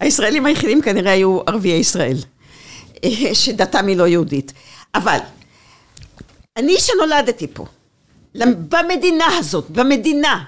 [0.00, 2.16] הישראלים היחידים כנראה היו ערביי ישראל,
[3.32, 4.52] שדתם היא לא יהודית.
[4.94, 5.18] אבל
[6.56, 7.64] אני שנולדתי פה,
[8.68, 10.44] במדינה הזאת, במדינה,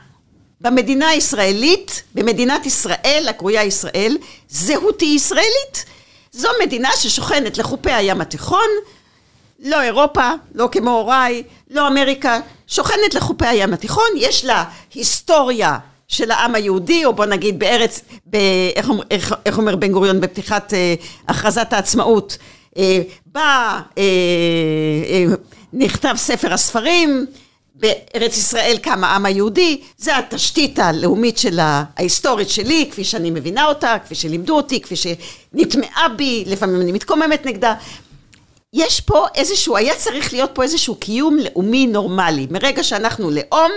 [0.61, 4.19] במדינה הישראלית, במדינת ישראל, הקרויה ישראל,
[4.49, 5.85] זהותי ישראלית.
[6.33, 8.69] זו מדינה ששוכנת לחופי הים התיכון,
[9.59, 15.79] לא אירופה, לא כמו הוריי, לא אמריקה, שוכנת לחופי הים התיכון, יש לה היסטוריה
[16.09, 18.37] של העם היהודי, או בוא נגיד בארץ, ב,
[18.77, 20.95] איך, אומר, איך, איך אומר בן גוריון בפתיחת אה,
[21.29, 22.39] הכרזת העצמאות,
[22.79, 24.03] אה, בה אה,
[25.09, 25.25] אה,
[25.73, 27.27] נכתב ספר הספרים,
[27.75, 33.97] בארץ ישראל קם העם היהודי, זה התשתית הלאומית של ההיסטורית שלי, כפי שאני מבינה אותה,
[34.05, 37.75] כפי שלימדו אותי, כפי שנטמעה בי, לפעמים אני מתקוממת נגדה.
[38.73, 42.47] יש פה איזשהו, היה צריך להיות פה איזשהו קיום לאומי נורמלי.
[42.51, 43.71] מרגע שאנחנו לאום,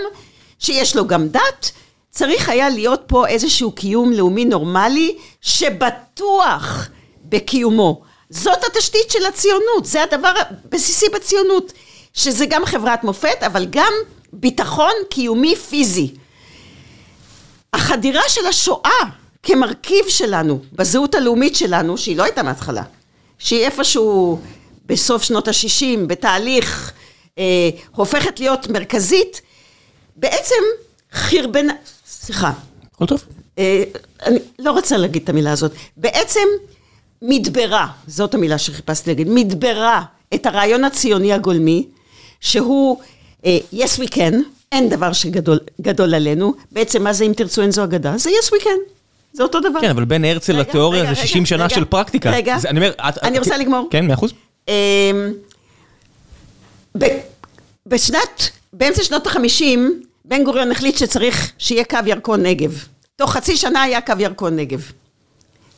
[0.58, 1.72] שיש לו גם דת,
[2.12, 6.88] צריך היה להיות פה איזשהו קיום לאומי נורמלי, שבטוח
[7.24, 8.02] בקיומו.
[8.30, 11.72] זאת התשתית של הציונות, זה הדבר הבסיסי בציונות,
[12.14, 13.92] שזה גם חברת מופת, אבל גם
[14.32, 16.14] ביטחון קיומי פיזי.
[17.72, 19.00] החדירה של השואה
[19.42, 22.82] כמרכיב שלנו, בזהות הלאומית שלנו, שהיא לא הייתה מההתחלה,
[23.38, 24.40] שהיא איפשהו
[24.86, 26.92] בסוף שנות ה-60, בתהליך,
[27.38, 27.44] אה,
[27.90, 29.40] הופכת להיות מרכזית,
[30.16, 30.62] בעצם
[31.12, 31.72] חרבנה,
[32.22, 32.52] סליחה,
[32.94, 33.24] הכל טוב.
[33.58, 33.82] אה,
[34.26, 36.40] אני לא רוצה להגיד את המילה הזאת, בעצם
[37.22, 40.02] מדברה, זאת המילה שחיפשתי להגיד, מדברה
[40.34, 41.86] את הרעיון הציוני הגולמי,
[42.40, 43.00] שהוא
[43.46, 44.34] אה, yes we can,
[44.72, 48.48] אין דבר שגדול גדול עלינו, בעצם מה זה אם תרצו אין זו אגדה, זה yes
[48.48, 48.92] we can,
[49.32, 49.80] זה אותו דבר.
[49.80, 52.30] כן, אבל בין הרצל לתיאוריה זה רגע, 60 שנה של פרקטיקה.
[52.30, 52.56] רגע.
[52.64, 52.92] אני אומר...
[52.98, 53.88] אני רוצה לגמור.
[53.90, 54.32] כן, מאה אחוז.
[54.68, 55.32] אמ,
[57.86, 62.84] בשנת, באמצע שנות החמישים, בן גוריון החליט שצריך שיהיה קו ירקון נגב.
[63.16, 64.92] תוך חצי שנה היה קו ירקון נגב.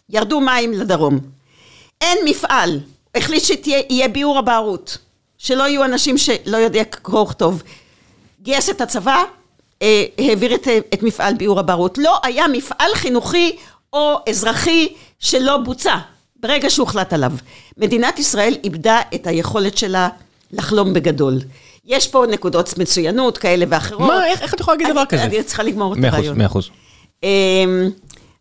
[0.09, 1.19] ירדו מים לדרום.
[2.01, 2.81] אין מפעל,
[3.15, 4.99] החליט שיהיה ביעור הבערות.
[5.39, 7.63] שלא יהיו אנשים שלא יודע קרוא וכתוב.
[8.43, 9.23] גייס את הצבא,
[9.83, 11.99] אה, העביר את, את מפעל ביעור הבערות.
[11.99, 13.57] לא היה מפעל חינוכי
[13.93, 14.89] או אזרחי
[15.21, 15.97] שלא בוצע
[16.37, 17.33] ברגע שהוחלט עליו.
[17.77, 20.09] מדינת ישראל איבדה את היכולת שלה
[20.53, 21.39] לחלום בגדול.
[21.87, 24.09] יש פה נקודות מצוינות כאלה ואחרות.
[24.09, 25.24] מה, איך- איך את יכולה להגיד אני- דבר כזה?
[25.24, 26.39] אני צריכה לגמור את מאה אחוז, הרעיון.
[26.39, 26.68] מאה אחוז.
[27.22, 27.91] אמ,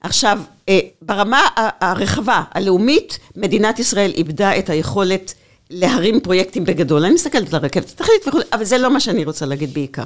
[0.01, 0.39] עכשיו,
[0.69, 1.47] אה, ברמה
[1.81, 5.33] הרחבה, הלאומית, מדינת ישראל איבדה את היכולת
[5.69, 7.05] להרים פרויקטים בגדול.
[7.05, 10.03] אני מסתכלת על הרכבת, תחליט וכו', אבל זה לא מה שאני רוצה להגיד בעיקר.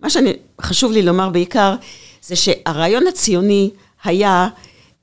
[0.00, 1.74] מה שאני, חשוב לי לומר בעיקר,
[2.22, 3.70] זה שהרעיון הציוני
[4.04, 4.48] היה,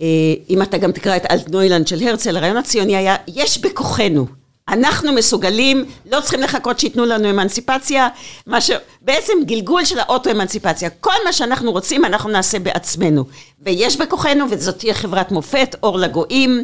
[0.02, 0.08] אה,
[0.50, 4.26] אם אתה גם תקרא את אלטנוילנד של הרצל, הרעיון הציוני היה, יש בכוחנו.
[4.70, 8.08] אנחנו מסוגלים, לא צריכים לחכות שייתנו לנו אמנציפציה,
[8.48, 8.72] מה ש...
[9.02, 10.90] בעצם גלגול של האוטו-אמנציפציה.
[10.90, 13.26] כל מה שאנחנו רוצים, אנחנו נעשה בעצמנו.
[13.62, 16.64] ויש בכוחנו, וזאת תהיה חברת מופת, אור לגויים,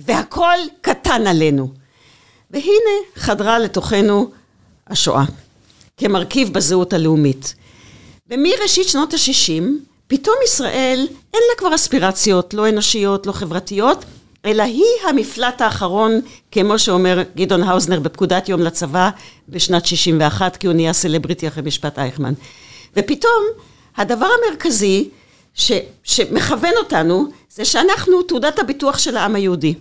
[0.00, 1.68] והכל קטן עלינו.
[2.50, 4.30] והנה חדרה לתוכנו
[4.86, 5.24] השואה,
[5.96, 7.54] כמרכיב בזהות הלאומית.
[8.30, 9.62] ומראשית שנות ה-60,
[10.06, 14.04] פתאום ישראל אין לה כבר אספירציות, לא אנושיות, לא חברתיות,
[14.44, 16.20] אלא היא המפלט האחרון,
[16.52, 19.10] כמו שאומר גדעון האוזנר בפקודת יום לצבא
[19.48, 22.34] בשנת 61, כי הוא נהיה סלבריטי אחרי משפט אייכמן.
[22.96, 23.44] ופתאום,
[23.96, 25.08] הדבר המרכזי
[25.54, 25.72] ש,
[26.04, 29.74] שמכוון אותנו, זה שאנחנו תעודת הביטוח של העם היהודי.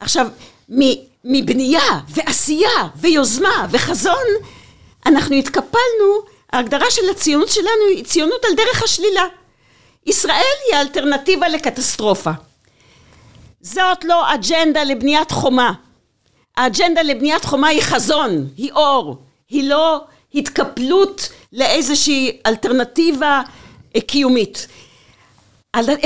[0.00, 0.26] עכשיו,
[0.68, 0.94] מ-
[1.24, 2.70] מבנייה ועשייה
[3.00, 4.24] ויוזמה וחזון,
[5.06, 6.14] אנחנו התקפלנו,
[6.52, 9.24] ההגדרה של הציונות שלנו היא ציונות על דרך השלילה.
[10.06, 12.30] ישראל היא האלטרנטיבה לקטסטרופה.
[13.74, 15.72] זאת לא אג'נדה לבניית חומה.
[16.56, 19.16] האג'נדה לבניית חומה היא חזון, היא אור,
[19.48, 23.42] היא לא התקפלות לאיזושהי אלטרנטיבה
[23.96, 24.66] אה, קיומית.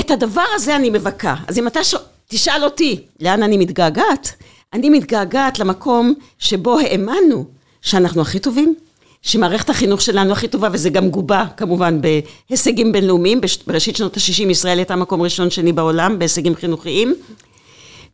[0.01, 1.35] את הדבר הזה אני מבכה.
[1.49, 1.95] אז אם אתה ש...
[2.29, 4.33] תשאל אותי, לאן אני מתגעגעת?
[4.73, 7.45] אני מתגעגעת למקום שבו האמנו
[7.83, 8.75] שאנחנו הכי טובים,
[9.23, 13.41] שמערכת החינוך שלנו הכי טובה, וזה גם גובה כמובן בהישגים בינלאומיים.
[13.67, 17.15] בראשית שנות ה-60 ישראל הייתה מקום ראשון שני בעולם בהישגים חינוכיים.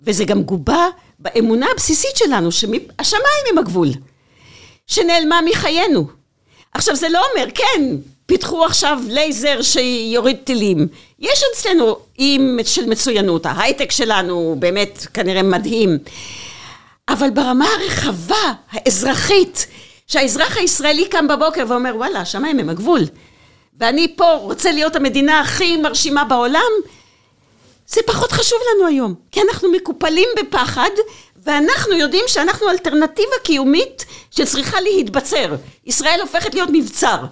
[0.06, 0.88] וזה גם גובה
[1.18, 3.88] באמונה הבסיסית שלנו, שהשמיים הם הגבול,
[4.86, 6.06] שנעלמה מחיינו.
[6.74, 7.82] עכשיו, זה לא אומר, כן,
[8.26, 10.88] פיתחו עכשיו לייזר שיוריד טילים.
[11.18, 15.98] יש אצלנו אי של מצוינות, ההייטק שלנו באמת כנראה מדהים.
[17.08, 19.66] אבל ברמה הרחבה, האזרחית,
[20.06, 23.00] שהאזרח הישראלי קם בבוקר ואומר, וואלה, השמיים הם הגבול.
[23.80, 26.70] ואני פה רוצה להיות המדינה הכי מרשימה בעולם,
[27.88, 29.14] זה פחות חשוב לנו היום.
[29.30, 30.90] כי אנחנו מקופלים בפחד,
[31.44, 35.56] ואנחנו יודעים שאנחנו אלטרנטיבה קיומית שצריכה להתבצר.
[35.86, 37.24] ישראל הופכת להיות מבצר.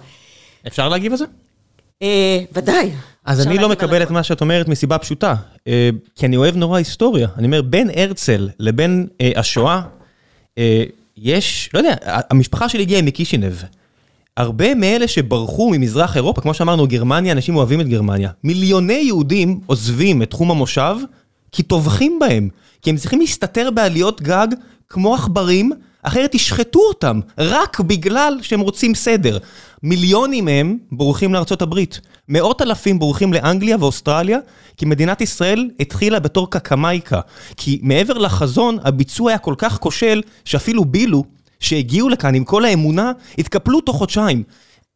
[0.67, 1.25] אפשר להגיב על זה?
[2.01, 2.91] אה, ודאי.
[3.25, 5.35] אז אני לא מקבל את מה שאת אומרת מסיבה פשוטה,
[5.67, 7.27] אה, כי אני אוהב נורא היסטוריה.
[7.37, 9.81] אני אומר, בין הרצל לבין אה, השואה,
[11.17, 13.53] יש, לא יודע, המשפחה שלי הגיעה מקישינב.
[14.37, 18.29] הרבה מאלה שברחו ממזרח אירופה, כמו שאמרנו, גרמניה, אנשים אוהבים את גרמניה.
[18.43, 20.95] מיליוני יהודים עוזבים את תחום המושב,
[21.51, 22.49] כי טובחים בהם.
[22.81, 24.47] כי הם צריכים להסתתר בעליות גג
[24.89, 25.71] כמו עכברים,
[26.01, 29.37] אחרת ישחטו אותם, רק בגלל שהם רוצים סדר.
[29.83, 31.99] מיליונים מהם בורחים לארצות הברית.
[32.29, 34.39] מאות אלפים בורחים לאנגליה ואוסטרליה,
[34.77, 37.19] כי מדינת ישראל התחילה בתור קקמייקה.
[37.57, 41.23] כי מעבר לחזון, הביצוע היה כל כך כושל, שאפילו בילו,
[41.59, 44.43] שהגיעו לכאן עם כל האמונה, התקפלו תוך חודשיים.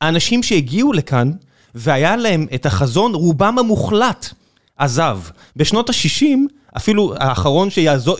[0.01, 1.31] האנשים שהגיעו לכאן,
[1.75, 4.29] והיה להם את החזון, רובם המוחלט
[4.77, 5.19] עזב.
[5.55, 6.25] בשנות ה-60,
[6.77, 7.69] אפילו האחרון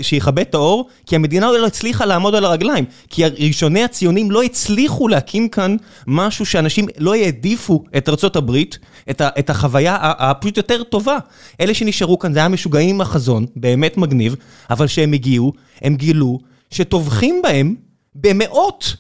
[0.01, 2.85] שיכבה את האור, כי המדינה לא הצליחה לעמוד על הרגליים.
[3.09, 5.75] כי ראשוני הציונים לא הצליחו להקים כאן
[6.07, 8.79] משהו שאנשים לא העדיפו את ארצות הברית,
[9.09, 11.17] את, ה, את החוויה הפשוט יותר טובה.
[11.61, 14.35] אלה שנשארו כאן, זה היה משוגעים עם החזון, באמת מגניב,
[14.69, 16.39] אבל כשהם הגיעו, הם גילו
[16.71, 17.75] שטובחים בהם
[18.15, 18.95] במאות.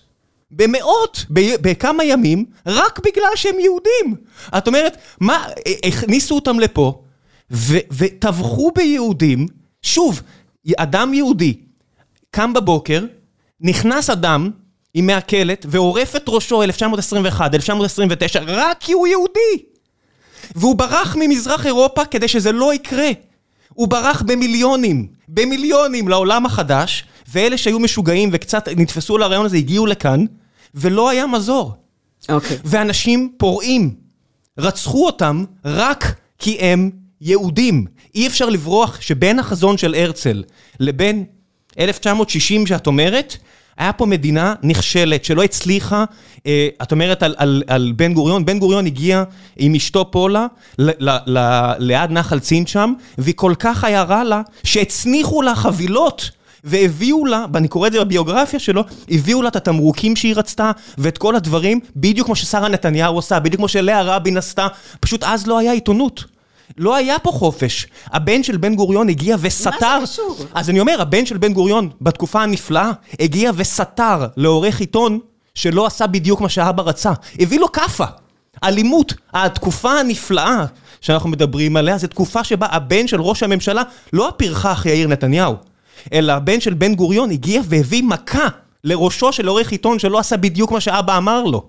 [0.51, 1.25] במאות,
[1.61, 4.15] בכמה ימים, רק בגלל שהם יהודים.
[4.57, 5.47] את אומרת, מה,
[5.85, 7.01] הכניסו אותם לפה,
[7.91, 9.47] וטבחו ביהודים,
[9.81, 10.21] שוב,
[10.77, 11.53] אדם יהודי
[12.31, 13.05] קם בבוקר,
[13.61, 14.49] נכנס אדם
[14.93, 19.65] עם מעכלת ועורף את ראשו 1921, 1929, רק כי הוא יהודי.
[20.55, 23.09] והוא ברח ממזרח אירופה כדי שזה לא יקרה.
[23.73, 29.85] הוא ברח במיליונים, במיליונים לעולם החדש, ואלה שהיו משוגעים וקצת נתפסו על הרעיון הזה הגיעו
[29.85, 30.25] לכאן,
[30.75, 31.73] ולא היה מזור.
[32.29, 32.57] אוקיי.
[32.57, 32.59] Okay.
[32.65, 33.95] ואנשים פורעים,
[34.57, 36.89] רצחו אותם רק כי הם
[37.21, 37.85] יהודים.
[38.15, 40.43] אי אפשר לברוח שבין החזון של הרצל
[40.79, 41.25] לבין
[41.79, 43.37] 1960 שאת אומרת,
[43.77, 46.05] היה פה מדינה נכשלת שלא הצליחה,
[46.45, 49.23] אה, את אומרת על, על, על בן גוריון, בן גוריון הגיע
[49.57, 50.47] עם אשתו פולה
[50.79, 55.55] ל, ל, ל, ליד נחל צין שם, והיא כל כך היה רע לה, שהצניחו לה
[55.55, 56.29] חבילות.
[56.63, 61.17] והביאו לה, ואני קורא את זה בביוגרפיה שלו, הביאו לה את התמרוקים שהיא רצתה, ואת
[61.17, 64.67] כל הדברים, בדיוק כמו ששרה נתניהו עושה, בדיוק כמו שלאה רבין עשתה,
[64.99, 66.23] פשוט אז לא היה עיתונות.
[66.77, 67.87] לא היה פה חופש.
[68.05, 69.99] הבן של בן גוריון הגיע וסתר...
[69.99, 70.37] מה זה קשור?
[70.53, 75.19] אז אני אומר, הבן של בן גוריון, בתקופה הנפלאה, הגיע וסתר לעורך עיתון
[75.55, 77.11] שלא עשה בדיוק מה שאבא רצה.
[77.39, 78.05] הביא לו כאפה.
[78.63, 79.13] אלימות.
[79.33, 80.65] התקופה הנפלאה
[81.01, 83.83] שאנחנו מדברים עליה, זו תקופה שבה הבן של ראש הממשלה,
[84.13, 85.55] לא הפרחח יאיר נתניהו,
[86.13, 88.47] אלא הבן של בן גוריון הגיע והביא מכה
[88.83, 91.65] לראשו של עורך עיתון שלא עשה בדיוק מה שאבא אמר לו.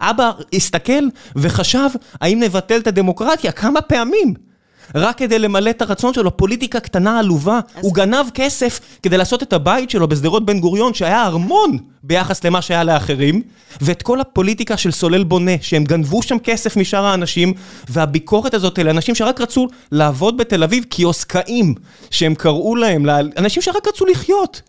[0.00, 1.04] אבא הסתכל
[1.36, 1.88] וחשב,
[2.20, 3.52] האם נבטל את הדמוקרטיה?
[3.52, 4.47] כמה פעמים?
[4.94, 7.60] רק כדי למלא את הרצון שלו, פוליטיקה קטנה עלובה.
[7.80, 12.62] הוא גנב כסף כדי לעשות את הבית שלו בשדרות בן גוריון, שהיה ארמון ביחס למה
[12.62, 13.42] שהיה לאחרים,
[13.80, 17.54] ואת כל הפוליטיקה של סולל בונה, שהם גנבו שם כסף משאר האנשים,
[17.88, 21.74] והביקורת הזאת אלה אנשים שרק רצו לעבוד בתל אביב קיוסקאים,
[22.10, 23.06] שהם קראו להם,
[23.36, 24.62] אנשים שרק רצו לחיות.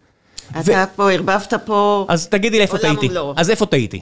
[0.59, 2.05] אתה פה ערבבת פה...
[2.09, 3.09] אז תגידי לי איפה טעיתי.
[3.35, 4.01] אז איפה טעיתי?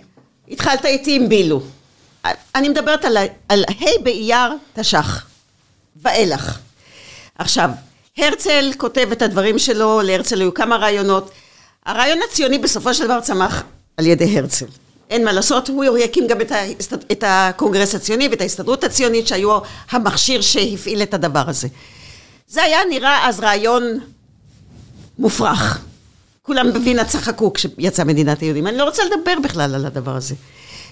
[0.51, 1.61] התחלת איתי עם בילו.
[2.55, 3.17] אני מדברת על,
[3.49, 5.25] על ה' באייר תש"ח,
[6.01, 6.59] ואילך.
[7.37, 7.69] עכשיו,
[8.17, 11.31] הרצל כותב את הדברים שלו, להרצל היו כמה רעיונות.
[11.85, 13.63] הרעיון הציוני בסופו של דבר צמח
[13.97, 14.65] על ידי הרצל.
[15.09, 16.97] אין מה לעשות, הוא יקים גם את, ההסתד...
[17.11, 19.59] את הקונגרס הציוני ואת ההסתדרות הציונית שהיו
[19.89, 21.67] המכשיר שהפעיל את הדבר הזה.
[22.47, 23.99] זה היה נראה אז רעיון
[25.19, 25.81] מופרך.
[26.41, 28.67] כולם בווינה צחקו כשיצאה מדינת היהודים.
[28.67, 30.35] אני לא רוצה לדבר בכלל על הדבר הזה.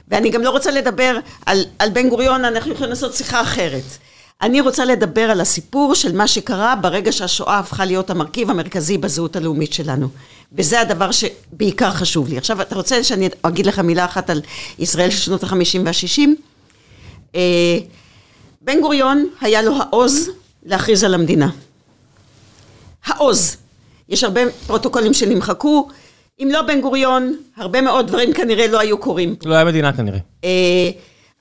[0.07, 3.83] ואני גם לא רוצה לדבר על, על בן גוריון, אנחנו יכולים לעשות שיחה אחרת.
[4.41, 9.35] אני רוצה לדבר על הסיפור של מה שקרה ברגע שהשואה הפכה להיות המרכיב המרכזי בזהות
[9.35, 10.07] הלאומית שלנו.
[10.57, 12.37] וזה הדבר שבעיקר חשוב לי.
[12.37, 14.41] עכשיו, אתה רוצה שאני אגיד לך מילה אחת על
[14.79, 16.35] ישראל של שנות החמישים והשישים?
[17.35, 17.77] אה,
[18.61, 20.29] בן גוריון היה לו העוז
[20.63, 21.49] להכריז על המדינה.
[23.05, 23.57] העוז.
[24.09, 25.87] יש הרבה פרוטוקולים שנמחקו.
[26.39, 29.35] אם לא בן גוריון, הרבה מאוד דברים כנראה לא היו קורים.
[29.45, 30.19] לא היה מדינה כנראה.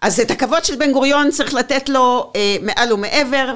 [0.04, 3.54] אז את הכבוד של בן גוריון צריך לתת לו אה, מעל ומעבר.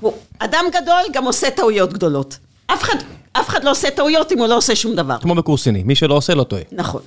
[0.00, 2.38] הוא אדם גדול, גם עושה טעויות גדולות.
[2.66, 2.96] אף אחד,
[3.32, 5.18] אף אחד לא עושה טעויות אם הוא לא עושה שום דבר.
[5.18, 6.62] כמו בקורסיני, מי שלא עושה לא טועה.
[6.72, 7.02] נכון.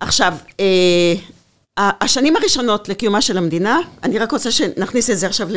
[0.00, 1.14] עכשיו, אה,
[2.00, 5.48] השנים הראשונות לקיומה של המדינה, אני רק רוצה שנכניס את זה עכשיו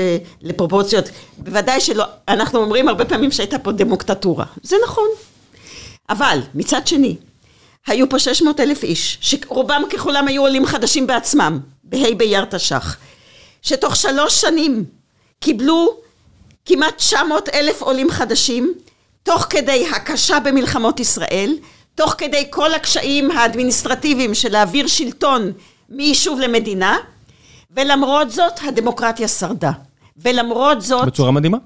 [0.42, 1.06] לפרופורציות,
[1.38, 5.08] בוודאי שלא, אנחנו אומרים הרבה פעמים שהייתה פה דמוקטטורה, זה נכון,
[6.10, 7.16] אבל מצד שני,
[7.88, 12.98] היו פה 600 אלף איש, שרובם ככולם היו עולים חדשים בעצמם, בה' באייר תש"ח,
[13.62, 14.86] שתוך שלוש שנים
[15.40, 15.98] קיבלו
[16.66, 18.74] כמעט 900 אלף עולים חדשים,
[19.24, 21.58] תוך כדי הקשה במלחמות ישראל,
[21.96, 25.52] תוך כדי כל הקשיים האדמיניסטרטיביים של להעביר שלטון
[25.90, 26.98] מיישוב למדינה,
[27.72, 29.72] ולמרות זאת הדמוקרטיה שרדה.
[30.18, 31.06] ולמרות זאת...
[31.06, 31.58] בצורה מדהימה.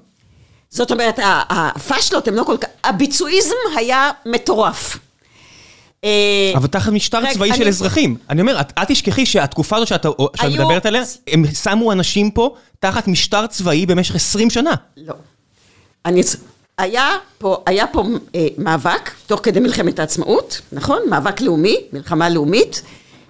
[0.70, 2.68] זאת אומרת, הפשלות הם לא כל כך...
[2.84, 4.98] הביצועיזם היה מטורף.
[6.04, 8.16] אה, אבל תחת משטר צבאי של אזרחים.
[8.30, 10.06] אני אומר, את תשכחי שהתקופה הזו שאת
[10.50, 14.74] מדברת עליה, הם שמו אנשים פה תחת משטר צבאי במשך 20 שנה.
[14.96, 15.14] לא.
[16.04, 16.22] אני...
[16.78, 17.08] היה
[17.38, 18.04] פה, היה פה
[18.34, 20.98] אה, מאבק, תוך כדי מלחמת העצמאות, נכון?
[21.10, 22.82] מאבק לאומי, מלחמה לאומית,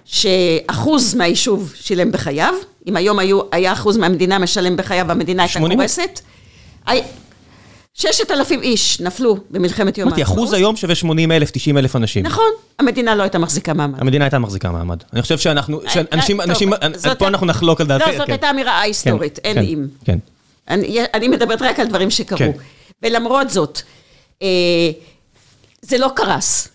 [0.05, 2.53] שאחוז מהיישוב שילם בחייו,
[2.87, 6.19] אם היום היו, היה אחוז מהמדינה משלם בחייו, המדינה הייתה קורסת.
[7.93, 10.27] ששת אלפים איש נפלו במלחמת יום העצמאות.
[10.27, 12.25] אחוז היום שווה 80 אלף, 90 אלף אנשים.
[12.25, 12.49] נכון,
[12.79, 13.99] המדינה לא הייתה מחזיקה מעמד.
[13.99, 15.03] המדינה הייתה מחזיקה מעמד.
[15.13, 16.69] אני חושב שאנחנו, שאנשים, אנשים,
[17.19, 18.11] פה אנחנו נחלוק על דעתי.
[18.11, 18.31] לא, זאת כן.
[18.31, 19.87] הייתה אמירה היסטורית, כן, אין כן, אם.
[20.05, 20.19] כן.
[21.13, 22.53] אני מדברת רק על דברים שקרו.
[23.03, 23.81] ולמרות זאת,
[24.41, 24.47] אה,
[25.81, 26.67] זה לא קרס.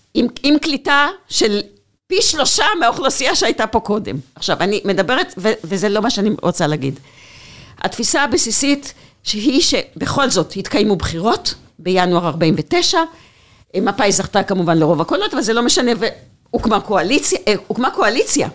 [0.42, 1.60] עם קליטה של
[2.06, 4.16] פי שלושה מהאוכלוסייה שהייתה פה קודם.
[4.34, 5.34] עכשיו, אני מדברת,
[5.64, 7.00] וזה לא מה שאני רוצה להגיד.
[7.78, 8.94] התפיסה הבסיסית
[9.26, 12.98] שהיא שבכל זאת התקיימו בחירות בינואר 49,
[13.76, 18.48] מפא"י זכתה כמובן לרוב הקולות, אבל זה לא משנה, והוקמה קואליציה, אה, הוקמה קואליציה.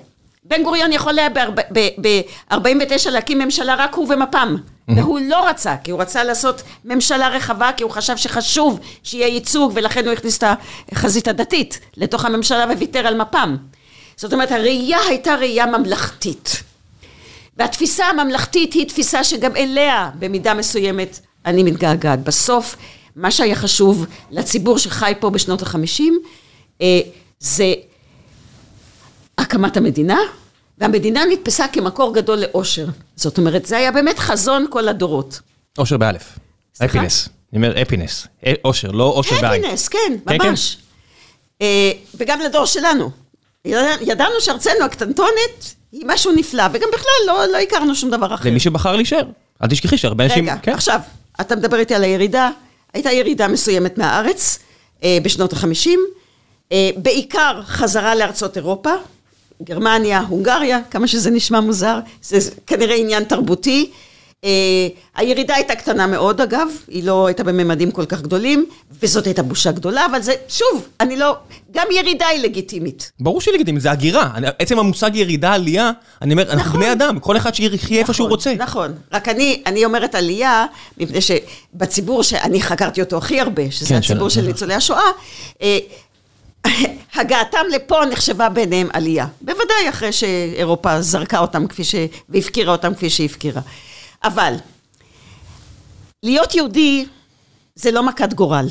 [0.43, 4.55] בן גוריון יכול היה ב-49 להקים ממשלה רק הוא ומפ"ם,
[4.87, 9.71] והוא לא רצה, כי הוא רצה לעשות ממשלה רחבה, כי הוא חשב שחשוב שיהיה ייצוג,
[9.75, 10.43] ולכן הוא הכניס את
[10.91, 13.57] החזית הדתית לתוך הממשלה וויתר על מפ"ם.
[14.15, 16.63] זאת אומרת, הראייה הייתה ראייה ממלכתית.
[17.57, 22.23] והתפיסה הממלכתית היא תפיסה שגם אליה במידה מסוימת אני מתגעגעת.
[22.23, 22.75] בסוף,
[23.15, 26.19] מה שהיה חשוב לציבור שחי פה בשנות החמישים,
[26.81, 26.99] אה,
[27.39, 27.73] זה
[29.37, 30.19] הקמת המדינה,
[30.77, 32.85] והמדינה נתפסה כמקור גדול לאושר.
[33.15, 35.39] זאת אומרת, זה היה באמת חזון כל הדורות.
[35.77, 36.39] אושר באלף.
[36.85, 37.29] אפינס.
[37.53, 38.27] אני אומר אפינס.
[38.65, 39.65] אושר, לא אושר בעין.
[39.65, 40.49] אפינס, כן, כן, כן.
[40.49, 40.77] ממש.
[41.61, 43.11] אה, וגם לדור שלנו.
[44.01, 48.49] ידענו שארצנו הקטנטונת היא משהו נפלא, וגם בכלל לא, לא הכרנו שום דבר אחר.
[48.49, 49.23] למי שבחר להישאר.
[49.63, 50.43] אל תשכחי שהרבה אנשים...
[50.43, 50.73] רגע, כן.
[50.73, 50.99] עכשיו,
[51.41, 52.49] אתה מדבר איתי על הירידה.
[52.93, 54.59] הייתה ירידה מסוימת מהארץ
[55.03, 55.99] אה, בשנות החמישים.
[56.71, 58.91] אה, בעיקר חזרה לארצות אירופה,
[59.63, 63.91] גרמניה, הונגריה, כמה שזה נשמע מוזר, זה כנראה עניין תרבותי.
[64.41, 64.47] Uh,
[65.15, 68.65] הירידה הייתה קטנה מאוד אגב, היא לא הייתה בממדים כל כך גדולים,
[69.01, 71.35] וזאת הייתה בושה גדולה, אבל זה, שוב, אני לא,
[71.71, 73.11] גם ירידה היא לגיטימית.
[73.19, 74.31] ברור שהיא לגיטימית, זה הגירה.
[74.59, 75.91] עצם המושג ירידה, עלייה,
[76.21, 76.59] אני אומר, נכון.
[76.59, 78.53] אנחנו בני אדם, כל אחד שיחיה נכון, איפה שהוא נכון, רוצה.
[78.57, 80.65] נכון, רק אני, אני אומרת עלייה,
[80.97, 85.01] מפני שבציבור שאני חקרתי אותו הכי הרבה, שזה כן, הציבור של, ניצולי השואה,
[85.59, 85.63] uh,
[87.15, 89.27] הגעתם לפה נחשבה ביניהם עלייה.
[89.41, 91.95] בוודאי אחרי שאירופה זרקה אותם כפי ש...
[92.29, 93.61] והפקירה אותם כפי שהפקירה.
[94.23, 94.55] אבל
[96.23, 97.05] להיות יהודי
[97.75, 98.67] זה לא מכת גורל.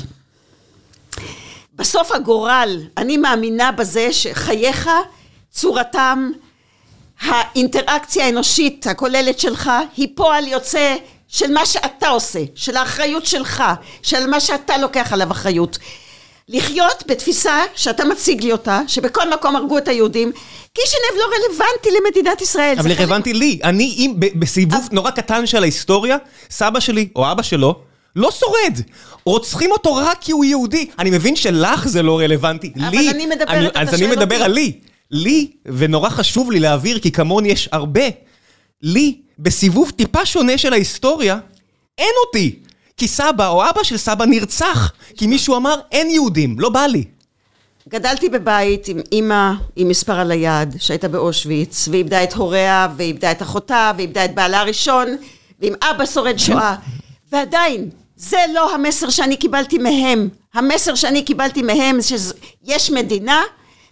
[1.73, 4.89] בסוף הגורל, אני מאמינה בזה שחייך,
[5.51, 6.31] צורתם,
[7.21, 10.95] האינטראקציה האנושית הכוללת שלך היא פועל יוצא
[11.27, 13.63] של מה שאתה עושה, של האחריות שלך,
[14.01, 15.77] של מה שאתה לוקח עליו אחריות.
[16.49, 20.31] לחיות בתפיסה שאתה מציג לי אותה, שבכל מקום הרגו את היהודים,
[20.73, 22.75] קישינב לא רלוונטי למדינת ישראל.
[22.79, 23.59] אבל רלוונטי לי.
[23.63, 26.17] אני, אם בסיבוב נורא קטן של ההיסטוריה,
[26.49, 27.75] סבא שלי או אבא שלו,
[28.15, 28.77] לא שורד.
[29.25, 30.89] רוצחים אותו רק כי הוא יהודי.
[30.99, 32.73] אני מבין שלך זה לא רלוונטי.
[32.75, 33.95] אבל לי, אני מדברת, אני, אתה שואל אותי.
[33.95, 34.73] אז אני מדבר על לי.
[35.11, 38.03] לי, ונורא חשוב לי להעביר, כי כמוני יש הרבה,
[38.81, 41.39] לי, בסיבוב טיפה שונה של ההיסטוריה,
[41.97, 42.59] אין אותי.
[43.01, 47.03] כי סבא או אבא של סבא נרצח, כי מישהו אמר אין יהודים, לא בא לי.
[47.89, 53.41] גדלתי בבית עם אימא עם מספר על היד, שהייתה באושוויץ, ואיבדה את הוריה, ואיבדה את
[53.41, 55.07] אחותה, ואיבדה את בעלה הראשון,
[55.59, 56.75] ועם אבא שורד שואה.
[57.31, 60.29] ועדיין, זה לא המסר שאני קיבלתי מהם.
[60.53, 63.41] המסר שאני קיבלתי מהם שיש מדינה,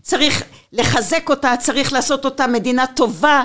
[0.01, 3.43] צריך לחזק אותה, צריך לעשות אותה מדינה טובה,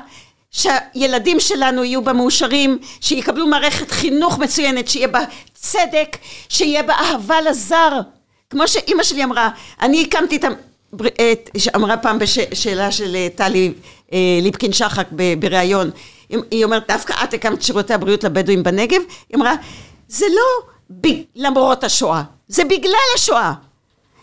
[0.55, 5.21] שהילדים שלנו יהיו בה מאושרים, שיקבלו מערכת חינוך מצוינת, שיהיה בה
[5.55, 6.17] צדק,
[6.49, 8.01] שיהיה בה אהבה לזר.
[8.51, 9.49] כמו שאימא שלי אמרה,
[9.83, 10.49] אני הקמתי את ה...
[11.77, 13.73] אמרה פעם בשאלה של אה, טלי
[14.13, 15.07] אה, ליפקין שחק
[15.39, 15.91] בריאיון,
[16.51, 19.01] היא אומרת, דווקא את הקמת שירותי הבריאות לבדואים בנגב?
[19.29, 19.55] היא אמרה,
[20.09, 21.03] זה לא
[21.35, 23.53] למרות השואה, זה בגלל השואה.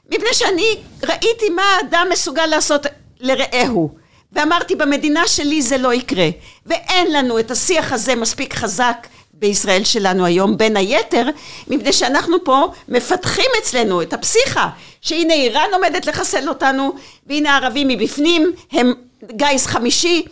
[0.10, 2.86] מפני שאני ראיתי מה האדם מסוגל לעשות
[3.20, 4.01] לרעהו.
[4.34, 6.30] ואמרתי, במדינה שלי זה לא יקרה.
[6.66, 11.26] ואין לנו את השיח הזה מספיק חזק בישראל שלנו היום, בין היתר,
[11.68, 14.70] מפני שאנחנו פה מפתחים אצלנו את הפסיכה,
[15.02, 16.94] שהנה איראן עומדת לחסל אותנו,
[17.28, 18.94] והנה הערבים מבפנים, הם
[19.32, 20.26] גיס חמישי.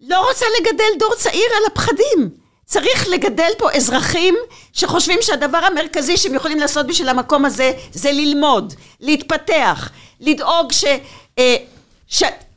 [0.00, 2.30] לא רוצה לגדל דור צעיר על הפחדים.
[2.66, 4.34] צריך לגדל פה אזרחים
[4.72, 10.84] שחושבים שהדבר המרכזי שהם יכולים לעשות בשביל המקום הזה זה ללמוד, להתפתח, לדאוג ש...
[11.38, 11.56] אה,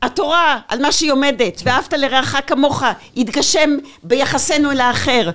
[0.04, 2.82] שהתורה על מה שהיא עומדת, ואהבת לרעך כמוך,
[3.16, 5.30] יתגשם ביחסנו אל האחר.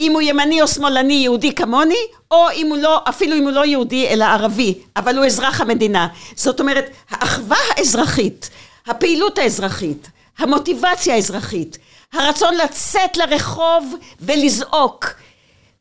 [0.00, 1.94] אם הוא ימני או שמאלני, יהודי כמוני,
[2.30, 6.08] או אם הוא לא, אפילו אם הוא לא יהודי, אלא ערבי, אבל הוא אזרח המדינה.
[6.36, 8.50] זאת אומרת, האחווה האזרחית,
[8.86, 10.08] הפעילות האזרחית,
[10.38, 11.78] המוטיבציה האזרחית,
[12.12, 15.06] הרצון לצאת לרחוב ולזעוק,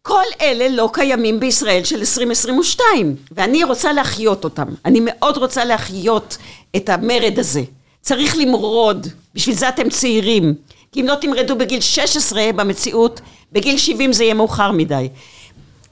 [0.01, 4.67] כל אלה לא קיימים בישראל של 2022, ואני רוצה להחיות אותם.
[4.85, 6.37] אני מאוד רוצה להחיות
[6.75, 7.61] את המרד הזה.
[8.01, 10.53] צריך למרוד, בשביל זה אתם צעירים.
[10.91, 13.21] כי אם לא תמרדו בגיל 16 במציאות,
[13.51, 15.09] בגיל 70 זה יהיה מאוחר מדי.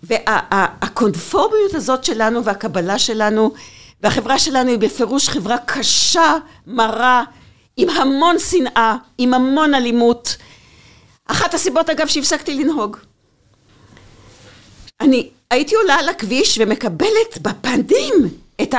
[0.03, 3.51] והקונפורמיות הזאת שלנו והקבלה שלנו
[4.01, 6.35] והחברה שלנו היא בפירוש חברה קשה,
[6.67, 7.23] מרה,
[7.77, 10.37] עם המון שנאה, עם המון אלימות.
[11.25, 12.97] אחת הסיבות אגב שהפסקתי לנהוג.
[15.01, 18.13] אני הייתי עולה על הכביש ומקבלת בפנים
[18.61, 18.73] את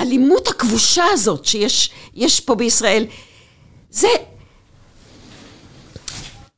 [0.00, 3.06] האלימות הכבושה הזאת שיש פה בישראל.
[3.90, 4.08] זה,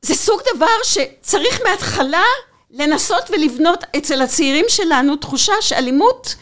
[0.01, 2.23] זה סוג דבר שצריך מההתחלה
[2.71, 6.35] לנסות ולבנות אצל הצעירים שלנו תחושה שאלימות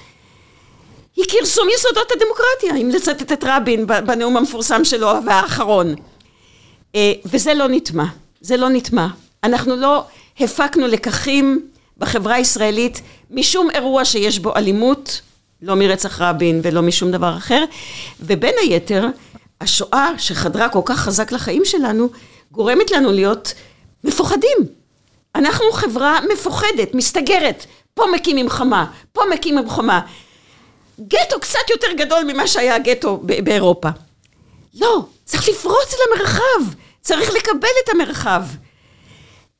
[1.16, 5.96] היא כרסום יסודות הדמוקרטיה, אם לצטט את רבין בנאום המפורסם שלו והאחרון.
[6.96, 8.06] אה, וזה לא נטמע,
[8.42, 9.08] זה לא נטמע.
[9.44, 10.04] אנחנו לא
[10.40, 11.68] הפקנו לקחים
[11.98, 13.02] בחברה הישראלית
[13.32, 15.22] משום אירוע שיש בו אלימות,
[15.62, 17.64] לא מרצח רבין ולא משום דבר אחר,
[18.20, 19.06] ובין היתר,
[19.62, 22.10] השואה שחדרה כל כך חזק לחיים שלנו,
[22.52, 23.54] גורמת לנו להיות
[24.04, 24.58] מפוחדים.
[25.36, 30.02] אנחנו חברה מפוחדת, מסתגרת, פה מקימים חמה, פה מקימים חמה.
[31.00, 33.90] גטו קצת יותר גדול ממה שהיה הגטו באירופה.
[34.80, 38.44] לא, צריך לפרוץ אל המרחב, צריך לקבל את המרחב.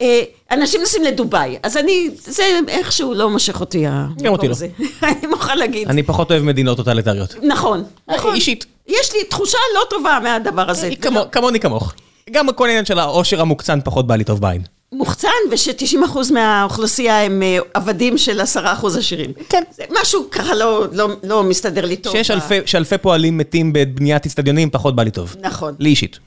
[0.02, 0.22] אה,
[0.52, 3.86] אנשים נוסעים לדובאי, אז אני, זה איכשהו לא מושך אותי
[4.22, 4.56] גם אותי לא.
[5.04, 5.88] אני מוכרחה להגיד.
[5.88, 7.36] אני פחות אוהב מדינות טוטליטריות.
[7.44, 8.36] נכון, נכון.
[8.36, 8.66] אישית.
[8.88, 10.90] יש לי תחושה לא טובה מהדבר הזה.
[11.32, 11.94] כמוני כמוך.
[12.32, 14.62] גם כל העניין של העושר המוקצן פחות בא לי טוב בעין.
[14.94, 18.58] מוחצן, וש-90% מהאוכלוסייה הם אה, עבדים של 10%
[18.98, 19.32] עשירים.
[19.50, 19.64] כן.
[19.72, 22.14] זה משהו ככה לא, לא, לא מסתדר לי טוב.
[22.14, 25.36] שיש אלפי, שאלפי פועלים מתים בבניית אצטדיונים, פחות בא לי טוב.
[25.42, 25.74] נכון.
[25.80, 26.20] לי אישית.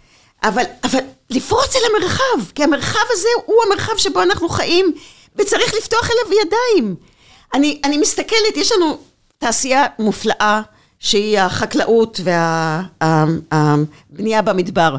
[0.45, 0.99] אבל, אבל
[1.31, 4.93] לפרוץ אל המרחב, כי המרחב הזה הוא המרחב שבו אנחנו חיים,
[5.37, 6.97] וצריך לפתוח אליו ידיים.
[7.55, 8.99] אני, אני מסתכלת, יש לנו
[9.39, 10.63] תעשייה מופלאה,
[10.99, 12.21] שהיא החקלאות
[13.01, 14.97] והבנייה במדבר,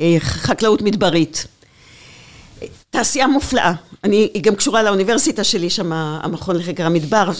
[0.00, 1.46] אה, חקלאות מדברית.
[2.90, 3.72] תעשייה מופלאה.
[4.04, 7.30] אני, היא גם קשורה לאוניברסיטה שלי, שם המכון לחקר המדבר.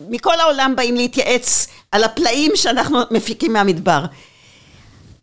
[0.00, 4.04] מכל העולם באים להתייעץ על הפלאים שאנחנו מפיקים מהמדבר.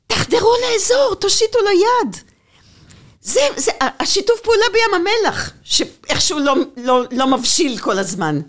[0.08, 2.18] תחדרו לאזור, תושיטו לו יד.
[3.22, 8.42] זה, זה, השיתוף פעולה בים המלח, שאיכשהו לא, לא, לא מבשיל כל הזמן.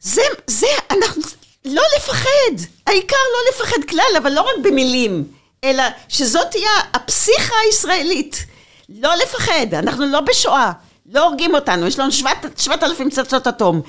[0.00, 1.22] זה, זה, אנחנו,
[1.64, 2.66] לא לפחד.
[2.86, 5.24] העיקר לא לפחד כלל, אבל לא רק במילים,
[5.64, 8.46] אלא שזאת תהיה הפסיכה הישראלית.
[8.88, 10.72] לא לפחד, אנחנו לא בשואה,
[11.12, 12.12] לא הורגים אותנו, יש לנו
[12.56, 13.80] שבעת אלפים פצצות אטום.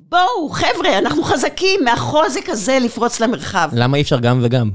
[0.00, 3.70] בואו, חבר'ה, אנחנו חזקים מהחוזק הזה לפרוץ למרחב.
[3.72, 4.70] למה אי אפשר גם וגם?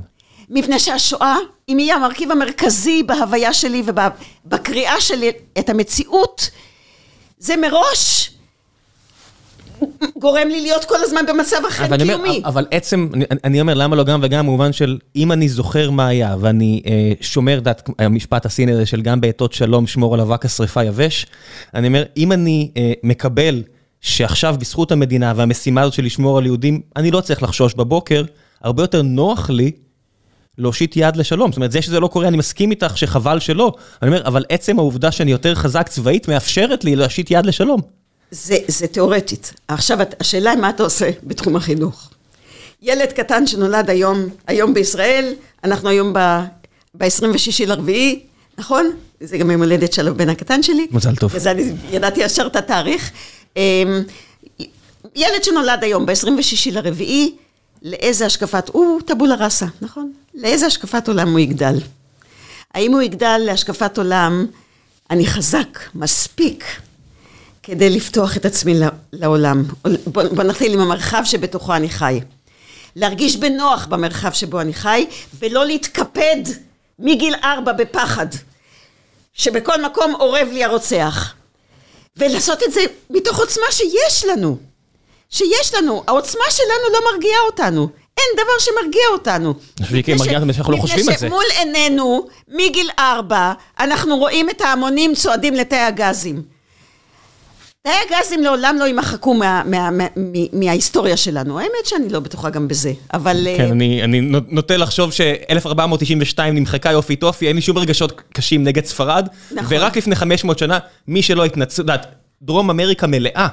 [0.51, 1.35] מפני שהשואה,
[1.69, 6.49] אם היא המרכיב המרכזי בהוויה שלי ובקריאה שלי את המציאות,
[7.37, 8.31] זה מראש
[10.17, 12.41] גורם לי להיות כל הזמן במצב אחר קיומי.
[12.45, 16.07] אבל עצם, אני, אני אומר, למה לא גם וגם, במובן של אם אני זוכר מה
[16.07, 20.45] היה, ואני אה, שומר דעת, המשפט הסיני הזה של גם בעתות שלום, שמור על אבק
[20.45, 21.25] השרפה יבש,
[21.73, 23.63] אני אומר, אם אני אה, מקבל
[24.01, 28.23] שעכשיו בזכות המדינה והמשימה הזאת של לשמור על יהודים, אני לא צריך לחשוש בבוקר,
[28.61, 29.71] הרבה יותר נוח לי
[30.57, 31.51] להושיט יד לשלום.
[31.51, 33.73] זאת אומרת, זה שזה לא קורה, אני מסכים איתך שחבל שלא.
[34.01, 37.81] אני אומר, אבל עצם העובדה שאני יותר חזק צבאית מאפשרת לי להושיט יד לשלום.
[38.31, 39.53] זה, זה תיאורטית.
[39.67, 42.09] עכשיו, השאלה היא מה אתה עושה בתחום החינוך.
[42.81, 45.33] ילד קטן שנולד היום, היום בישראל,
[45.63, 48.19] אנחנו היום ב-26 לרביעי,
[48.57, 48.91] נכון?
[49.19, 50.87] זה גם יום הולדת של הבן הקטן שלי.
[50.91, 51.31] מזל טוב.
[51.33, 53.11] וזה אני ידעתי ישר את התאריך.
[53.57, 54.03] אמ,
[55.15, 57.35] ילד שנולד היום ב-26 לרביעי,
[57.81, 60.11] לאיזה השקפת, הוא טבולה ראסה, נכון?
[60.33, 61.75] לאיזה השקפת עולם הוא יגדל?
[62.73, 64.45] האם הוא יגדל להשקפת עולם,
[65.09, 66.65] אני חזק, מספיק,
[67.63, 68.73] כדי לפתוח את עצמי
[69.13, 69.63] לעולם.
[70.07, 72.19] בוא, בוא נתחיל עם המרחב שבתוכו אני חי.
[72.95, 75.05] להרגיש בנוח במרחב שבו אני חי,
[75.39, 76.41] ולא להתקפד
[76.99, 78.27] מגיל ארבע בפחד,
[79.33, 81.33] שבכל מקום אורב לי הרוצח.
[82.17, 84.57] ולעשות את זה מתוך עוצמה שיש לנו.
[85.29, 86.03] שיש לנו.
[86.07, 87.89] העוצמה שלנו לא מרגיעה אותנו.
[88.22, 89.53] אין דבר שמרגיע אותנו.
[90.38, 91.11] אותנו שאנחנו לא חושבים על זה.
[91.11, 96.41] מפני שמול עינינו, מגיל ארבע, אנחנו רואים את ההמונים צועדים לתאי הגזים.
[97.84, 101.60] תאי הגזים לעולם לא יימחקו מה, מה, מה, מה, מההיסטוריה שלנו.
[101.60, 103.48] האמת שאני לא בטוחה גם בזה, אבל...
[103.57, 103.72] כן, uh...
[103.72, 109.27] אני, אני נוטה לחשוב ש-1492 נמחקה יופי טופי, אין לי שום רגשות קשים נגד ספרד.
[109.52, 109.77] נכון.
[109.77, 112.06] ורק לפני 500 שנה, מי שלא התנצל, יודעת,
[112.41, 113.48] דרום אמריקה מלאה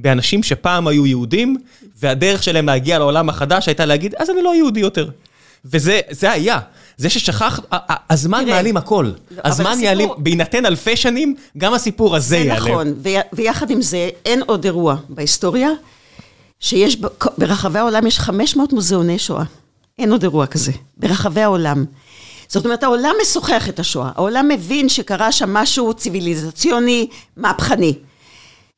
[0.00, 1.56] באנשים שפעם היו יהודים,
[1.96, 5.10] והדרך שלהם להגיע לעולם החדש הייתה להגיד, אז אני לא יהודי יותר.
[5.64, 6.58] וזה היה.
[6.96, 7.60] זה ששכח,
[8.10, 9.10] הזמן מעלים הכל.
[9.44, 12.64] הזמן יעלים, בהינתן אלפי שנים, גם הסיפור הזה יעלם.
[12.64, 12.94] זה נכון,
[13.32, 15.70] ויחד עם זה, אין עוד אירוע בהיסטוריה,
[16.60, 16.96] שיש,
[17.38, 19.44] ברחבי העולם יש 500 מוזיאוני שואה.
[19.98, 21.84] אין עוד אירוע כזה, ברחבי העולם.
[22.48, 24.10] זאת אומרת, העולם משוחח את השואה.
[24.14, 27.06] העולם מבין שקרה שם משהו ציוויליזציוני,
[27.36, 27.94] מהפכני.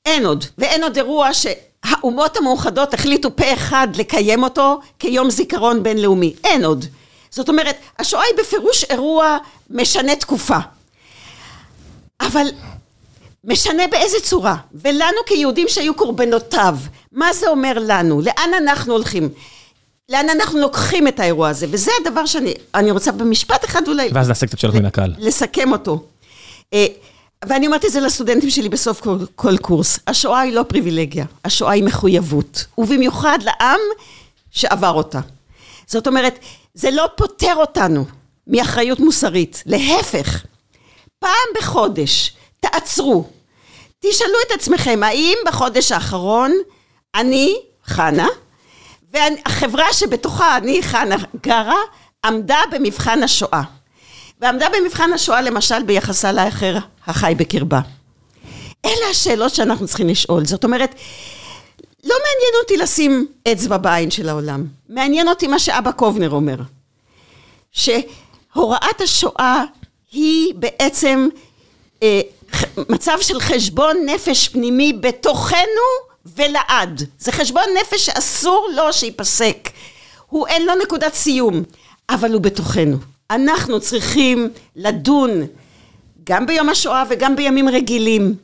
[0.07, 6.35] אין עוד, ואין עוד אירוע שהאומות המאוחדות החליטו פה אחד לקיים אותו כיום זיכרון בינלאומי.
[6.45, 6.85] אין עוד.
[7.31, 9.39] זאת אומרת, השואה היא בפירוש אירוע
[9.71, 10.59] משנה תקופה.
[12.21, 12.47] אבל
[13.45, 14.57] משנה באיזה צורה?
[14.75, 16.77] ולנו כיהודים שהיו קורבנותיו,
[17.13, 18.21] מה זה אומר לנו?
[18.21, 19.29] לאן אנחנו הולכים?
[20.09, 21.67] לאן אנחנו לוקחים את האירוע הזה?
[21.71, 24.11] וזה הדבר שאני רוצה במשפט אחד אולי...
[24.13, 25.15] ואז נעשה קצת שאלות מן הקהל.
[25.19, 26.05] לסכם אותו.
[27.49, 29.99] ואני אומרת את זה לסטודנטים שלי בסוף כל, כל קורס.
[30.07, 32.65] השואה היא לא פריבילגיה, השואה היא מחויבות.
[32.79, 33.81] ובמיוחד לעם
[34.51, 35.21] שעבר אותה.
[35.87, 36.39] זאת אומרת,
[36.75, 38.05] זה לא פוטר אותנו
[38.47, 40.45] מאחריות מוסרית, להפך.
[41.19, 43.25] פעם בחודש תעצרו,
[44.01, 46.53] תשאלו את עצמכם, האם בחודש האחרון
[47.15, 48.29] אני, חנה,
[49.13, 51.79] והחברה שבתוכה אני, חנה, גרה,
[52.25, 53.63] עמדה במבחן השואה.
[54.43, 57.81] ועמדה במבחן השואה למשל ביחסה לאחר החי בקרבה.
[58.85, 60.45] אלה השאלות שאנחנו צריכים לשאול.
[60.45, 60.95] זאת אומרת,
[62.05, 64.67] לא מעניין אותי לשים אצבע בעין של העולם.
[64.89, 66.57] מעניין אותי מה שאבא קובנר אומר.
[67.73, 69.65] שהוראת השואה
[70.13, 71.29] היא בעצם
[72.03, 72.21] אה,
[72.89, 75.89] מצב של חשבון נפש פנימי בתוכנו
[76.37, 77.03] ולעד.
[77.19, 79.69] זה חשבון נפש שאסור לו שייפסק.
[80.27, 81.63] הוא אין לו נקודת סיום,
[82.11, 83.12] אבל הוא בתוכנו.
[83.31, 85.31] אנחנו צריכים לדון
[86.25, 88.35] גם ביום השואה וגם בימים רגילים.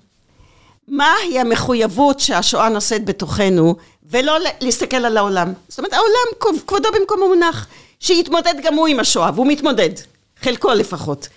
[0.89, 3.77] מהי המחויבות שהשואה נושאת בתוכנו,
[4.11, 5.53] ולא להסתכל על העולם.
[5.69, 7.67] זאת אומרת, העולם כבודו במקומו מונח,
[8.01, 9.91] שיתמודד גם הוא עם השואה, והוא מתמודד,
[10.43, 11.29] חלקו לפחות.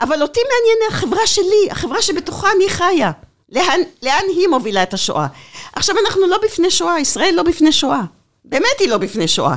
[0.00, 3.10] אבל אותי מעניין החברה שלי, החברה שבתוכה אני חיה.
[3.52, 5.26] לאן, לאן היא מובילה את השואה?
[5.72, 8.00] עכשיו אנחנו לא בפני שואה, ישראל לא בפני שואה.
[8.44, 9.54] באמת היא לא בפני שואה.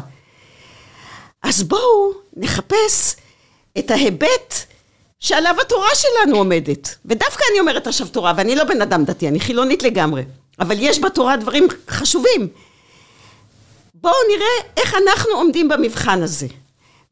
[1.46, 3.16] אז בואו נחפש
[3.78, 4.54] את ההיבט
[5.20, 6.96] שעליו התורה שלנו עומדת.
[7.06, 10.24] ודווקא אני אומרת עכשיו תורה, ואני לא בן אדם דתי, אני חילונית לגמרי.
[10.60, 12.48] אבל יש בתורה דברים חשובים.
[13.94, 16.48] בואו נראה איך אנחנו עומדים במבחן הזה.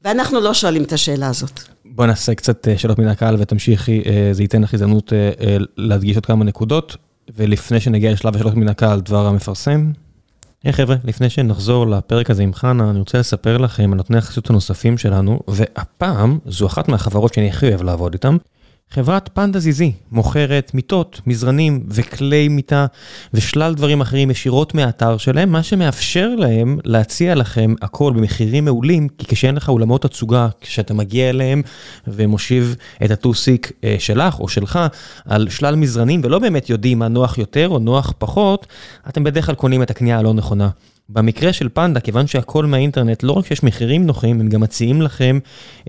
[0.06, 1.60] ואנחנו לא שואלים את השאלה הזאת.
[1.86, 6.16] בואו נעשה קצת אה, שאלות מן הקהל ותמשיכי, אה, זה ייתן לך הזדמנות אה, להדגיש
[6.16, 6.98] עוד כמה נקודות.
[7.36, 9.92] ולפני שנגיע לשלב השאלות מן הקהל, דבר המפרסם.
[10.64, 14.18] היי hey, חבר'ה, לפני שנחזור לפרק הזה עם חנה, אני רוצה לספר לכם על נותני
[14.18, 18.38] החסות הנוספים שלנו, והפעם זו אחת מהחברות שאני הכי אוהב לעבוד איתן.
[18.94, 22.86] חברת פנדה זיזי מוכרת מיטות, מזרנים וכלי מיטה
[23.34, 29.26] ושלל דברים אחרים ישירות מהאתר שלהם, מה שמאפשר להם להציע לכם הכל במחירים מעולים, כי
[29.28, 31.62] כשאין לך אולמות תצוגה, כשאתה מגיע אליהם
[32.08, 32.76] ומושיב
[33.06, 34.80] את הטוסיק אה, שלך או שלך
[35.26, 38.68] על שלל מזרנים ולא באמת יודעים מה נוח יותר או נוח פחות,
[39.10, 40.70] אתם בדרך כלל קונים את הקנייה הלא נכונה.
[41.10, 45.40] במקרה של פנדה, כיוון שהכל מהאינטרנט, לא רק שיש מחירים נוחים, הם גם מציעים לכם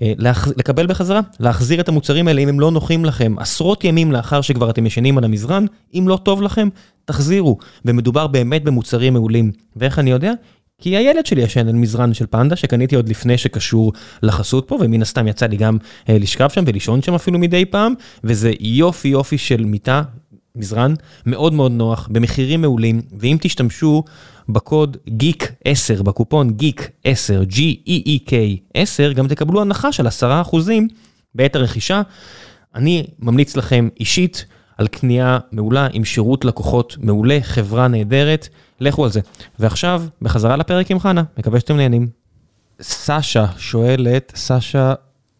[0.01, 0.47] אה, להח...
[0.47, 3.35] לקבל בחזרה, להחזיר את המוצרים האלה אם הם לא נוחים לכם.
[3.39, 6.69] עשרות ימים לאחר שכבר אתם ישנים על המזרן, אם לא טוב לכם,
[7.05, 7.57] תחזירו.
[7.85, 9.51] ומדובר באמת במוצרים מעולים.
[9.75, 10.33] ואיך אני יודע?
[10.81, 13.93] כי הילד שלי ישן על מזרן של פנדה, שקניתי עוד לפני שקשור
[14.23, 15.77] לחסות פה, ומן הסתם יצא לי גם
[16.09, 17.93] אה, לשכב שם ולישון שם אפילו מדי פעם,
[18.23, 20.01] וזה יופי יופי של מיטה,
[20.55, 20.93] מזרן,
[21.25, 24.03] מאוד מאוד נוח, במחירים מעולים, ואם תשתמשו
[24.49, 28.31] בקוד גיק 10, בקופון גיק 10, G-E-E-K
[28.73, 30.11] 10, גם תקבלו הנחה של 10%
[31.35, 32.01] בעת הרכישה.
[32.75, 34.45] אני ממליץ לכם אישית
[34.77, 38.47] על קנייה מעולה עם שירות לקוחות מעולה, חברה נהדרת,
[38.79, 39.19] לכו על זה.
[39.59, 42.07] ועכשיו, בחזרה לפרק עם חנה, מקווה שאתם נהנים.
[42.81, 44.93] סשה שואלת, סשה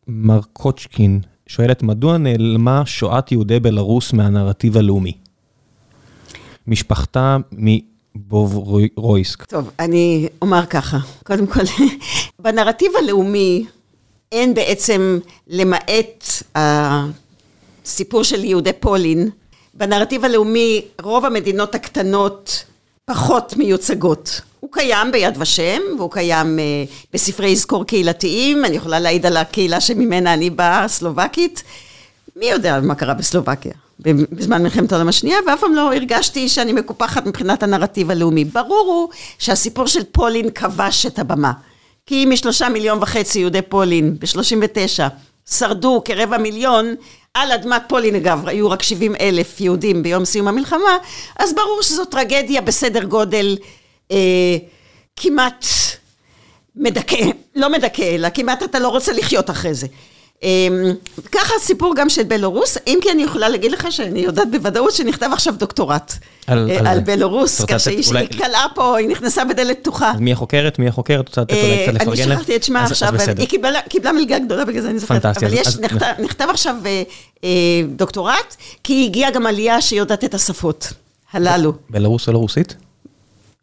[0.08, 5.14] מרקוצ'קין, שואלת, מדוע נעלמה שואת יהודי בלרוס מהנרטיב הלאומי?
[6.68, 7.38] משפחתה
[8.16, 9.44] מבוברויסק.
[9.44, 11.60] טוב, אני אומר ככה, קודם כל,
[12.44, 13.66] בנרטיב הלאומי
[14.32, 16.26] אין בעצם, למעט
[16.56, 19.30] הסיפור של יהודי פולין,
[19.74, 22.66] בנרטיב הלאומי רוב המדינות הקטנות
[23.06, 24.42] פחות מיוצגות.
[24.60, 29.82] הוא קיים ביד ושם, והוא קיים uh, בספרי אזכור קהילתיים, אני יכולה להעיד על הקהילה
[29.82, 31.64] שממנה אני באה, סלובקית.
[32.36, 37.26] מי יודע מה קרה בסלובקיה בזמן מלחמת העולם השנייה, ואף פעם לא הרגשתי שאני מקופחת
[37.26, 38.46] מבחינת הנרטיב הלאומי.
[38.46, 39.10] ברור הוא
[39.40, 41.52] שהסיפור של פולין כבש את הבמה.
[42.06, 45.02] כי משלושה מיליון וחצי יהודי פולין ב-39
[45.52, 46.96] שרדו כרבע מיליון,
[47.34, 50.98] על אדמת פולין אגב, היו רק 70 אלף יהודים ביום סיום המלחמה,
[51.40, 53.58] אז ברור שזו טרגדיה בסדר גודל
[54.12, 54.58] אה,
[55.16, 55.66] כמעט
[56.76, 59.88] מדכא, לא מדכא, אלא כמעט אתה לא רוצה לחיות אחרי זה.
[60.44, 60.94] אמ,
[61.32, 65.30] ככה הסיפור גם של בלרוס, אם כי אני יכולה להגיד לך שאני יודעת בוודאות שנכתב
[65.34, 66.14] עכשיו דוקטורט
[66.48, 68.28] על, אה, על, על בלרוס, כך שהיא אולי...
[68.28, 70.14] קלעה פה, היא נכנסה בדלת פתוחה.
[70.20, 70.80] מי החוקרת?
[70.80, 71.28] מי החוקרת?
[71.28, 72.32] רוצה לתת אולי קצת לפרגן?
[72.32, 75.00] אני שכחתי את שמה אז, עכשיו, אז היא קיבלה, קיבלה מלגה גדולה בגלל זה אני
[75.00, 75.22] זוכרת.
[75.22, 75.46] פנטסטי.
[75.46, 76.24] אבל יש, אז, נכתב, אז...
[76.24, 77.04] נכתב עכשיו אה,
[77.44, 77.50] אה,
[77.96, 80.94] דוקטורט, כי הגיעה גם עלייה שיודעת את השפות
[81.34, 81.74] הללו.
[81.90, 82.76] בלרוס או לא רוסית?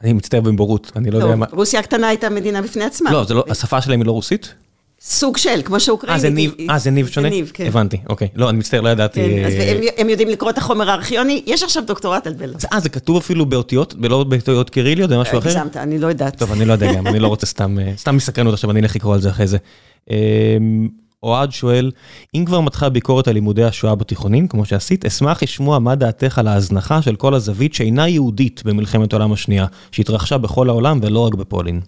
[0.03, 1.47] אני מצטער במבורות, אני לא יודע מה...
[1.53, 3.13] רוסיה הקטנה הייתה מדינה בפני עצמה.
[3.13, 4.55] לא, לא, השפה שלהם היא לא רוסית?
[5.05, 6.25] סוג של, כמו שאוקראינית.
[6.25, 7.29] אה, זה ניב, אה, זה ניב שונה?
[7.29, 7.67] זה ניב, כן.
[7.67, 8.29] הבנתי, אוקיי.
[8.35, 9.21] לא, אני מצטער, לא ידעתי.
[9.21, 9.53] כן, אז
[9.97, 12.53] הם, יודעים לקרוא את החומר הארכיוני, יש עכשיו דוקטורט על בלו.
[12.73, 15.49] אה, זה כתוב אפילו באותיות, ולא באותיות קיריליות, זה משהו אחר?
[15.49, 16.39] הגזמת, אני לא יודעת.
[16.39, 18.97] טוב, אני לא יודע גם, אני לא רוצה סתם, אה, סתם מסקרנות עכשיו, אני אלך
[18.97, 19.59] לקרוא על זה אחרי זה.
[20.11, 20.89] אמ,
[21.23, 21.91] אוהד שואל,
[22.35, 26.49] אם כבר מתחה ביקורת על לימודי השואה בתיכונים, כמו שעשית, אשמח לשמוע מה דעתך על
[26.49, 31.81] ההזנחה של כל הזווית שאינה יהודית במלחמת העולם השנייה, שהתרחשה בכל העולם ולא רק בפולין.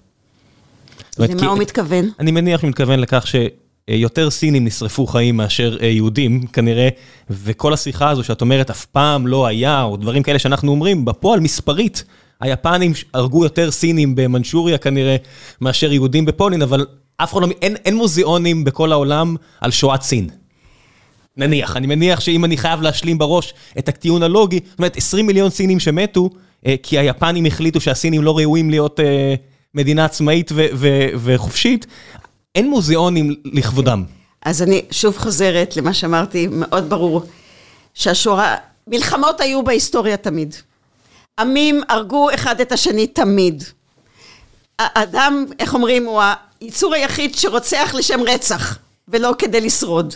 [1.18, 2.10] למה הוא מתכוון?
[2.20, 6.88] אני מניח שהוא מתכוון לכך שיותר סינים נשרפו חיים מאשר אה, יהודים, כנראה,
[7.30, 11.40] וכל השיחה הזו שאת אומרת, אף פעם לא היה, או דברים כאלה שאנחנו אומרים, בפועל
[11.40, 12.04] מספרית,
[12.40, 15.16] היפנים הרגו יותר סינים במנצ'וריה כנראה,
[15.60, 20.28] מאשר יהודים בפולין, אבל אף אחד לא, אין, אין מוזיאונים בכל העולם על שואת סין.
[21.36, 25.50] נניח, אני מניח שאם אני חייב להשלים בראש את הטיעון הלוגי, זאת אומרת, 20 מיליון
[25.50, 26.30] סינים שמתו,
[26.66, 29.34] אה, כי היפנים החליטו שהסינים לא ראויים להיות אה,
[29.74, 31.86] מדינה עצמאית ו- ו- וחופשית,
[32.54, 34.04] אין מוזיאונים לכבודם.
[34.44, 37.22] אז אני שוב חוזרת למה שאמרתי, מאוד ברור,
[37.94, 38.56] שהשואה,
[38.86, 40.54] מלחמות היו בהיסטוריה תמיד.
[41.40, 43.64] עמים הרגו אחד את השני תמיד.
[44.78, 46.22] האדם, איך אומרים, הוא
[46.60, 48.78] היצור היחיד שרוצח לשם רצח,
[49.08, 50.14] ולא כדי לשרוד.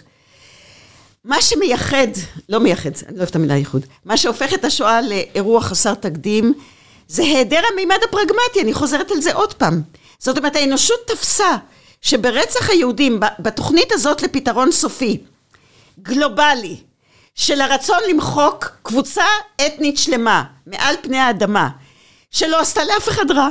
[1.24, 2.06] מה שמייחד,
[2.48, 6.55] לא מייחד, אני לא אוהבת את המילה ייחוד, מה שהופך את השואה לאירוע חסר תקדים,
[7.09, 9.82] זה היעדר המימד הפרגמטי, אני חוזרת על זה עוד פעם.
[10.18, 11.56] זאת אומרת, האנושות תפסה
[12.02, 15.18] שברצח היהודים, בתוכנית הזאת לפתרון סופי,
[16.02, 16.76] גלובלי,
[17.35, 19.24] של הרצון למחוק קבוצה
[19.66, 21.68] אתנית שלמה מעל פני האדמה,
[22.30, 23.48] שלא עשתה לאף אחד רע,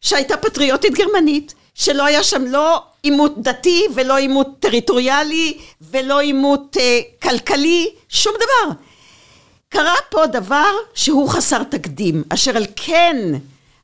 [0.00, 5.58] שהייתה פטריוטית גרמנית, שלא היה שם לא עימות דתי ולא עימות טריטוריאלי
[5.90, 8.74] ולא עימות אה, כלכלי, שום דבר.
[9.74, 13.16] קרה פה דבר שהוא חסר תקדים, אשר על כן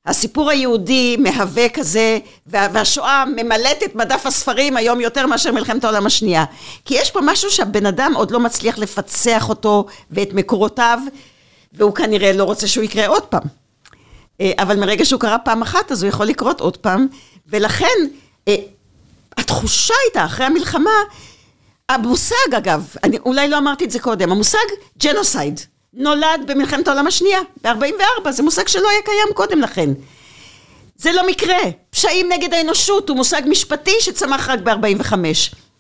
[0.07, 6.45] הסיפור היהודי מהווה כזה, והשואה ממלאת את מדף הספרים היום יותר מאשר מלחמת העולם השנייה.
[6.85, 10.99] כי יש פה משהו שהבן אדם עוד לא מצליח לפצח אותו ואת מקורותיו,
[11.73, 13.43] והוא כנראה לא רוצה שהוא יקרה עוד פעם.
[14.41, 17.07] אה, אבל מרגע שהוא קרה פעם אחת, אז הוא יכול לקרות עוד פעם,
[17.47, 17.99] ולכן
[18.49, 18.57] אה,
[19.37, 20.91] התחושה הייתה אחרי המלחמה,
[21.89, 24.59] המושג אגב, אני אולי לא אמרתי את זה קודם, המושג
[24.99, 25.61] ג'נוסייד
[25.95, 29.91] נולד במלחמת העולם השנייה, ב-44, זה מושג שלא היה קיים קודם לכן.
[30.97, 31.59] זה לא מקרה,
[31.91, 35.15] פשעים נגד האנושות הוא מושג משפטי שצמח רק ב-45.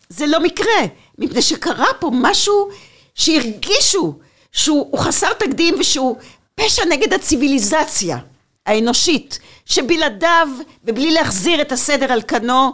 [0.08, 0.80] זה לא מקרה,
[1.18, 2.68] מפני שקרה פה משהו
[3.14, 4.18] שהרגישו
[4.52, 6.16] שהוא חסר תקדים ושהוא
[6.54, 8.18] פשע נגד הציוויליזציה.
[8.66, 10.48] האנושית, שבלעדיו
[10.84, 12.72] ובלי להחזיר את הסדר על כנו,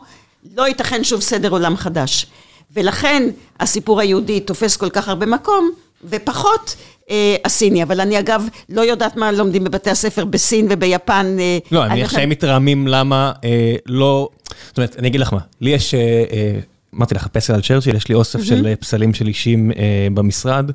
[0.57, 2.27] לא ייתכן שוב סדר עולם חדש.
[2.71, 3.23] ולכן
[3.61, 5.71] הסיפור היהודי תופס כל כך הרבה מקום,
[6.05, 6.77] ופחות
[7.11, 7.83] אה, הסיני.
[7.83, 11.37] אבל אני אגב לא יודעת מה לומדים בבתי הספר בסין וביפן.
[11.39, 14.29] אה, לא, אני מניח שהם מתרעמים למה אה, לא...
[14.69, 16.59] זאת אומרת, אני אגיד לך מה, לי יש, אה, אה,
[16.95, 18.45] אמרתי לך, פסל על צ'רצ'יל, יש לי אוסף mm-hmm.
[18.45, 20.71] של פסלים של אישים אה, במשרד.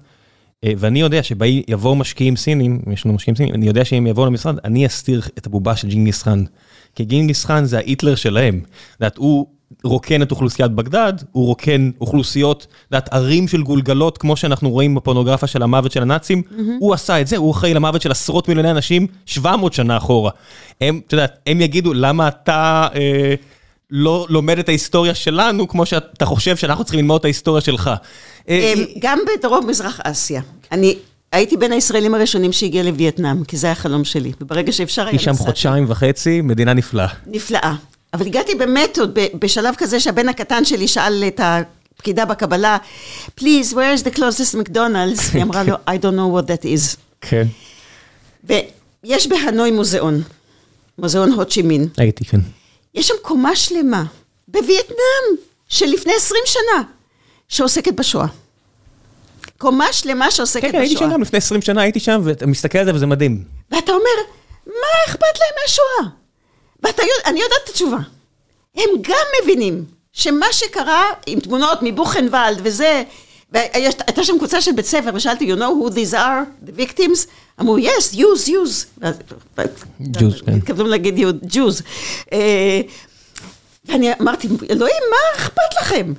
[0.64, 4.56] אה, ואני יודע שיבואו משקיעים סינים, יש לנו משקיעים סינים, אני יודע שאם יבואו למשרד,
[4.64, 6.44] אני אסתיר את הבובה של ג'ינגיס חאן.
[6.96, 8.62] כי ג'ינגיס חאן זה ההיטלר שלהם.
[9.00, 9.48] יודעת, הוא
[9.84, 15.48] רוקן את אוכלוסיית בגדד, הוא רוקן אוכלוסיות, יודעת, ערים של גולגלות, כמו שאנחנו רואים בפורנוגרפיה
[15.48, 16.62] של המוות של הנאצים, mm-hmm.
[16.80, 20.32] הוא עשה את זה, הוא אחראי למוות של עשרות מיליוני אנשים 700 שנה אחורה.
[20.82, 22.88] הם, אתה יודע, הם יגידו, למה אתה...
[22.96, 23.36] אה,
[23.94, 27.90] לא לומד את ההיסטוריה שלנו, כמו שאתה חושב שאנחנו צריכים ללמוד את ההיסטוריה שלך.
[28.50, 30.42] אה, גם בדרום מזרח אסיה.
[30.72, 30.96] אני
[31.32, 34.32] הייתי בין הישראלים הראשונים שהגיע לווייטנאם, כי זה היה חלום שלי.
[34.42, 35.12] וברגע שאפשר היה...
[35.12, 37.08] הייתי שם חודשיים וחצי, מדינה נפלאה.
[37.28, 37.76] נפלאה.
[38.14, 42.78] אבל הגעתי באמת עוד בשלב כזה שהבן הקטן שלי שאל את הפקידה בקבלה,
[43.40, 45.22] Please, where is the closest McDonald's?
[45.34, 46.98] היא אמרה לו, I don't know what that is.
[47.22, 47.48] כן.
[48.44, 50.22] ויש בהנוי מוזיאון,
[50.98, 51.88] מוזיאון הוצ'ימין.
[51.98, 52.40] הייתי, כן.
[52.96, 54.04] יש שם קומה שלמה,
[54.48, 55.38] בווייטנאם,
[55.70, 56.84] של לפני 20 שנה,
[57.50, 58.28] שעוסקת בשואה.
[59.58, 60.72] קומה שלמה שעוסקת בשואה.
[60.72, 63.06] כן, כן, הייתי שם גם לפני 20 שנה, הייתי שם, ואתה מסתכל על זה וזה
[63.06, 63.44] מדהים.
[63.72, 64.32] ואתה אומר,
[64.66, 66.21] מה אכפת להם מהשואה?
[66.84, 67.98] ואתה יודע, אני יודעת את התשובה.
[68.76, 73.04] הם גם מבינים שמה שקרה עם תמונות מבוכנוולד וזה,
[73.52, 77.28] והייתה שם קבוצה של בית ספר, ושאלתי, you know who these are, the victims?
[77.62, 79.04] אמרו, yes, Jews, Jews.
[80.02, 80.54] Jews, כן.
[80.58, 81.84] התכוונו להגיד Jews.
[82.34, 82.82] אה,
[83.86, 86.14] ואני אמרתי, אלוהים, מה אכפת לכם?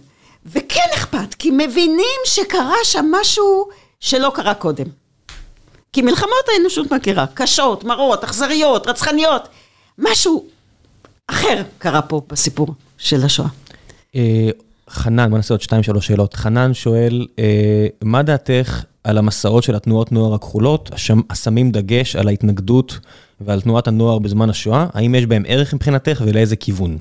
[0.46, 3.68] וכן אכפת, כי מבינים שקרה שם משהו
[4.00, 4.86] שלא קרה קודם.
[5.92, 9.48] כי מלחמות האנושות מכירה, קשות, מרות, אכזריות, רצחניות.
[9.98, 10.46] משהו
[11.26, 13.48] אחר קרה פה בסיפור של השואה.
[14.16, 14.50] אה,
[14.90, 16.34] חנן, בוא נעשה עוד שתיים, שלוש שאלות.
[16.34, 20.90] חנן שואל, אה, מה דעתך על המסעות של התנועות נוער הכחולות,
[21.30, 22.98] השמים דגש על ההתנגדות
[23.40, 24.86] ועל תנועת הנוער בזמן השואה?
[24.92, 26.98] האם יש בהם ערך מבחינתך ולאיזה כיוון?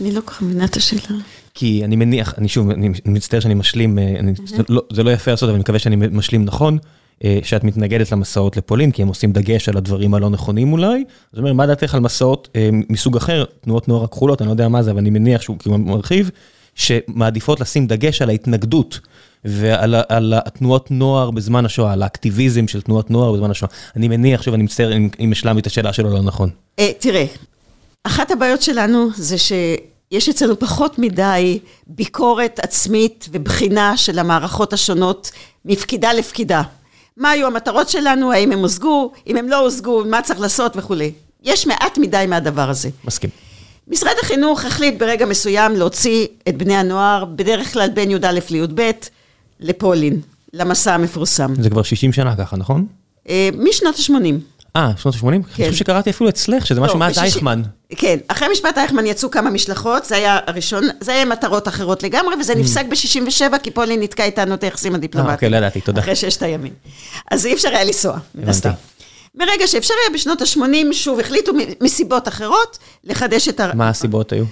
[0.00, 1.20] אני לא כל כך מבינה את השאלה.
[1.54, 5.10] כי אני מניח, אני שוב, אני מצטער שאני משלים, אה, אני, זה, לא, זה לא
[5.10, 6.78] יפה לעשות, אבל אני מקווה שאני משלים נכון,
[7.42, 11.04] שאת מתנגדת למסעות לפולין, כי הם עושים דגש על הדברים הלא נכונים אולי.
[11.32, 14.68] זאת אומרת, מה דעתך על מסעות אה, מסוג אחר, תנועות נוער הכחולות, אני לא יודע
[14.68, 16.30] מה זה, אבל אני מניח שהוא כאילו מרחיב,
[16.74, 19.00] שמעדיפות לשים דגש על ההתנגדות
[19.44, 23.70] ועל על התנועות נוער בזמן השואה, על האקטיביזם של תנועות נוער בזמן השואה.
[23.96, 26.50] אני מניח, שוב, אני מצטער אם השלמתי את השאלה שלו לא נכון.
[26.98, 27.24] תראה,
[28.04, 29.52] אחת הבעיות שלנו זה ש...
[30.10, 35.30] יש אצלנו פחות מדי ביקורת עצמית ובחינה של המערכות השונות
[35.64, 36.62] מפקידה לפקידה.
[37.18, 41.12] מה היו המטרות שלנו, האם הם הושגו, אם הם לא הושגו, מה צריך לעשות וכולי.
[41.42, 42.88] יש מעט מדי מהדבר הזה.
[43.04, 43.30] מסכים.
[43.88, 48.90] משרד החינוך החליט ברגע מסוים להוציא את בני הנוער, בדרך כלל בין י"א לי"ב,
[49.60, 50.20] לפולין,
[50.52, 51.54] למסע המפורסם.
[51.62, 52.86] זה כבר 60 שנה ככה, נכון?
[53.28, 54.57] אה, משנות ה-80.
[54.76, 55.22] אה, שנות ה-80?
[55.22, 55.28] כן.
[55.32, 57.62] אני חושב שקראתי אפילו אצלך, שזה משהו לא, מאז אייכמן.
[57.96, 62.34] כן, אחרי משפט אייכמן יצאו כמה משלחות, זה היה הראשון, זה היה מטרות אחרות לגמרי,
[62.40, 62.58] וזה mm.
[62.58, 65.34] נפסק ב-67, כי פולין נתקע איתנו את היחסים הדיפלומטיים.
[65.34, 66.00] אוקיי, לא ידעתי, תודה.
[66.00, 66.72] אחרי ששת הימים.
[67.30, 68.52] אז אי אפשר היה לנסוע, מן
[69.34, 73.70] מרגע שאפשר היה בשנות ה-80, שוב החליטו מסיבות אחרות לחדש את ה...
[73.74, 74.44] מה הסיבות היו?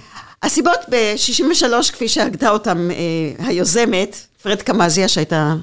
[0.43, 5.55] הסיבות ב-63, כפי שהגדה אותם אה, היוזמת, פרד קמזיה, שהייתה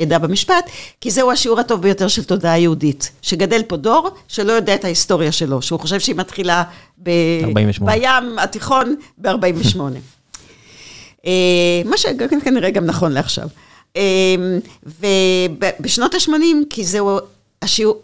[0.00, 0.70] עדה במשפט,
[1.00, 3.10] כי זהו השיעור הטוב ביותר של תודעה יהודית.
[3.22, 6.62] שגדל פה דור שלא יודע את ההיסטוריה שלו, שהוא חושב שהיא מתחילה
[7.02, 7.10] ב...
[7.44, 7.92] 48.
[7.92, 9.78] בים התיכון ב-48.
[11.26, 13.48] אה, מה שכנראה גם נכון לעכשיו.
[13.96, 14.02] אה,
[15.00, 16.32] ובשנות ה-80,
[16.70, 17.18] כי זהו
[17.62, 18.00] השיעור,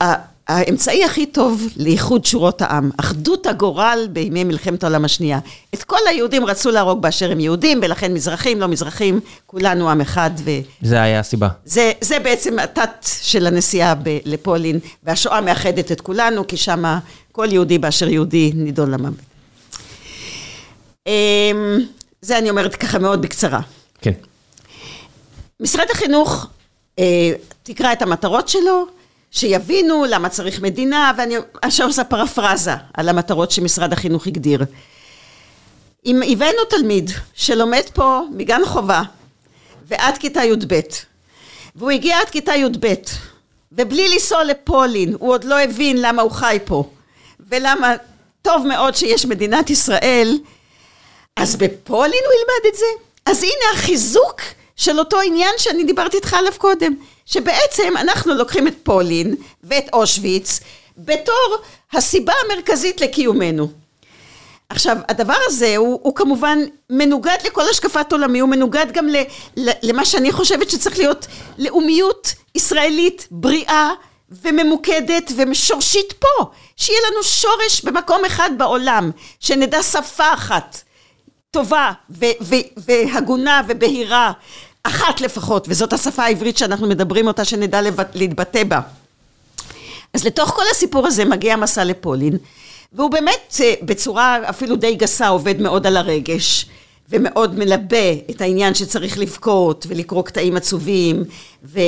[0.50, 5.38] האמצעי הכי טוב לאיחוד שורות העם, אחדות הגורל בימי מלחמת העולם השנייה.
[5.74, 10.30] את כל היהודים רצו להרוג באשר הם יהודים, ולכן מזרחים, לא מזרחים, כולנו עם אחד.
[10.44, 10.50] ו...
[10.82, 11.48] זה היה הסיבה.
[11.64, 16.98] זה, זה בעצם התת של הנסיעה ב- לפולין, והשואה מאחדת את כולנו, כי שם
[17.32, 19.14] כל יהודי באשר יהודי נידון למוות.
[21.06, 21.12] אמ,
[22.22, 23.60] זה אני אומרת ככה מאוד בקצרה.
[24.00, 24.12] כן.
[25.60, 26.46] משרד החינוך,
[26.98, 27.32] אה,
[27.62, 28.86] תקרא את המטרות שלו,
[29.30, 34.64] שיבינו למה צריך מדינה, ואני עכשיו עושה פרפרזה על המטרות שמשרד החינוך הגדיר.
[36.06, 39.02] אם הבאנו תלמיד שלומד פה מגן חובה
[39.88, 40.80] ועד כיתה י"ב,
[41.76, 42.94] והוא הגיע עד כיתה י"ב,
[43.72, 46.90] ובלי לנסוע לפולין, הוא עוד לא הבין למה הוא חי פה,
[47.50, 47.94] ולמה
[48.42, 50.38] טוב מאוד שיש מדינת ישראל,
[51.36, 52.86] אז בפולין הוא ילמד את זה?
[53.26, 54.40] אז הנה החיזוק
[54.80, 56.94] של אותו עניין שאני דיברתי איתך עליו קודם.
[57.26, 59.34] שבעצם אנחנו לוקחים את פולין
[59.64, 60.60] ואת אושוויץ
[60.98, 61.56] בתור
[61.92, 63.68] הסיבה המרכזית לקיומנו.
[64.68, 66.58] עכשיו, הדבר הזה הוא, הוא כמובן
[66.90, 69.16] מנוגד לכל השקפת עולמי, הוא מנוגד גם ל,
[69.56, 71.26] ל, למה שאני חושבת שצריך להיות
[71.58, 73.90] לאומיות ישראלית בריאה
[74.30, 80.82] וממוקדת ושורשית פה, שיהיה לנו שורש במקום אחד בעולם, שנדע שפה אחת
[81.50, 84.32] טובה ו- ו- והגונה ובהירה
[84.82, 87.80] אחת לפחות, וזאת השפה העברית שאנחנו מדברים אותה, שנדע
[88.14, 88.80] להתבטא בה.
[90.14, 92.36] אז לתוך כל הסיפור הזה מגיע המסע לפולין,
[92.92, 96.66] והוא באמת אה, בצורה אפילו די גסה עובד מאוד על הרגש,
[97.10, 101.24] ומאוד מלבה את העניין שצריך לבכות, ולקרוא קטעים עצובים,
[101.64, 101.80] ו...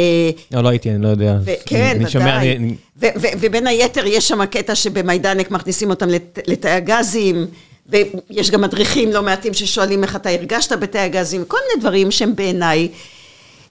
[0.52, 1.38] לא, לא הייתי, אני לא יודע.
[1.44, 1.50] ו...
[1.66, 2.58] כן, ודאי.
[2.96, 6.38] ו- ו- ובין היתר יש שם קטע שבמיידנק מכניסים אותם לת...
[6.46, 7.46] לתאי הגזים.
[7.86, 12.36] ויש גם מדריכים לא מעטים ששואלים איך אתה הרגשת בתאי הגזים, כל מיני דברים שהם
[12.36, 12.88] בעיניי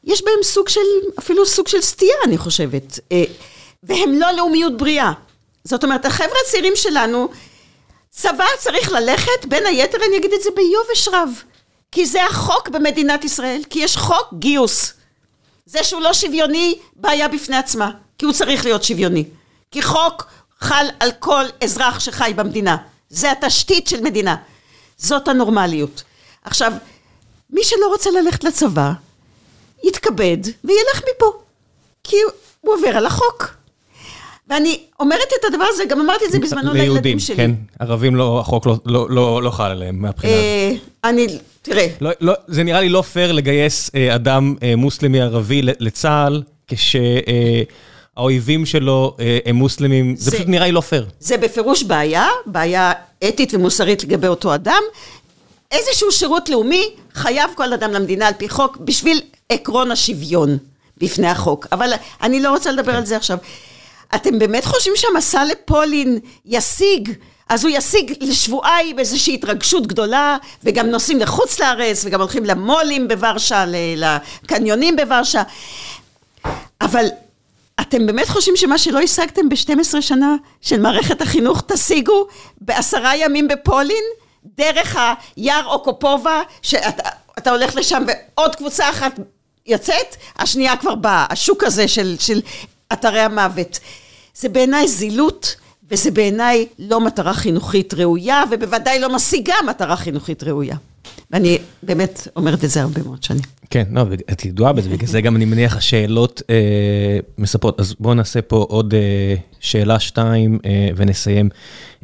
[0.04, 0.80] יש בהם סוג של,
[1.20, 3.00] אפילו סוג של סטייה, אני חושבת.
[3.12, 3.24] אה,
[3.84, 5.12] והם לא לאומיות בריאה.
[5.64, 7.30] זאת אומרת, החבר'ה הצעירים שלנו,
[8.10, 11.44] צבא צריך ללכת, בין היתר אני אגיד את זה ביובש רב.
[11.92, 14.94] כי זה החוק במדינת ישראל, כי יש חוק גיוס.
[15.66, 19.26] זה שהוא לא שוויוני, בעיה בפני עצמה, כי הוא צריך להיות שוויוני.
[19.72, 20.26] כי חוק
[20.60, 22.78] חל על כל אזרח שחי במדינה.
[23.12, 24.36] זה התשתית של מדינה.
[24.98, 26.04] זאת הנורמליות.
[26.44, 26.74] עכשיו,
[27.50, 28.92] מי שלא רוצה ללכת לצבא,
[29.84, 31.32] יתכבד וילך מפה.
[32.04, 32.16] כי
[32.62, 33.56] הוא עובר על החוק.
[34.48, 37.36] ואני אומרת את הדבר הזה, גם אמרתי את זה בזמנו לילדים שלי.
[37.36, 40.44] כן, ערבים לא, החוק לא, לא, לא, לא חל עליהם מהבחינה הזאת.
[41.04, 41.28] אה, אני,
[41.62, 41.88] תראה.
[42.02, 46.44] לא, לא, זה נראה לי לא פייר לגייס אה, אדם אה, מוסלמי ערבי לצה"ל,
[48.16, 49.16] כשהאויבים שלו
[49.46, 51.06] הם מוסלמים, זה, זה פשוט נראה לי לא פייר.
[51.20, 52.92] זה בפירוש בעיה, בעיה
[53.28, 54.82] אתית ומוסרית לגבי אותו אדם.
[55.72, 60.58] איזשהו שירות לאומי חייב כל אדם למדינה על פי חוק בשביל עקרון השוויון
[60.98, 61.68] בפני החוק.
[61.72, 62.98] אבל אני לא רוצה לדבר כן.
[62.98, 63.38] על זה עכשיו.
[64.16, 67.14] אתם באמת חושבים שהמסע לפולין ישיג,
[67.50, 73.66] אז הוא ישיג לשבועיים איזושהי התרגשות גדולה, וגם נוסעים לחוץ לארץ, וגם הולכים למו"לים בוורשה,
[73.96, 75.44] לקניונים בוורשה.
[76.82, 77.06] אבל
[77.80, 82.28] אתם באמת חושבים שמה שלא השגתם ב-12 שנה של מערכת החינוך תשיגו
[82.62, 84.04] בעשרה ימים בפולין?
[84.58, 84.98] דרך
[85.36, 89.20] היער אוקופובה, שאתה הולך לשם ועוד קבוצה אחת
[89.66, 92.42] יוצאת, השנייה כבר באה, השוק הזה של, של
[92.94, 93.80] אתרי המוות.
[94.36, 95.56] זה בעיניי זילות,
[95.90, 100.76] וזה בעיניי לא מטרה חינוכית ראויה, ובוודאי לא משיגה מטרה חינוכית ראויה.
[101.32, 103.42] ואני באמת אומרת את זה הרבה מאוד שנים.
[103.70, 107.80] כן, לא, את ידועה בזה, בגלל זה גם אני מניח השאלות אה, מספרות.
[107.80, 111.50] אז בואו נעשה פה עוד אה, שאלה שתיים אה, ונסיים.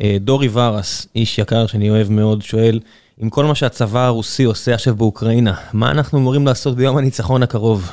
[0.01, 2.79] אה, דורי ורס, איש יקר שאני אוהב מאוד, שואל,
[3.17, 7.91] עם כל מה שהצבא הרוסי עושה עכשיו באוקראינה, מה אנחנו אמורים לעשות ביום הניצחון הקרוב?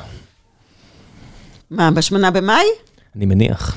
[1.70, 2.64] מה, בשמונה במאי?
[3.16, 3.76] אני מניח.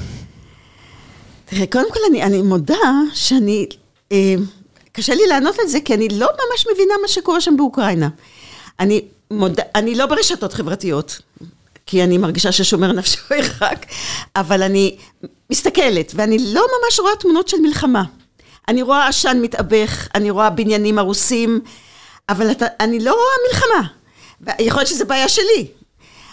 [1.46, 2.76] תראה, קודם כל אני, אני מודה
[3.14, 3.66] שאני,
[4.12, 4.36] אה,
[4.98, 8.10] קשה לי לענות על זה, כי אני לא ממש מבינה מה שקורה שם באוקראינה.
[8.80, 9.02] אני
[9.32, 11.20] מודה, אני לא ברשתות חברתיות,
[11.86, 13.86] כי אני מרגישה ששומר נפשו ירחק,
[14.36, 14.98] אבל אני
[15.50, 18.04] מסתכלת, ואני לא ממש רואה תמונות של מלחמה.
[18.68, 21.62] אני רואה עשן מתאבך, אני רואה בניינים הרוסים,
[22.30, 23.88] אבל אתה, אני לא רואה מלחמה.
[24.42, 25.68] ויכול להיות שזו בעיה שלי,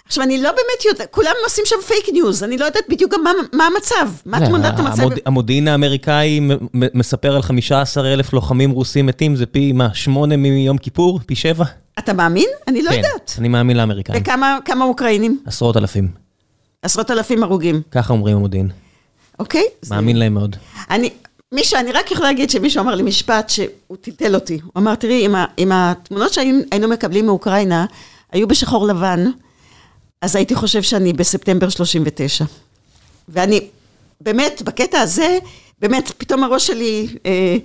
[0.06, 3.22] עכשיו, אני לא באמת יודעת, כולם עושים שם פייק ניוז, אני לא יודעת בדיוק גם
[3.24, 5.00] מה, מה המצב, מה כן, תמונת המצב.
[5.02, 6.40] המוד, המודיעין האמריקאי
[6.74, 11.20] מספר על 15 אלף לוחמים רוסים מתים, זה פי מה, שמונה מיום כיפור?
[11.26, 11.64] פי שבע?
[11.98, 12.48] אתה מאמין?
[12.68, 13.34] אני לא כן, יודעת.
[13.38, 14.22] אני מאמין לאמריקאים.
[14.22, 15.40] וכמה אוקראינים?
[15.46, 16.08] עשרות אלפים.
[16.82, 17.82] עשרות אלפים הרוגים.
[17.90, 18.68] ככה אומרים המודיעין.
[19.38, 19.64] אוקיי.
[19.90, 20.20] מאמין זה...
[20.20, 20.56] להם מאוד.
[20.90, 21.10] אני,
[21.52, 24.60] מישהו, אני רק יכולה להגיד שמישהו אמר לי משפט שהוא טלטל אותי.
[24.64, 25.28] הוא אמר, תראי,
[25.58, 27.86] אם התמונות שהיינו מקבלים מאוקראינה
[28.32, 29.24] היו בשחור לבן,
[30.24, 32.44] אז הייתי חושב שאני בספטמבר 39.
[33.28, 33.60] ואני,
[34.20, 35.38] באמת, בקטע הזה,
[35.80, 37.56] באמת, פתאום הראש שלי אה,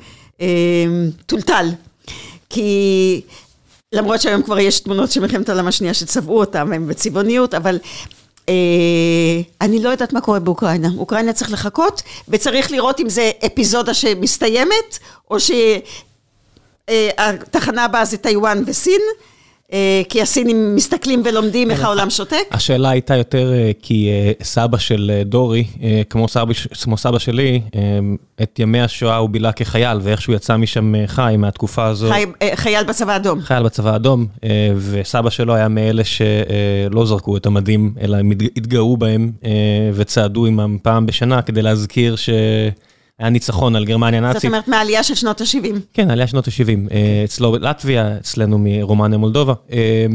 [0.41, 0.85] אה,
[1.25, 1.69] טולטל.
[2.49, 3.21] כי
[3.93, 7.79] למרות שהיום כבר יש תמונות של מלחמת העולם השנייה שצבעו אותם, הם בצבעוניות, אבל
[8.49, 8.53] אה,
[9.61, 10.89] אני לא יודעת מה קורה באוקראינה.
[10.97, 14.99] אוקראינה צריך לחכות, וצריך לראות אם זה אפיזודה שמסתיימת,
[15.31, 15.37] או
[16.89, 19.01] שהתחנה הבאה זה טיוואן וסין.
[19.73, 22.43] אה, כי הסינים מסתכלים ולומדים איך העולם שותק?
[22.51, 25.63] השאלה הייתה יותר אה, כי אה, סבא של דורי,
[26.09, 27.61] כמו סבא, כמו סבא שלי,
[28.43, 32.09] את ימי השואה הוא בילה כחייל, ואיכשהו יצא משם חי מהתקופה הזו.
[32.09, 32.25] חי,
[32.55, 33.41] חייל בצבא האדום.
[33.41, 34.25] חייל בצבא האדום,
[34.77, 38.17] וסבא שלו היה מאלה שלא זרקו את המדים, אלא
[38.57, 39.31] התגאו בהם
[39.93, 42.29] וצעדו עמם פעם בשנה כדי להזכיר ש...
[43.19, 44.41] היה ניצחון על גרמניה נאצית.
[44.41, 45.79] זאת אומרת, מהעלייה של שנות ה-70.
[45.93, 46.91] כן, עלייה שנות ה-70.
[46.91, 49.53] אה, אצלו לטביה, אצלנו מרומניה מולדובה.
[49.71, 50.05] אה,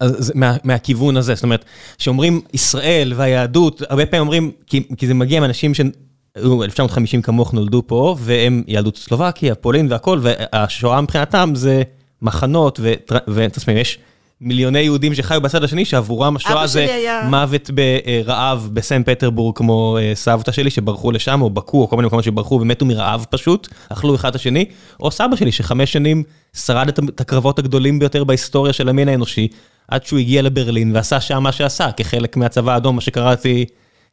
[0.00, 1.64] אז מה, מהכיוון הזה, זאת אומרת,
[1.98, 7.82] שאומרים ישראל והיהדות, הרבה פעמים אומרים, כי, כי זה מגיע מאנשים שהיו 1950 כמוך נולדו
[7.86, 11.82] פה, והם יהדות סלובקיה, פולין והכל, והשואה מבחינתם זה
[12.22, 12.80] מחנות,
[13.28, 13.98] ותשמעי, יש
[14.40, 17.22] מיליוני יהודים שחיו בצד השני, שעבורם השואה זה היה...
[17.30, 22.06] מוות ברעב בסן פטרבורג, כמו אה, סבתא שלי שברחו לשם, או בקו, או כל מיני
[22.06, 24.64] מקומות שברחו ומתו מרעב פשוט, אכלו אחד את השני,
[25.00, 26.22] או סבא שלי שחמש שנים
[26.56, 29.48] שרד את הקרבות הגדולים ביותר בהיסטוריה של המין האנושי,
[29.88, 33.64] עד שהוא הגיע לברלין ועשה שם מה שעשה, כחלק מהצבא האדום, מה שקראתי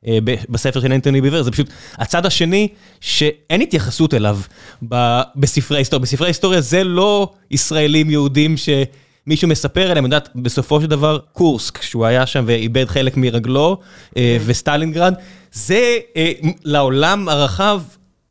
[0.07, 0.17] אה,
[0.49, 2.67] בספר של אנטוני ביבר, זה פשוט הצד השני
[3.01, 4.39] שאין התייחסות אליו
[5.35, 6.01] בספרי ההיסטוריה.
[6.01, 8.69] בספרי ההיסטוריה זה לא ישראלים יהודים ש...
[9.27, 13.77] מישהו מספר עליהם, יודעת, בסופו של דבר קורסק, שהוא היה שם ואיבד חלק מרגלו,
[14.17, 14.43] אה, כן.
[14.45, 15.13] וסטלינגרד,
[15.53, 16.31] זה אה,
[16.63, 17.81] לעולם הרחב,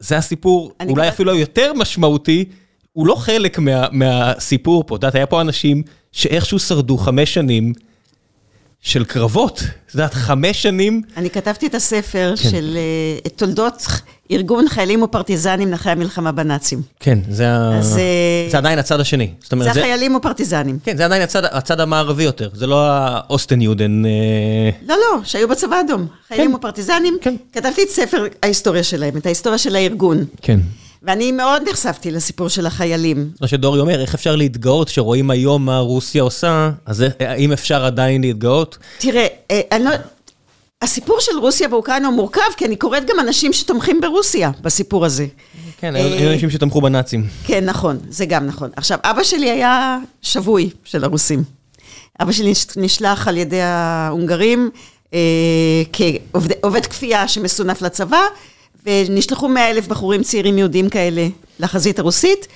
[0.00, 2.44] זה הסיפור אולי אפילו יותר משמעותי,
[2.92, 3.58] הוא לא חלק
[3.92, 5.82] מהסיפור פה, את יודעת, היה פה אנשים
[6.12, 7.72] שאיכשהו שרדו חמש שנים,
[8.82, 9.62] של קרבות.
[9.86, 11.02] את יודעת, חמש שנים.
[11.16, 12.50] אני כתבתי את הספר כן.
[12.50, 12.78] של
[13.24, 13.86] uh, תולדות
[14.32, 16.82] ארגון חיילים ופרטיזנים נכי המלחמה בנאצים.
[17.00, 18.50] כן, זה, אז, ה...
[18.50, 19.30] זה עדיין הצד השני.
[19.42, 20.78] זאת אומרת, זה, זה חיילים ופרטיזנים.
[20.84, 24.02] כן, זה עדיין הצד, הצד המערבי יותר, זה לא האוסטן יודן.
[24.88, 26.06] לא, לא, שהיו בצבא האדום.
[26.28, 26.56] חיילים כן.
[26.56, 27.18] ופרטיזנים.
[27.20, 27.34] כן.
[27.52, 30.24] כתבתי את ספר ההיסטוריה שלהם, את ההיסטוריה של הארגון.
[30.42, 30.60] כן.
[31.02, 33.30] ואני מאוד נחשפתי לסיפור של החיילים.
[33.38, 38.20] כמו שדורי אומר, איך אפשר להתגאות שרואים היום מה רוסיה עושה, אז האם אפשר עדיין
[38.20, 38.78] להתגאות?
[38.98, 39.90] תראה, אה, אני לא...
[40.82, 45.26] הסיפור של רוסיה ואוקראינה הוא מורכב, כי אני קוראת גם אנשים שתומכים ברוסיה בסיפור הזה.
[45.80, 47.26] כן, היו אה, אנשים שתמכו בנאצים.
[47.44, 48.70] כן, נכון, זה גם נכון.
[48.76, 51.44] עכשיו, אבא שלי היה שבוי של הרוסים.
[52.22, 54.70] אבא שלי נשלח על ידי ההונגרים
[55.14, 55.18] אה,
[55.92, 58.22] כעובד כפייה שמסונף לצבא,
[58.86, 61.28] ונשלחו מאה אלף בחורים צעירים יהודים כאלה
[61.60, 62.46] לחזית הרוסית.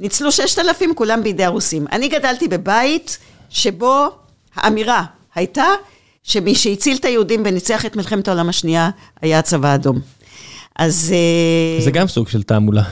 [0.00, 1.86] ניצלו ששת אלפים, כולם בידי הרוסים.
[1.92, 3.18] אני גדלתי בבית
[3.50, 4.08] שבו
[4.54, 5.04] האמירה
[5.34, 5.64] הייתה
[6.22, 8.90] שמי שהציל את היהודים וניצח את מלחמת העולם השנייה
[9.22, 10.00] היה הצבא האדום.
[10.76, 11.12] אז...
[11.14, 12.82] אה, זה גם סוג של תעמולה.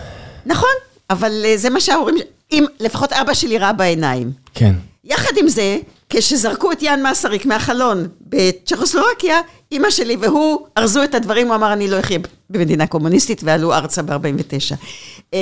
[0.47, 0.69] נכון,
[1.11, 2.17] אבל אה, זה מה שההורים,
[2.53, 4.33] אם לפחות אבא שלי ראה בעיניים.
[4.55, 4.75] כן.
[5.05, 5.79] יחד עם זה,
[6.11, 9.41] כשזרקו את יאן מסריק מהחלון בצ'כוסלובקיה,
[9.73, 12.19] אימא שלי והוא ארזו את הדברים, הוא אמר, אני לא אחיה
[12.51, 14.75] במדינה קומוניסטית, ועלו ארצה ב-49.
[15.33, 15.39] אמ,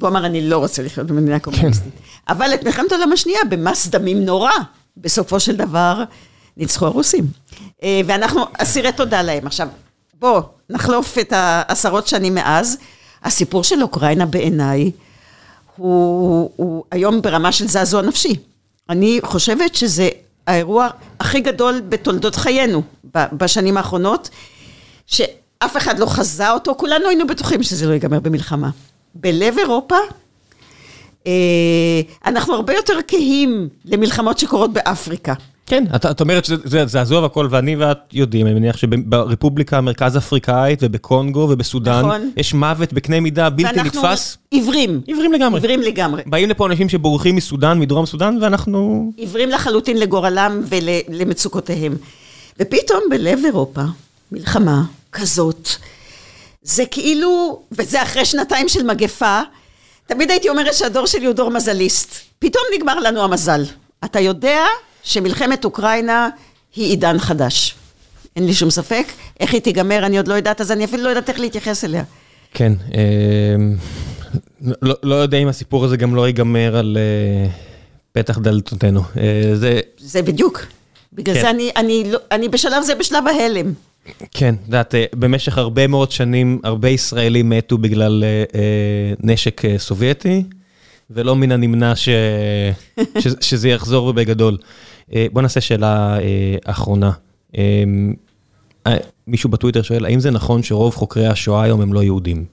[0.00, 1.50] הוא אמר, אני לא רוצה לחיות במדינה כן.
[1.50, 1.92] קומוניסטית.
[1.94, 2.32] כן.
[2.32, 4.52] אבל את מלחמת העולם השנייה, במס דמים נורא,
[4.96, 6.04] בסופו של דבר,
[6.56, 7.24] ניצחו הרוסים.
[7.82, 9.46] אה, ואנחנו אסירי תודה להם.
[9.46, 9.68] עכשיו,
[10.18, 12.78] בואו, נחלוף את העשרות שנים מאז.
[13.24, 14.90] הסיפור של אוקראינה בעיניי,
[15.76, 18.36] הוא, הוא היום ברמה של זעזוע נפשי.
[18.88, 20.08] אני חושבת שזה
[20.46, 20.88] האירוע
[21.20, 22.82] הכי גדול בתולדות חיינו
[23.14, 24.30] בשנים האחרונות,
[25.06, 28.70] שאף אחד לא חזה אותו, כולנו היינו בטוחים שזה לא ייגמר במלחמה.
[29.14, 29.96] בלב אירופה,
[31.26, 35.34] אה, אנחנו הרבה יותר כהים למלחמות שקורות באפריקה.
[35.70, 40.78] כן, את, את אומרת שזה זעזוע והכל, ואני ואת יודעים, אני מניח שברפובליקה המרכז אפריקאית
[40.82, 42.30] ובקונגו ובסודאן, נכון.
[42.36, 43.94] יש מוות בקנה מידה בלתי נתפס.
[44.02, 45.00] ואנחנו עיוורים.
[45.06, 45.58] עיוורים לגמרי.
[45.58, 46.22] עיוורים לגמרי.
[46.26, 49.12] באים לפה אנשים שבורחים מסודאן, מדרום סודאן, ואנחנו...
[49.16, 51.96] עיוורים לחלוטין לגורלם ולמצוקותיהם.
[52.60, 53.82] ופתאום בלב אירופה,
[54.32, 54.82] מלחמה
[55.12, 55.68] כזאת,
[56.62, 59.40] זה כאילו, וזה אחרי שנתיים של מגפה,
[60.06, 62.14] תמיד הייתי אומרת שהדור שלי הוא דור מזליסט.
[62.38, 63.62] פתאום נגמר לנו המזל.
[64.04, 64.60] אתה יודע
[65.02, 66.28] שמלחמת אוקראינה
[66.76, 67.74] היא עידן חדש.
[68.36, 69.04] אין לי שום ספק.
[69.40, 72.02] איך היא תיגמר, אני עוד לא יודעת, אז אני אפילו לא יודעת איך להתייחס אליה.
[72.54, 73.56] כן, אה,
[74.82, 77.50] לא, לא יודע אם הסיפור הזה גם לא ייגמר על אה,
[78.12, 79.00] פתח דלתותינו.
[79.16, 79.80] אה, זה...
[79.98, 80.66] זה בדיוק.
[81.12, 81.40] בגלל כן.
[81.40, 83.72] זה אני, אני, לא, אני בשלב זה בשלב ההלם.
[84.30, 88.24] כן, את יודעת, במשך הרבה מאוד שנים, הרבה ישראלים מתו בגלל
[89.20, 90.42] נשק סובייטי,
[91.10, 92.08] ולא מן הנמנע ש...
[93.22, 93.28] ש...
[93.40, 94.56] שזה יחזור בגדול.
[95.14, 97.10] אה, בוא נעשה שאלה אה, אחרונה.
[97.58, 97.84] אה,
[99.26, 102.44] מישהו בטוויטר שואל, האם זה נכון שרוב חוקרי השואה היום הם לא יהודים?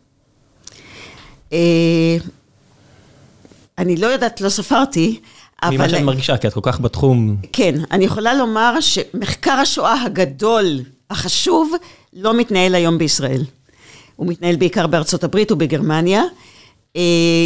[3.78, 5.20] אני לא יודעת, לא ספרתי,
[5.64, 5.76] אבל...
[5.76, 7.36] ממה שאת מרגישה, כי את כל כך בתחום.
[7.54, 10.66] כן, אני יכולה לומר שמחקר השואה הגדול,
[11.10, 11.72] החשוב,
[12.14, 13.44] לא מתנהל היום בישראל.
[14.16, 16.24] הוא מתנהל בעיקר בארצות הברית ובגרמניה.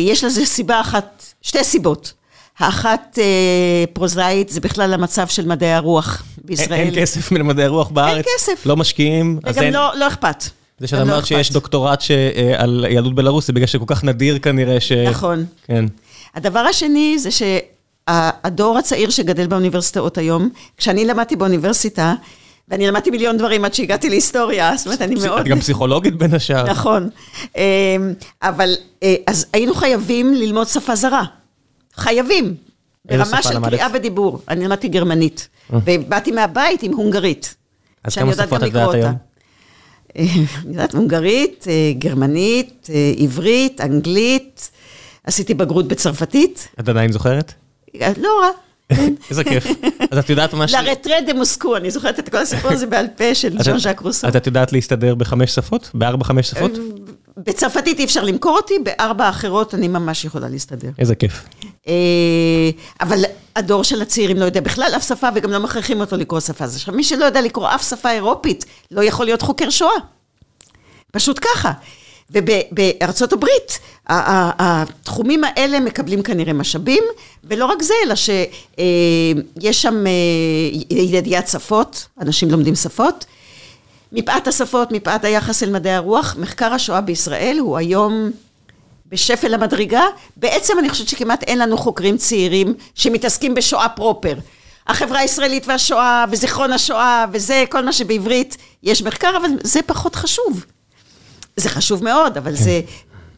[0.05, 2.13] יש לזה סיבה אחת, שתי סיבות.
[2.59, 6.79] האחת אה, פרוזאית זה בכלל המצב של מדעי הרוח בישראל.
[6.79, 8.25] אין כסף מלמדעי הרוח בארץ?
[8.27, 8.65] אין כסף.
[8.65, 9.39] לא משקיעים?
[9.43, 9.73] וגם אין...
[9.73, 10.43] לא, לא אכפת.
[10.79, 12.11] זה שאת אמרת לא שיש דוקטורט ש...
[12.11, 14.91] אה, על יהדות בלרוס, זה בגלל שכל כך נדיר כנראה ש...
[14.91, 15.45] נכון.
[15.67, 15.85] כן.
[16.35, 22.13] הדבר השני זה שהדור הצעיר שגדל באוניברסיטאות היום, כשאני למדתי באוניברסיטה,
[22.67, 25.39] ואני למדתי מיליון דברים עד שהגעתי להיסטוריה, זאת אומרת, אני מאוד...
[25.39, 26.63] את גם פסיכולוגית בין השאר.
[26.63, 27.09] נכון.
[27.57, 27.61] אמ,
[28.41, 28.73] אבל,
[29.03, 31.23] אה, אז היינו חייבים ללמוד שפה זרה.
[31.95, 32.55] חייבים.
[33.05, 34.41] ברמה של קריאה ודיבור.
[34.47, 35.79] אני למדתי גרמנית, אה.
[35.85, 37.55] ובאתי מהבית עם הונגרית.
[38.03, 39.13] אז כמה שפות את יודעת היום?
[40.15, 44.71] אני יודעת הונגרית, אה, גרמנית, אה, עברית, אנגלית,
[45.23, 46.67] עשיתי בגרות בצרפתית.
[46.79, 47.53] את עדיין זוכרת?
[48.17, 48.49] לא רע.
[49.29, 49.67] איזה כיף.
[50.11, 50.73] אז את יודעת מה ש...
[50.75, 54.27] לרטרה דה מוסקו, אני זוכרת את כל הסיפור הזה בעל פה של ז'אן ז'אק רוסו.
[54.27, 55.91] אז את יודעת להסתדר בחמש שפות?
[55.93, 56.71] בארבע, חמש שפות?
[57.37, 60.89] בצרפתית אי אפשר למכור אותי, בארבע האחרות אני ממש יכולה להסתדר.
[60.99, 61.43] איזה כיף.
[61.87, 61.93] אה,
[63.01, 63.23] אבל
[63.55, 66.63] הדור של הצעירים לא יודע בכלל אף שפה, וגם לא מכריחים אותו לקרוא שפה.
[66.63, 69.91] אז מי שלא יודע לקרוא אף שפה אירופית, לא יכול להיות חוקר שואה.
[71.11, 71.71] פשוט ככה.
[72.31, 77.03] ובארצות הברית, התחומים האלה מקבלים כנראה משאבים,
[77.43, 83.25] ולא רק זה, אלא שיש שם אה, ידיעת שפות, אנשים לומדים שפות.
[84.11, 88.31] מפאת השפות, מפאת היחס אל מדעי הרוח, מחקר השואה בישראל הוא היום
[89.07, 90.03] בשפל המדרגה.
[90.37, 94.33] בעצם אני חושבת שכמעט אין לנו חוקרים צעירים שמתעסקים בשואה פרופר.
[94.87, 100.65] החברה הישראלית והשואה, וזיכרון השואה, וזה כל מה שבעברית יש מחקר, אבל זה פחות חשוב.
[101.57, 102.63] זה חשוב מאוד, אבל כן.
[102.63, 102.81] זה...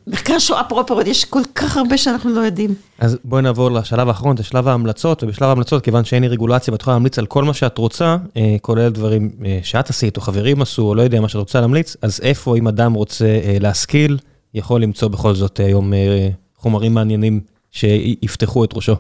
[0.08, 2.74] מחקר שואה פרופר, יש כל כך הרבה שאנחנו לא יודעים.
[3.00, 6.82] אז בואי נעבור לשלב האחרון, זה שלב ההמלצות, ובשלב ההמלצות, כיוון שאין לי רגולציה ואת
[6.82, 10.62] יכולה להמליץ על כל מה שאת רוצה, אה, כולל דברים אה, שאת עשית, או חברים
[10.62, 14.18] עשו, או לא יודע מה שאת רוצה להמליץ, אז איפה, אם אדם רוצה אה, להשכיל,
[14.54, 15.94] יכול למצוא בכל זאת היום
[16.58, 17.40] חומרים מעניינים
[17.72, 18.96] שיפתחו את ראשו.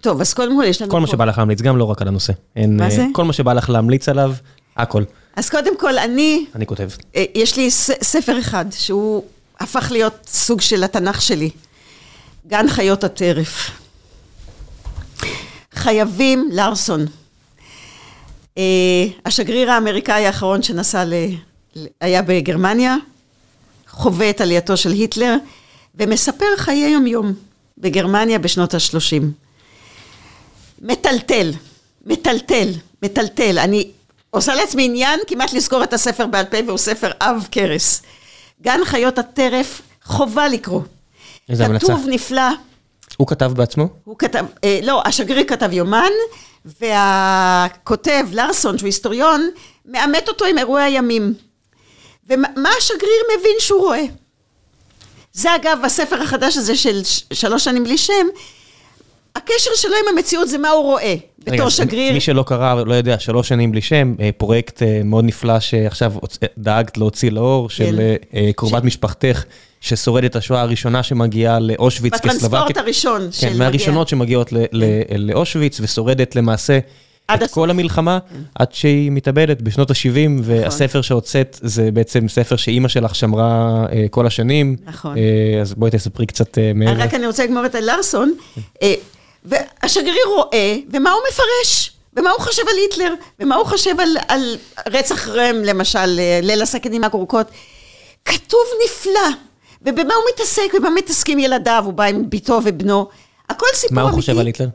[0.00, 0.90] טוב, אז קודם כל יש לנו...
[0.90, 2.32] כל מה שבא לך להמליץ, גם לא רק על הנושא.
[2.68, 3.06] מה זה?
[3.12, 4.32] כל מה שבא לך להמליץ עליו,
[4.76, 5.02] הכל.
[5.36, 6.44] אז קודם כל, אני...
[6.54, 6.88] אני כותב.
[7.34, 9.22] יש לי ספר אחד, שהוא
[9.60, 11.50] הפך להיות סוג של התנ"ך שלי.
[12.46, 13.70] גן חיות הטרף.
[15.74, 17.06] חייבים לארסון.
[18.54, 18.60] Uh,
[19.26, 21.14] השגריר האמריקאי האחרון שנסע ל...
[22.00, 22.96] היה בגרמניה,
[23.88, 25.36] חווה את עלייתו של היטלר,
[25.94, 27.32] ומספר חיי יום-יום
[27.78, 29.24] בגרמניה בשנות ה-30.
[30.82, 31.50] מטלטל,
[32.06, 32.68] מטלטל,
[33.02, 33.58] מטלטל.
[33.58, 33.90] אני
[34.30, 38.02] עושה לעצמי עניין כמעט לסגור את הספר בעל פה, והוא ספר עב כרס.
[38.62, 40.80] גן חיות הטרף, חובה לקרוא.
[41.48, 41.86] איזה המלצה.
[41.86, 42.42] כתוב נפלא.
[43.16, 43.88] הוא כתב בעצמו?
[44.04, 46.10] הוא כתב, אה, לא, השגריר כתב יומן,
[46.80, 49.50] והכותב, לארסון, שהוא היסטוריון,
[49.84, 51.34] מאמת אותו עם אירועי הימים.
[52.28, 54.04] ומה השגריר מבין שהוא רואה?
[55.32, 57.00] זה אגב הספר החדש הזה של
[57.32, 58.26] שלוש שנים בלי שם,
[59.36, 62.12] הקשר שלו עם המציאות זה מה הוא רואה, בתור רגע, שגריר.
[62.12, 66.12] מי שלא קרא, לא יודע, שלוש שנים בלי שם, אה, פרויקט אה, מאוד נפלא שעכשיו
[66.58, 67.74] דאגת להוציא לאור, כן.
[67.74, 68.00] של
[68.34, 68.84] אה, קרובת ש...
[68.84, 69.44] משפחתך,
[69.80, 72.40] ששורדת השואה הראשונה שמגיעה לאושוויץ כסלובקית.
[72.40, 73.58] בטרנספורט הראשון כן, של מגיע.
[73.58, 74.56] מהראשונות שמגיעות כן.
[75.18, 76.78] לאושוויץ, ושורדת למעשה
[77.34, 77.54] את הסוף.
[77.54, 78.40] כל המלחמה, כן.
[78.54, 80.40] עד שהיא מתאבדת בשנות ה-70, נכון.
[80.42, 84.76] והספר שהוצאת זה בעצם ספר שאימא שלך שמרה כל השנים.
[84.86, 85.16] נכון.
[85.60, 87.02] אז בואי תספרי קצת מעבר.
[87.02, 88.32] רק אני רוצה לגמור את הלארסון.
[89.44, 91.92] והשגריר רואה, ומה הוא מפרש?
[92.16, 93.14] ומה הוא חושב על היטלר?
[93.40, 94.56] ומה הוא חושב על, על
[94.88, 97.46] רצח רם, למשל, אה, ליל הסכינים הגורקות?
[98.24, 99.28] כתוב נפלא.
[99.82, 103.08] ובמה הוא מתעסק, ובמה מתעסקים ילדיו, הוא בא עם בתו ובנו.
[103.50, 103.94] הכל סיפור אמיתי.
[103.94, 104.68] מה הוא חושב על היטלר?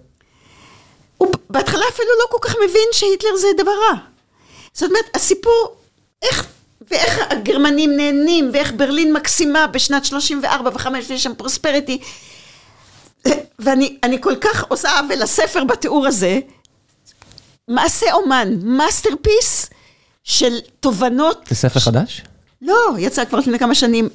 [1.18, 3.98] הוא בהתחלה אפילו לא כל כך מבין שהיטלר זה דבר רע.
[4.74, 5.76] זאת אומרת, הסיפור,
[6.22, 6.48] איך,
[6.92, 12.00] ואיך הגרמנים נהנים, ואיך ברלין מקסימה בשנת 34 ו-5 ויש שם prosperity.
[13.60, 16.40] ואני כל כך עושה עוול לספר בתיאור הזה,
[17.68, 19.70] מעשה אומן, masterpiece
[20.24, 21.46] של תובנות.
[21.50, 22.22] זה ספר חדש?
[22.62, 24.10] לא, יצא כבר לפני כמה שנים.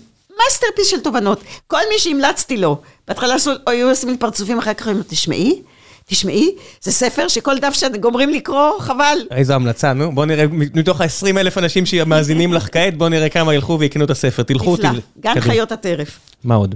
[0.44, 1.40] masterpiece של תובנות.
[1.66, 3.34] כל מי שהמלצתי לו, בהתחלה
[3.66, 5.62] היו עושים לי פרצופים, אחר כך אמרו לו, תשמעי,
[6.06, 9.18] תשמעי, זה ספר שכל דף שגומרים לקרוא, חבל.
[9.30, 13.54] איזו המלצה, נו, בוא נראה, מתוך ה-20 אלף אנשים שמאזינים לך כעת, בוא נראה כמה
[13.54, 14.74] ילכו ויקנו את הספר, תלכו.
[14.74, 16.18] נפלא, גן חיות הטרף.
[16.44, 16.74] מה עוד?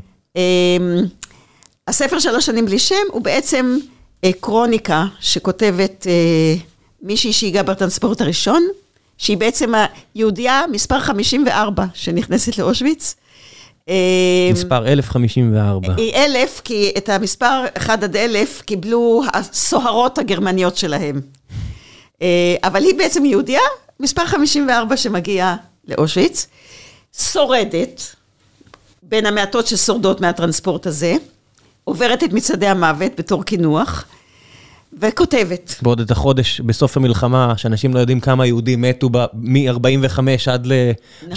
[1.89, 3.77] הספר שלוש שנים בלי שם הוא בעצם
[4.25, 6.55] אה, קרוניקה שכותבת אה,
[7.03, 8.69] מישהי שהגיעה בטרנספורט הראשון,
[9.19, 9.73] שהיא בעצם
[10.15, 13.15] היהודייה מספר 54 שנכנסת לאושוויץ.
[13.89, 13.95] אה,
[14.53, 15.95] מספר 1054.
[15.97, 21.21] היא אלף, כי את המספר 1 עד 1000 קיבלו הסוהרות הגרמניות שלהם.
[22.23, 23.61] אה, אבל היא בעצם יהודייה,
[24.01, 25.57] מספר 54 שמגיעה
[25.89, 26.47] לאושוויץ,
[27.33, 28.03] שורדת,
[29.03, 31.17] בין המעטות ששורדות מהטרנספורט הזה.
[31.85, 34.05] עוברת את מצעדי המוות בתור קינוח,
[35.01, 35.75] וכותבת.
[35.83, 40.19] בעוד את החודש בסוף המלחמה, שאנשים לא יודעים כמה יהודים מתו מ-45
[40.53, 40.73] עד ל...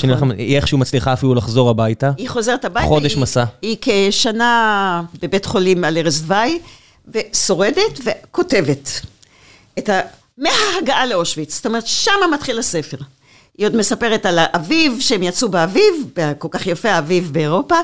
[0.03, 0.31] נכון.
[0.31, 2.11] היא איכשהו מצליחה אפילו לחזור הביתה.
[2.17, 2.87] היא חוזרת הביתה.
[2.87, 3.43] חודש היא, מסע.
[3.61, 6.59] היא כשנה בבית חולים על ערש דווי,
[7.13, 9.01] ושורדת וכותבת.
[9.79, 9.99] את ה...
[10.37, 12.97] מההגעה לאושוויץ, זאת אומרת, שמה מתחיל הספר.
[13.57, 15.93] היא עוד מספרת על האביב, שהם יצאו באביב,
[16.37, 17.75] כל כך יפה האביב באירופה,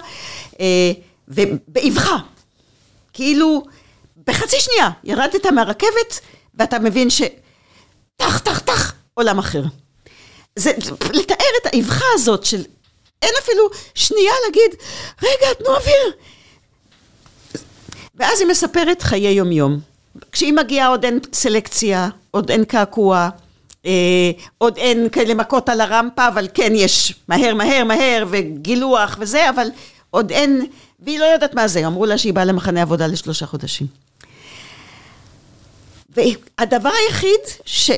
[0.59, 0.91] אה,
[1.27, 2.17] ובאבחה.
[3.13, 3.63] כאילו,
[4.27, 6.19] בחצי שנייה ירדת מהרכבת,
[6.55, 7.21] ואתה מבין ש...
[8.15, 9.63] טח, טח, טח, עולם אחר.
[10.55, 10.71] זה
[11.13, 12.63] לתאר את האבחה הזאת של...
[13.21, 14.79] אין אפילו שנייה להגיד,
[15.23, 16.13] רגע, תנו אוויר.
[18.15, 19.79] ואז היא מספרת חיי יומיום.
[20.31, 23.29] כשהיא מגיעה עוד אין סלקציה, עוד אין קעקוע,
[23.85, 29.49] אה, עוד אין כאלה מכות על הרמפה, אבל כן יש מהר, מהר, מהר, וגילוח וזה,
[29.49, 29.67] אבל
[30.09, 30.65] עוד אין
[31.03, 33.87] והיא לא יודעת מה זה, אמרו לה שהיא באה למחנה עבודה לשלושה חודשים.
[36.15, 37.91] והדבר היחיד ש...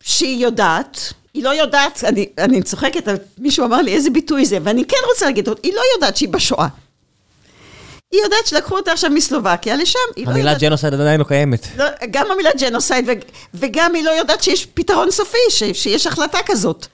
[0.00, 3.08] שהיא יודעת, היא לא יודעת, אני, אני צוחקת,
[3.38, 6.68] מישהו אמר לי איזה ביטוי זה, ואני כן רוצה להגיד, היא לא יודעת שהיא בשואה.
[8.12, 10.44] היא יודעת שלקחו אותה עכשיו מסלובקיה לשם, היא לא יודעת...
[10.46, 11.66] המילה genocide עדיין לא קיימת.
[11.76, 13.08] לא, גם המילה genocide,
[13.54, 15.38] וגם היא לא יודעת שיש פתרון סופי,
[15.72, 16.86] שיש החלטה כזאת.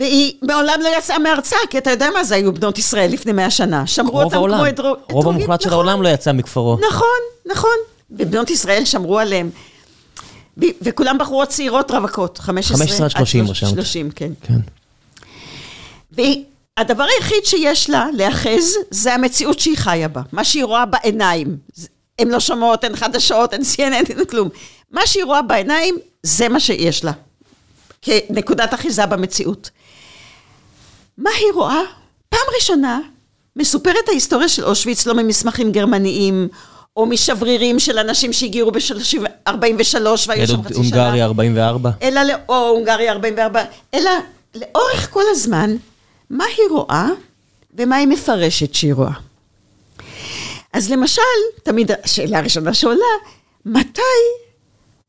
[0.00, 3.50] והיא מעולם לא יצאה מארצה, כי אתה יודע מה זה היו בנות ישראל לפני מאה
[3.50, 3.86] שנה.
[3.86, 4.80] שמרו אותם כמו את
[5.12, 6.78] רוב המוחלט של העולם לא יצא מכפרו.
[6.88, 7.76] נכון, נכון.
[8.10, 9.50] ובנות ישראל שמרו עליהם.
[10.82, 13.74] וכולם בחורות צעירות רווקות, 15 15 עד 30 שלוש- רשמת.
[13.74, 14.30] 30, כן.
[14.42, 14.54] כן.
[16.12, 20.22] והדבר היחיד שיש לה להאחז, זה המציאות שהיא חיה בה.
[20.32, 21.56] מה שהיא רואה בעיניים.
[22.18, 24.48] הן לא שומעות, אין חדשות, אין CNN, אין כלום.
[24.90, 27.12] מה שהיא רואה בעיניים, זה מה שיש לה.
[28.02, 29.70] כנקודת אחיזה במציאות.
[31.20, 31.80] מה היא רואה?
[32.28, 33.00] פעם ראשונה
[33.56, 36.48] מסופרת ההיסטוריה של אושוויץ לא ממסמכים גרמניים,
[36.96, 39.54] או משברירים של אנשים שהגיעו ב-43
[40.28, 41.02] והיו שם חצי שנה.
[41.02, 41.90] הונגריה 44.
[42.02, 43.62] אלא, לא- או הונגריה 44,
[43.94, 44.10] אלא
[44.54, 45.76] לאורך כל הזמן,
[46.30, 47.08] מה היא רואה
[47.74, 49.12] ומה היא מפרשת שהיא רואה.
[50.72, 51.22] אז למשל,
[51.62, 53.04] תמיד השאלה הראשונה שעולה,
[53.66, 54.00] מתי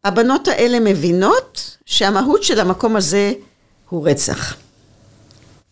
[0.04, 3.34] הבנות האלה מבינות שהמהות של המקום הזה
[3.90, 4.56] הוא רצח?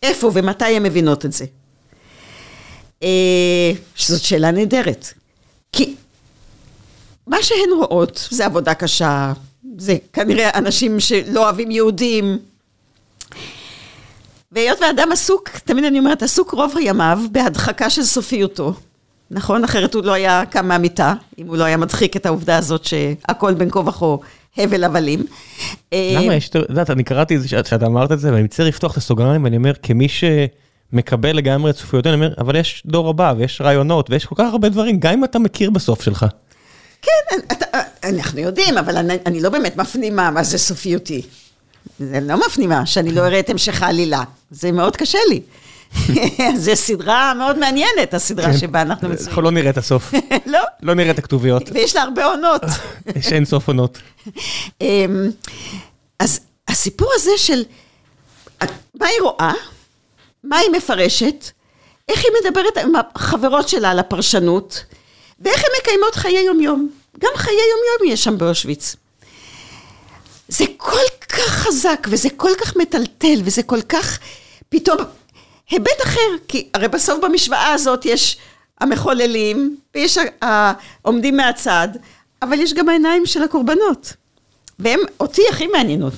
[0.02, 1.44] איפה ומתי הן מבינות את זה?
[3.02, 5.12] אה, שזאת שאלה נהדרת.
[5.72, 5.94] כי
[7.26, 9.32] מה שהן רואות זה עבודה קשה,
[9.78, 12.38] זה כנראה אנשים שלא אוהבים יהודים.
[14.52, 18.74] והיות ואדם עסוק, תמיד אני אומרת, עסוק רוב ימיו בהדחקה של סופיותו.
[19.30, 19.64] נכון?
[19.64, 23.54] אחרת הוא לא היה קם מהמיטה, אם הוא לא היה מדחיק את העובדה הזאת שהכל
[23.54, 24.16] בין כה וכה
[24.56, 25.26] הבל הבלים.
[25.92, 28.42] אה, למה יש, את יודעת, אני קראתי את זה שאת שאת אמרת את זה, ואני
[28.42, 32.82] מצטער לפתוח את הסוגריים, ואני אומר, כמי שמקבל לגמרי את סופיות, אני אומר, אבל יש
[32.86, 36.26] דור הבא, ויש רעיונות, ויש כל כך הרבה דברים, גם אם אתה מכיר בסוף שלך.
[37.02, 41.22] כן, אתה, אנחנו יודעים, אבל אני, אני לא באמת מפנימה מה זה סופיותי.
[41.98, 44.22] זה לא מפנימה, שאני לא אראה את המשך העלילה.
[44.50, 45.40] זה מאוד קשה לי.
[46.56, 49.28] זו סדרה מאוד מעניינת, הסדרה שבה אנחנו מצויים.
[49.28, 50.12] אנחנו לא נראה את הסוף,
[50.46, 52.62] לא, לא נראה את הכתוביות, ויש לה הרבה עונות.
[53.16, 53.98] יש אין סוף עונות.
[54.80, 55.30] אמ,
[56.18, 57.62] אז הסיפור הזה של
[58.94, 59.52] מה היא רואה,
[60.44, 61.50] מה היא מפרשת,
[62.08, 64.84] איך היא מדברת עם החברות שלה על הפרשנות,
[65.40, 66.90] ואיך הן מקיימות חיי יומיום.
[67.18, 68.96] גם חיי יומיום יש שם באושוויץ.
[70.48, 74.18] זה כל כך חזק, וזה כל כך מטלטל, וזה כל כך
[74.68, 74.98] פתאום
[75.70, 78.36] היבט אחר, כי הרי בסוף במשוואה הזאת יש
[78.80, 81.88] המחוללים, ויש העומדים מהצד,
[82.42, 84.12] אבל יש גם העיניים של הקורבנות.
[84.78, 86.12] והן אותי הכי מעניינות.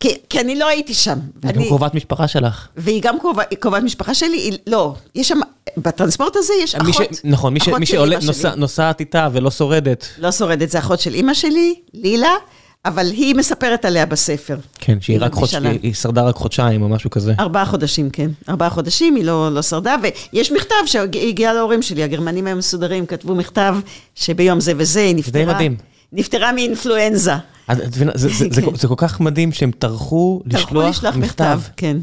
[0.00, 1.10] כי, כי אני לא הייתי שם.
[1.42, 2.68] היא גם ואני- קרובת משפחה שלך.
[2.76, 3.16] והיא גם
[3.50, 5.40] היא קרובת משפחה שלי, היא, לא, יש שם,
[5.76, 7.08] בטרנספורט הזה יש מי ש- אחות.
[7.24, 10.06] נכון, מי ש- אחות מי של שעולה- נוסעת איתה ולא שורדת.
[10.18, 12.34] לא שורדת, זה אחות של אימא שלי, לילה,
[12.84, 14.56] אבל היא מספרת עליה בספר.
[14.78, 15.54] כן, שהיא היא רק חודש.
[15.82, 17.34] היא שרדה רק חודשיים או משהו כזה.
[17.40, 18.30] ארבעה חודשים, כן.
[18.48, 19.96] ארבעה חודשים, היא לא, לא שרדה,
[20.32, 23.76] ויש מכתב שהגיע להורים שלי, הגרמנים היו מסודרים, כתבו מכתב
[24.14, 25.44] שביום זה וזה היא נפטרה.
[25.54, 25.76] מדהים.
[26.12, 27.32] נפטרה מאינפלואנזה.
[27.72, 28.74] את מבינה, זה- זה- זה- כן.
[28.74, 31.60] זה כל כך מדהים שהם טרחו טרחו לשלוח מכתב.
[31.76, 31.96] כן.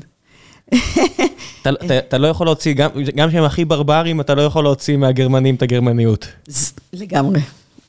[1.62, 2.90] אתה- אתה- לא יכול להוציא, גם-
[3.32, 6.28] שהם הכי ברברים, אתה לא יכול להוציא מהגרמנים את הגרמניות.
[6.94, 7.40] לגמרי.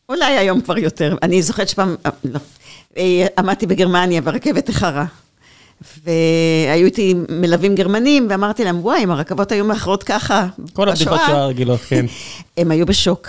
[0.08, 1.16] אולי היום כבר יותר.
[1.22, 2.40] אני זוכרת שפעם, אה, לא,
[3.38, 5.04] עמדתי בגרמניה ברכבת החרה.
[6.04, 11.42] והיו איתי מלווים גרמנים, ואמרתי להם, וואי, אם הרכבות היו מאחרות ככה כל הבדיחות שעה
[11.42, 12.06] הרגילות, כן.
[12.58, 13.28] הם היו בשוק.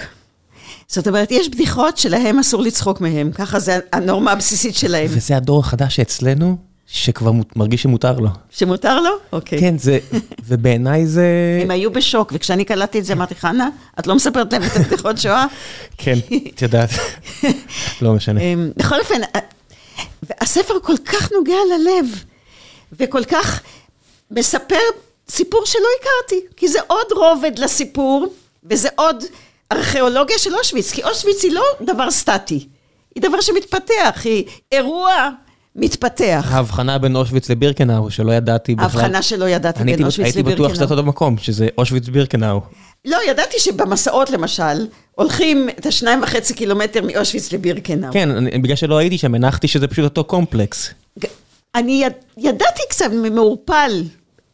[0.88, 5.08] זאת אומרת, יש בדיחות שלהם אסור לצחוק מהם, ככה זה הנורמה הבסיסית שלהם.
[5.10, 6.58] וזה הדור החדש שאצלנו,
[6.88, 8.30] שכבר מרגיש שמותר לו.
[8.50, 9.10] שמותר לו?
[9.32, 9.60] אוקיי.
[9.60, 10.00] כן, זה,
[10.48, 11.60] ובעיניי זה...
[11.64, 13.70] הם היו בשוק, וכשאני קלטתי את זה, אמרתי, חנה,
[14.00, 15.46] את לא מספרת להם את הבדיחות שואה?
[15.98, 16.16] כן,
[16.56, 16.90] את יודעת.
[18.02, 18.42] לא משנה.
[18.42, 19.22] אמ, בכל אופן,
[19.98, 20.04] ה-
[20.44, 22.24] הספר כל כך נוגע ללב,
[22.92, 23.62] וכל כך
[24.32, 24.80] מספר
[25.30, 28.28] סיפור שלא הכרתי, כי זה עוד רובד לסיפור,
[28.64, 29.24] וזה עוד
[29.72, 32.68] ארכיאולוגיה של אושוויץ, כי אושוויץ היא לא דבר סטטי,
[33.16, 35.30] היא דבר שמתפתח, היא אירוע
[35.78, 36.48] מתפתח.
[36.52, 38.86] ההבחנה בין אושוויץ לבירקנאו, שלא ידעתי בכלל.
[39.02, 40.98] ההבחנה שלא ידעתי בין אושוויץ הייתי בטוח שזה לבירקנאו.
[40.98, 42.62] אותו מקום, שזה אושוויץ בירקנאו.
[43.06, 44.86] לא, ידעתי שבמסעות למשל,
[45.16, 48.12] הולכים את השניים וחצי קילומטר מאושוויץ לבירקנאו.
[48.14, 50.90] כן, אני- בגלל שלא הייתי שם, הנחתי שזה פשוט אותו קומפלקס.
[51.76, 54.04] אני יד, ידעתי קצת מעורפל,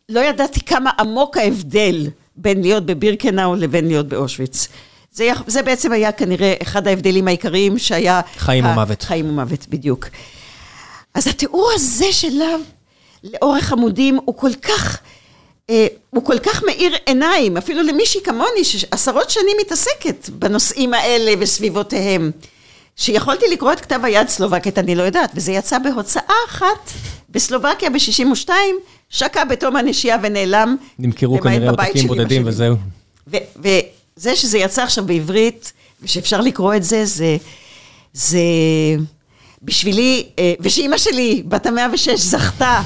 [0.09, 4.67] לא ידעתי כמה עמוק ההבדל בין להיות בבירקנאו לבין להיות באושוויץ.
[5.11, 8.21] זה, זה בעצם היה כנראה אחד ההבדלים העיקריים שהיה...
[8.37, 9.01] חיים ה- ומוות.
[9.03, 10.07] חיים ומוות, בדיוק.
[11.14, 12.56] אז התיאור הזה שלה,
[13.23, 14.99] לאורך עמודים, הוא כל כך,
[15.69, 22.31] אה, הוא כל כך מאיר עיניים, אפילו למישהי כמוני, שעשרות שנים מתעסקת בנושאים האלה וסביבותיהם.
[22.95, 26.91] שיכולתי לקרוא את כתב היד סלובקית, אני לא יודעת, וזה יצא בהוצאה אחת
[27.30, 28.49] בסלובקיה ב-62,
[29.10, 30.76] שקע בתום הנשייה ונעלם.
[30.99, 32.44] נמכרו כנראה עותקים בודדים.
[32.45, 32.76] וזהו.
[33.27, 37.38] וזה שזה יצא עכשיו בעברית, ושאפשר לקרוא את זה, זה,
[38.14, 38.40] זה
[39.64, 42.81] בשבילי, אה, ושאימא שלי, בת המאה ושש, זכתה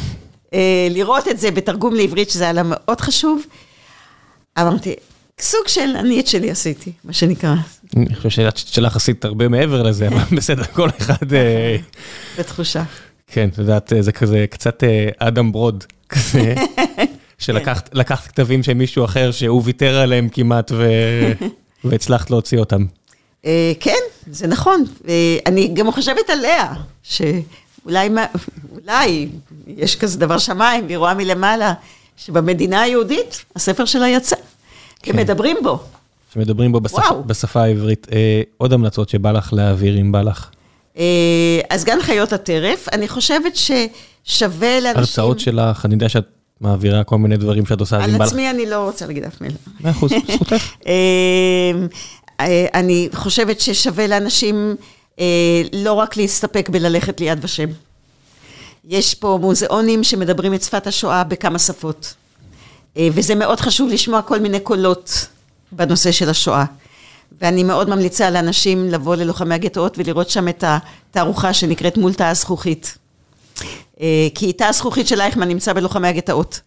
[0.53, 3.41] אה, לראות את זה בתרגום לעברית, שזה היה לה מאוד חשוב.
[4.59, 4.95] אמרתי,
[5.41, 7.55] סוג של אני את שלי עשיתי, מה שנקרא.
[7.95, 11.33] אני חושב שאת שלך עשית הרבה מעבר לזה, אבל בסדר, כל אחד...
[11.33, 11.75] אה,
[12.39, 12.83] בתחושה.
[13.27, 14.83] כן, את יודעת, זה כזה קצת
[15.17, 16.55] אדם ברוד, כזה,
[17.37, 20.71] שלקחת כתבים של מישהו אחר שהוא ויתר עליהם כמעט,
[21.83, 22.85] והצלחת להוציא אותם.
[23.79, 23.99] כן,
[24.31, 24.83] זה נכון.
[25.45, 26.73] אני גם חושבת עליה,
[27.03, 28.09] שאולי
[28.71, 29.29] אולי
[29.67, 31.73] יש כזה דבר שמיים, והיא רואה מלמעלה,
[32.17, 34.35] שבמדינה היהודית, הספר שלה יצא,
[35.03, 35.11] כן.
[35.15, 35.79] ומדברים בו.
[36.33, 38.07] שמדברים בו בשפה, בשפה העברית.
[38.11, 40.49] אה, עוד המלצות שבא לך להעביר, אם בא לך.
[40.97, 44.99] אה, אז גן חיות הטרף, אני חושבת ששווה לאנשים...
[44.99, 46.25] הרצאות שלך, אני יודע שאת
[46.61, 49.55] מעבירה כל מיני דברים שאת עושה, על עצמי אני לא רוצה להגיד אף מילה.
[49.79, 50.73] מאה אחוז, זכותך.
[52.39, 54.75] אה, אני חושבת ששווה לאנשים
[55.19, 55.25] אה,
[55.73, 57.69] לא רק להסתפק בללכת ליד ושם.
[58.85, 62.13] יש פה מוזיאונים שמדברים את שפת השואה בכמה שפות.
[62.97, 65.27] אה, וזה מאוד חשוב לשמוע כל מיני קולות
[65.71, 66.65] בנושא של השואה.
[67.41, 72.97] ואני מאוד ממליצה לאנשים לבוא ללוחמי הגטאות ולראות שם את התערוכה שנקראת מול תא הזכוכית.
[74.35, 76.59] כי תא הזכוכית של אייכמן נמצא בלוחמי הגטאות.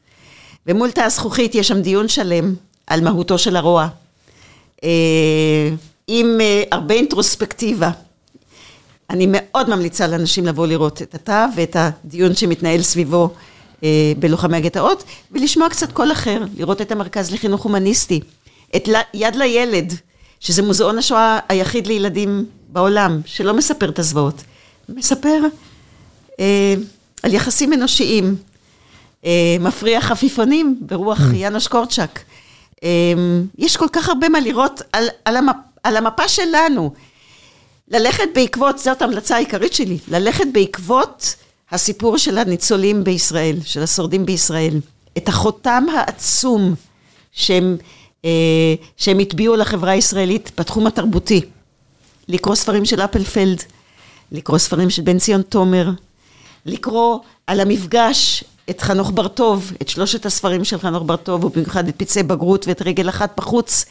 [0.67, 2.55] ומול תא הזכוכית יש שם דיון שלם
[2.87, 3.89] על מהותו של הרוע.
[4.85, 5.71] אה,
[6.07, 7.91] עם אה, הרבה אינטרוספקטיבה.
[9.11, 13.31] אני מאוד ממליצה לאנשים לבוא לראות את התא ואת הדיון שמתנהל סביבו
[13.85, 18.21] אה, בלוחמי הגטאות, ולשמוע קצת קול אחר, לראות את המרכז לחינוך הומניסטי,
[18.77, 19.95] את יד לילד,
[20.41, 24.43] שזה מוזיאון השואה היחיד לילדים בעולם, שלא מספר את הזוועות,
[24.89, 25.39] מספר
[26.41, 26.75] אה,
[27.23, 28.37] על יחסים אנושיים,
[29.25, 31.35] אה, מפריח עפיפונים ברוח mm.
[31.35, 32.25] יאנוש קורצ'אק.
[32.83, 36.93] אמ, יש כל כך הרבה מה לראות על, על, המפ, על המפה שלנו.
[37.89, 41.35] ללכת בעקבות, זאת ההמלצה העיקרית שלי, ללכת בעקבות
[41.71, 44.81] הסיפור של הניצולים בישראל, של השורדים בישראל.
[45.17, 46.75] את החותם העצום
[47.33, 47.77] שהם,
[48.25, 48.31] אה,
[48.97, 51.41] שהם הטביעו לחברה הישראלית בתחום התרבותי.
[52.29, 53.63] לקרוא ספרים של אפלפלד,
[54.33, 55.91] לקרוא ספרים של בן ציון תומר,
[56.67, 62.23] לקרוא על המפגש את חנוך בר-טוב, את שלושת הספרים של חנוך בר-טוב, ובמיוחד את פצעי
[62.23, 63.85] בגרות ואת רגל אחת בחוץ.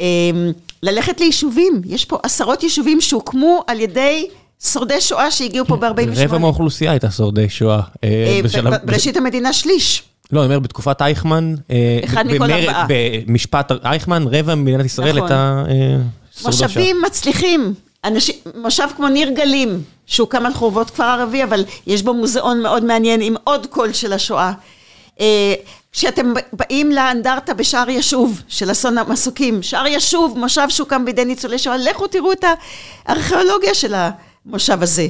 [0.00, 4.26] אמ, ללכת ליישובים, יש פה עשרות יישובים שהוקמו על ידי
[4.64, 5.90] שורדי שואה שהגיעו פה ב-48.
[6.16, 7.80] רבע מהאוכלוסייה הייתה שורדי שואה.
[8.04, 10.02] אה, אה, בראשית המדינה שליש.
[10.32, 12.86] לא, אני אומר, בתקופת אייכמן, אה, אחד מכל ארבעה.
[12.88, 15.22] במשפט אייכמן, רבע ממדינת ישראל נכון.
[15.22, 15.64] הייתה
[16.38, 16.68] שורדי שואה.
[16.68, 17.74] מושבים מצליחים,
[18.62, 23.20] מושב כמו ניר גלים, שהוקם על חורבות כפר ערבי, אבל יש בו מוזיאון מאוד מעניין
[23.20, 24.52] עם עוד קול של השואה.
[25.20, 25.54] אה,
[25.92, 31.76] כשאתם באים לאנדרטה בשער ישוב של אסון המסוקים, שער ישוב, מושב שהוקם בידי ניצולי שואה,
[31.76, 32.44] לכו תראו את
[33.06, 35.08] הארכיאולוגיה של המושב הזה.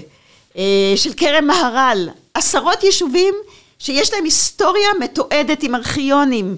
[0.56, 3.34] אה, של כרם מהר"ל, עשרות יישובים
[3.78, 6.56] שיש להם היסטוריה מתועדת עם ארכיונים.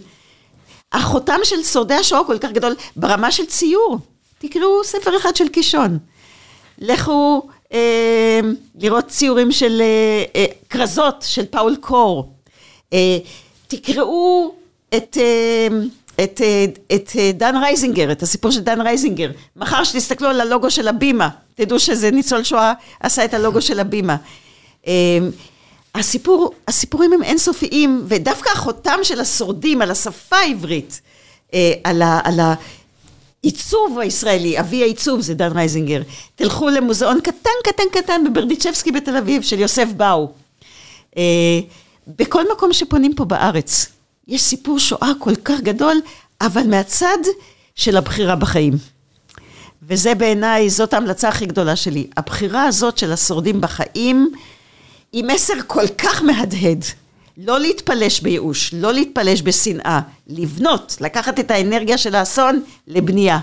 [0.93, 3.99] החותם של שורדי השואה כל כך גדול ברמה של ציור.
[4.39, 5.99] תקראו ספר אחד של קישון.
[6.79, 7.43] לכו
[8.81, 12.33] לראות ציורים של אה, אה, כרזות של פאול קור.
[12.93, 13.19] אה,
[13.69, 14.55] תקראו
[14.97, 15.69] את, אה,
[16.25, 16.41] את,
[16.95, 19.31] את דן רייזינגר, את הסיפור של דן רייזינגר.
[19.57, 24.17] מחר שתסתכלו על הלוגו של הבימה, תדעו שזה ניצול שואה עשה את הלוגו של הבימה.
[24.87, 25.19] אה,
[25.95, 31.01] הסיפור, הסיפורים הם אינסופיים, ודווקא החותם של השורדים על השפה העברית,
[31.85, 32.41] על, ה, על
[33.43, 36.03] עיצוב הישראלי, אבי העיצוב זה דן רייזינגר.
[36.35, 40.33] תלכו למוזיאון קטן קטן קטן בברדיצ'בסקי בתל אביב של יוסף באו.
[41.17, 41.23] אה,
[42.07, 43.87] בכל מקום שפונים פה בארץ,
[44.29, 45.97] יש סיפור שואה כל כך גדול,
[46.41, 47.19] אבל מהצד
[47.75, 48.73] של הבחירה בחיים.
[49.83, 52.07] וזה בעיניי, זאת ההמלצה הכי גדולה שלי.
[52.17, 54.33] הבחירה הזאת של השורדים בחיים,
[55.13, 56.85] היא מסר כל כך מהדהד.
[57.43, 63.39] לא להתפלש בייאוש, לא להתפלש בשנאה, לבנות, לקחת את האנרגיה של האסון לבנייה.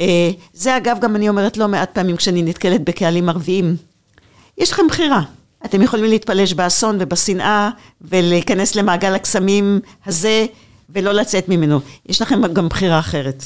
[0.00, 3.76] אה, זה אגב, גם אני אומרת לא מעט פעמים כשאני נתקלת בקהלים ערביים.
[4.58, 5.22] יש לכם בחירה.
[5.64, 7.70] אתם יכולים להתפלש באסון ובשנאה
[8.00, 10.46] ולהיכנס למעגל הקסמים הזה
[10.90, 11.80] ולא לצאת ממנו.
[12.06, 13.44] יש לכם גם בחירה אחרת.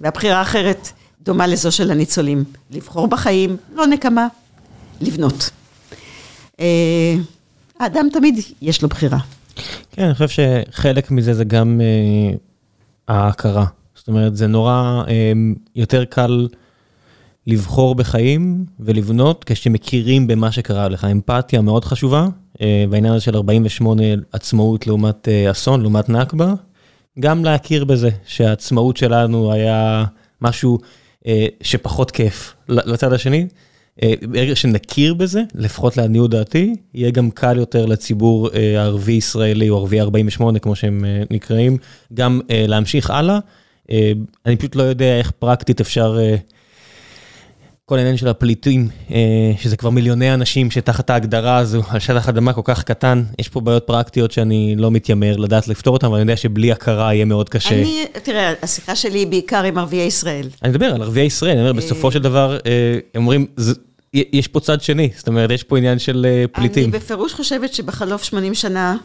[0.00, 0.88] והבחירה האחרת
[1.22, 2.44] דומה לזו של הניצולים.
[2.70, 4.26] לבחור בחיים, לא נקמה,
[5.00, 5.50] לבנות.
[7.80, 9.18] האדם תמיד יש לו בחירה.
[9.92, 12.36] כן, אני חושב שחלק מזה זה גם אה,
[13.08, 13.66] ההכרה.
[13.94, 15.32] זאת אומרת, זה נורא אה,
[15.76, 16.48] יותר קל
[17.46, 21.04] לבחור בחיים ולבנות כשמכירים במה שקרה לך.
[21.04, 22.26] אמפתיה מאוד חשובה,
[22.60, 24.02] אה, בעניין הזה של 48
[24.32, 26.54] עצמאות לעומת אה, אסון, לעומת נכבה.
[27.20, 30.04] גם להכיר בזה שהעצמאות שלנו היה
[30.40, 30.78] משהו
[31.26, 33.46] אה, שפחות כיף לצד השני.
[34.02, 39.76] אה, ברגע שנכיר בזה, לפחות לעניות דעתי, יהיה גם קל יותר לציבור אה, הערבי-ישראלי או
[39.76, 41.76] ערבי 48, כמו שהם אה, נקראים,
[42.14, 43.38] גם להמשיך הלאה,
[44.46, 46.18] אני פשוט לא יודע איך פרקטית אפשר...
[47.86, 48.88] כל העניין של הפליטים,
[49.58, 53.60] שזה כבר מיליוני אנשים שתחת ההגדרה הזו, על שטח אדמה כל כך קטן, יש פה
[53.60, 57.48] בעיות פרקטיות שאני לא מתיימר לדעת לפתור אותן, אבל אני יודע שבלי הכרה יהיה מאוד
[57.48, 57.74] קשה.
[57.74, 60.48] אני, תראה, השיחה שלי היא בעיקר עם ערביי ישראל.
[60.62, 62.58] אני מדבר על ערביי ישראל, אני אומר, בסופו של דבר,
[63.14, 63.46] הם אומרים,
[64.14, 66.84] יש פה צד שני, זאת אומרת, יש פה עניין של פליטים.
[66.84, 68.96] אני בפירוש חושבת שבחלוף 80 שנה,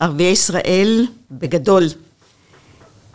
[0.00, 1.84] ערביי ישראל, בגדול,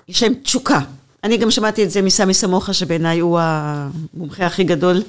[0.07, 0.79] יש להם תשוקה.
[1.27, 5.03] אני גם שמעתי את זה מסמי סמוכה, שבעיניי הוא המומחה הכי גדול.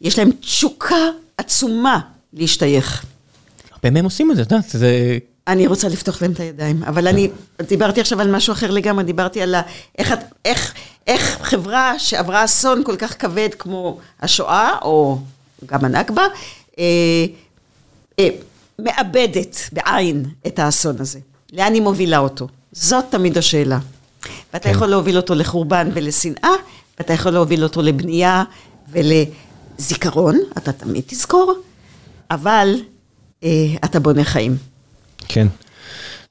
[0.00, 0.96] יש להם תשוקה
[1.38, 2.00] עצומה
[2.32, 3.04] להשתייך.
[3.72, 5.18] הרבה מהם עושים את זה, את יודעת, זה...
[5.48, 7.30] אני רוצה לפתוח להם את הידיים, אבל אני
[7.68, 9.54] דיברתי עכשיו על משהו אחר לגמרי, דיברתי על
[9.98, 10.14] איך,
[10.44, 10.74] איך,
[11.06, 15.18] איך חברה שעברה אסון כל כך כבד כמו השואה, או
[15.66, 16.26] גם הנכבה,
[16.78, 16.84] אה,
[18.18, 18.28] אה,
[18.78, 21.18] מאבדת בעין את האסון הזה.
[21.52, 22.48] לאן היא מובילה אותו?
[22.72, 23.78] זאת תמיד השאלה.
[24.52, 24.74] ואתה כן.
[24.74, 26.50] יכול להוביל אותו לחורבן ולשנאה,
[26.98, 28.44] ואתה יכול להוביל אותו לבנייה
[28.88, 31.54] ולזיכרון, אתה תמיד תזכור,
[32.30, 32.74] אבל
[33.44, 33.48] אה,
[33.84, 34.56] אתה בונה חיים.
[35.28, 35.46] כן.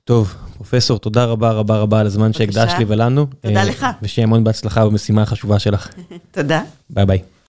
[0.04, 3.28] טוב, פרופסור, תודה רבה רבה רבה על הזמן שהקדשת לי ולנו.
[3.42, 3.86] תודה אה, לך.
[4.02, 5.90] ושיהיה המון בהצלחה במשימה החשובה שלך.
[6.32, 6.62] תודה.
[6.90, 7.33] ביי ביי.